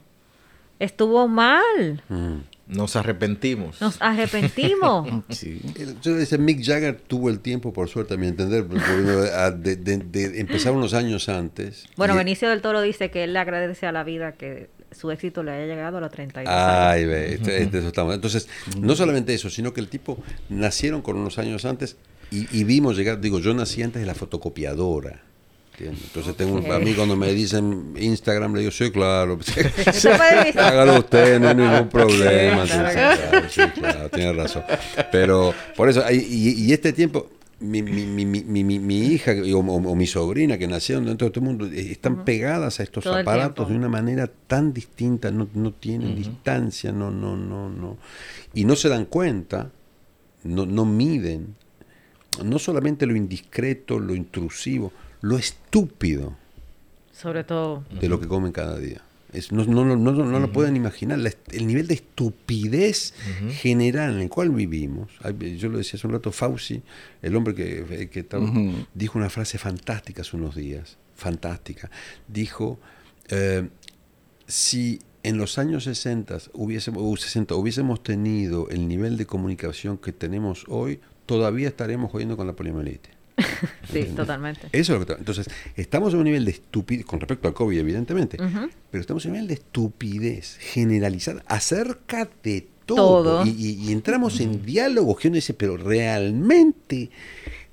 estuvo 0.79 1.27
mal, 1.27 2.01
Mm. 2.09 2.37
Nos 2.75 2.95
arrepentimos. 2.95 3.79
nos 3.81 4.01
arrepentimos. 4.01 5.07
Sí. 5.29 5.61
Yo 6.01 6.15
decía, 6.15 6.39
Mick 6.39 6.63
Jagger 6.65 6.95
tuvo 6.99 7.29
el 7.29 7.39
tiempo, 7.39 7.71
por 7.71 7.87
suerte, 7.87 8.15
a 8.15 8.17
mi 8.17 8.25
entender, 8.27 8.65
de, 8.65 9.75
de- 9.75 9.97
de 9.97 10.39
empezar 10.39 10.71
unos 10.73 10.95
años 10.95 11.29
antes. 11.29 11.85
Bueno, 11.97 12.15
Benicio 12.15 12.49
del 12.49 12.61
Toro 12.61 12.81
dice 12.81 13.11
que 13.11 13.25
él 13.25 13.33
le 13.33 13.39
agradece 13.39 13.85
a 13.85 13.91
la 13.91 14.03
vida 14.03 14.31
que 14.31 14.69
su 14.91 15.09
éxito 15.11 15.41
le 15.43 15.51
haya 15.51 15.65
llegado 15.65 15.97
a 15.97 16.01
los 16.01 16.11
32 16.11 16.53
Ay, 16.53 17.01
años. 17.01 17.11
ve, 17.11 17.33
este- 17.35 17.63
este- 17.63 17.77
eso 17.79 17.87
estamos. 17.87 18.13
Entonces, 18.15 18.47
no 18.79 18.95
solamente 18.95 19.33
eso, 19.33 19.49
sino 19.49 19.73
que 19.73 19.81
el 19.81 19.87
tipo 19.87 20.17
nacieron 20.49 21.01
con 21.01 21.17
unos 21.17 21.37
años 21.37 21.65
antes 21.65 21.95
y, 22.31 22.47
y 22.57 22.63
vimos 22.63 22.97
llegar, 22.97 23.19
digo, 23.21 23.39
yo 23.39 23.53
nací 23.53 23.81
antes 23.83 24.01
de 24.01 24.05
la 24.05 24.15
fotocopiadora. 24.15 25.21
¿entiendes? 25.73 26.03
Entonces 26.03 26.35
tengo 26.35 26.55
un, 26.55 26.71
a 26.71 26.77
mí 26.79 26.93
cuando 26.93 27.15
me 27.15 27.31
dicen 27.33 27.93
Instagram, 27.97 28.53
le 28.53 28.59
digo, 28.59 28.71
sí, 28.71 28.91
claro. 28.91 29.39
Hágalo 30.57 30.99
usted, 30.99 31.39
no 31.39 31.47
hay 31.49 31.55
ningún 31.55 31.89
problema. 31.89 32.67
Sí, 32.67 32.73
claro. 32.73 33.49
sí, 33.49 33.61
tiene 34.13 34.33
razón. 34.33 34.63
Pero 35.11 35.53
por 35.75 35.89
eso, 35.89 36.03
y 36.11 36.71
este 36.71 36.93
tiempo, 36.93 37.29
mi, 37.61 37.81
mi, 37.83 38.25
mi, 38.25 38.43
mi, 38.43 38.79
mi- 38.79 38.97
hija 39.05 39.33
o, 39.55 39.95
mi 39.95 40.07
sobrina 40.07 40.57
que 40.57 40.67
nacieron 40.67 41.05
dentro 41.05 41.25
de 41.25 41.29
este 41.29 41.39
mundo, 41.39 41.65
eh, 41.67 41.91
están 41.91 42.25
pegadas 42.25 42.79
a 42.79 42.83
estos 42.83 43.03
Todo 43.03 43.15
aparatos 43.15 43.69
de 43.69 43.75
una 43.75 43.87
manera 43.87 44.27
tan 44.47 44.73
distinta, 44.73 45.31
no, 45.31 45.47
no 45.53 45.71
tienen 45.71 46.15
distancia, 46.15 46.91
no, 46.91 47.11
no, 47.11 47.37
no, 47.37 47.69
no. 47.69 47.97
Y 48.53 48.65
no 48.65 48.75
se 48.75 48.89
dan 48.89 49.05
cuenta, 49.05 49.71
no, 50.43 50.65
no 50.65 50.85
miden, 50.85 51.55
no 52.43 52.59
solamente 52.59 53.05
lo 53.05 53.15
indiscreto, 53.15 53.99
lo 53.99 54.15
intrusivo, 54.15 54.91
lo 55.21 55.37
estúpido 55.37 56.35
Sobre 57.11 57.43
todo. 57.43 57.83
de 57.99 58.09
lo 58.09 58.19
que 58.19 58.27
comen 58.27 58.51
cada 58.51 58.77
día. 58.77 59.01
Es- 59.33 59.51
no, 59.51 59.63
no, 59.65 59.85
no, 59.85 59.95
no, 59.95 60.11
no 60.11 60.39
lo 60.39 60.51
pueden 60.51 60.75
imaginar. 60.75 61.19
La 61.19 61.31
el 61.51 61.67
nivel 61.67 61.87
de 61.87 61.93
estupidez 61.95 63.13
general 63.51 64.15
en 64.15 64.21
el 64.21 64.29
cual 64.29 64.49
vivimos. 64.49 65.11
Yo 65.57 65.69
lo 65.69 65.77
decía 65.77 65.97
hace 65.97 66.07
un 66.07 66.13
rato, 66.13 66.31
Fauci, 66.31 66.81
el 67.21 67.35
hombre 67.35 67.55
que, 67.55 67.81
Ujú. 68.37 68.73
dijo 68.93 69.17
una 69.17 69.29
frase 69.29 69.57
fantástica 69.57 70.21
hace 70.21 70.35
unos 70.35 70.55
días. 70.55 70.97
Fantástica. 71.15 71.89
Dijo, 72.27 72.79
eh, 73.29 73.69
si 74.47 74.99
en 75.23 75.37
los 75.37 75.57
años 75.59 75.83
60 75.85 76.37
hubiésemos, 76.53 77.01
uh, 77.03 77.15
60 77.15 77.55
hubiésemos 77.55 78.01
tenido 78.03 78.67
el 78.69 78.87
nivel 78.87 79.17
de 79.17 79.25
comunicación 79.25 79.97
que 79.97 80.11
tenemos 80.11 80.65
hoy, 80.67 80.99
todavía 81.25 81.67
estaremos 81.67 82.11
jodiendo 82.11 82.35
con 82.37 82.47
la 82.47 82.53
poliomielitis. 82.53 83.11
Sí, 83.91 84.03
totalmente. 84.15 84.67
Eso 84.71 84.93
es 84.93 84.99
lo 84.99 85.05
que 85.05 85.13
Entonces, 85.13 85.47
estamos 85.75 86.13
en 86.13 86.19
un 86.19 86.25
nivel 86.25 86.45
de 86.45 86.51
estupidez, 86.51 87.05
con 87.05 87.19
respecto 87.19 87.47
al 87.47 87.53
COVID, 87.53 87.77
evidentemente, 87.77 88.37
pero 88.89 89.01
estamos 89.01 89.25
en 89.25 89.31
un 89.31 89.33
nivel 89.37 89.47
de 89.49 89.53
estupidez 89.55 90.57
generalizada 90.59 91.43
acerca 91.47 92.29
de 92.43 92.61
todo. 92.61 92.71
Todo. 92.95 93.45
Y, 93.45 93.49
y- 93.51 93.87
y 93.87 93.91
entramos 93.93 94.39
en 94.41 94.65
diálogos 94.65 95.17
que 95.19 95.27
uno 95.29 95.35
dice, 95.35 95.53
pero 95.53 95.77
realmente 95.77 97.09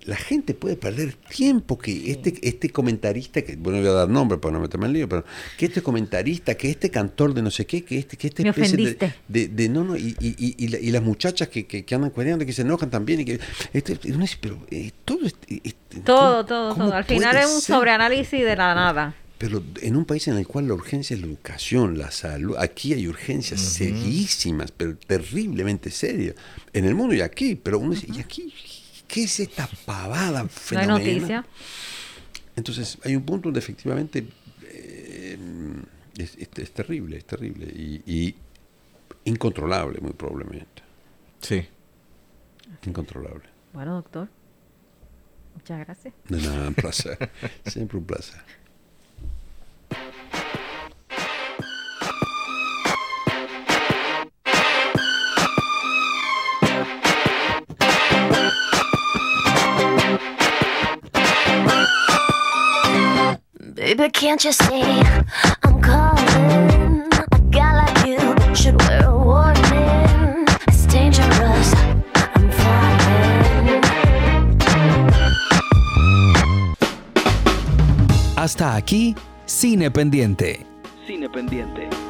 la 0.09 0.16
gente 0.16 0.54
puede 0.54 0.76
perder 0.76 1.14
tiempo 1.14 1.78
que 1.78 2.11
este, 2.11 2.34
este 2.42 2.70
comentarista, 2.70 3.42
que 3.42 3.56
bueno, 3.56 3.78
voy 3.80 3.88
a 3.88 3.92
dar 3.92 4.09
nombre 4.09 4.38
para 4.38 4.54
no 4.54 4.61
meterme 4.61 4.86
en 4.86 4.92
lío, 4.94 5.09
pero 5.09 5.24
que 5.59 5.66
este 5.66 5.82
comentarista, 5.82 6.54
que 6.56 6.70
este 6.70 6.90
cantor 6.90 7.34
de 7.34 7.42
no 7.42 7.50
sé 7.50 7.66
qué, 7.66 7.84
que 7.84 7.98
este, 7.98 8.16
que 8.16 8.28
este 8.28 8.42
Me 8.42 8.48
especie 8.48 8.76
de, 8.76 8.82
ofendiste. 8.84 9.14
de, 9.28 9.48
de- 9.48 9.68
no, 9.68 9.84
no, 9.84 9.96
y, 9.96 10.16
y, 10.18 10.28
y, 10.38 10.54
y 10.64 10.68
la- 10.68 10.78
y 10.78 10.90
las 10.90 11.02
muchachas 11.02 11.48
que, 11.48 11.66
que, 11.66 11.84
que 11.84 11.94
andan 11.94 12.11
cuereando, 12.11 12.46
que 12.46 12.52
se 12.54 12.62
enojan 12.62 12.88
también, 12.90 13.20
y 13.20 13.24
que 13.26 13.40
este, 13.72 13.98
uno 14.11 14.20
dice, 14.20 14.38
pero 14.40 14.59
eh, 14.70 14.90
todo 15.04 15.26
este- 15.26 15.61
este- 15.62 16.00
Todo, 16.00 16.44
¿cómo- 16.44 16.44
todo, 16.46 16.74
todo. 16.74 16.94
Al 16.94 17.04
final 17.04 17.36
es 17.36 17.46
un 17.46 17.61
ser? 17.61 17.76
sobreanálisis 17.76 18.40
de 18.40 18.56
la 18.56 18.74
nada. 18.74 19.14
Pero 19.36 19.62
en 19.82 19.94
un 19.94 20.04
país 20.04 20.26
en 20.26 20.36
el 20.36 20.48
cual 20.48 20.66
la 20.66 20.74
urgencia 20.74 21.14
es 21.14 21.20
la 21.20 21.28
educación, 21.28 21.96
la 21.96 22.11
salud, 22.11 22.56
aquí 22.59 22.92
hay 22.92 23.06
urgencias 23.06 23.61
serísimas, 23.61 24.72
pero 24.72 24.96
terriblemente 24.96 25.90
serias, 25.92 26.34
en 26.72 26.84
el 26.86 26.94
mundo 26.96 27.14
y 27.14 27.20
aquí, 27.20 27.54
pero 27.54 27.78
uno 27.78 27.94
dice, 27.94 28.09
¿y 28.12 28.18
aquí 28.20 28.52
qué 29.09 29.24
es 29.24 29.40
esta 29.40 29.68
pavada 29.86 30.42
No 30.42 30.44
hay 30.44 30.48
fenomenal? 30.48 30.98
noticia. 30.98 31.46
Entonces 32.54 32.98
hay 33.04 33.16
un 33.16 33.22
punto 33.24 33.48
donde 33.48 33.59
efectivamente 33.61 34.26
eh, 34.64 35.38
es, 36.16 36.36
es- 36.36 36.48
es 36.56 36.70
terrible, 36.72 37.16
es 37.18 37.24
terrible 37.24 37.66
y, 37.66 38.02
y 38.06 38.34
incontrolable 39.24 40.00
muy 40.00 40.12
probablemente, 40.12 40.82
Sí. 41.40 41.66
incontrolable. 42.86 43.48
Bueno, 43.72 43.94
doctor. 43.96 44.28
Muchas 45.54 45.80
gracias. 45.86 46.14
De 46.28 46.40
nada, 46.40 46.68
un 46.68 46.74
placer, 46.74 47.30
siempre 47.66 47.98
un 47.98 48.04
placer. 48.04 48.40
Baby, 63.79 64.11
can't 64.11 64.45
you 64.45 64.51
see 64.51 64.83
I'm 65.62 65.81
calling? 65.81 67.07
A 67.31 67.39
guy 67.49 67.87
like 67.87 68.07
you 68.09 68.18
should 68.53 68.76
wear 68.83 69.05
a 69.05 69.16
warning. 69.16 70.47
It's 70.66 70.85
dangerous. 70.87 71.74
I'm 72.35 72.51
falling. 72.51 73.83
Hasta 78.37 78.74
aquí, 78.74 79.14
Cine 79.47 79.93
Pendiente. 79.93 80.66
Cine 81.07 81.29
Pendiente. 81.29 82.07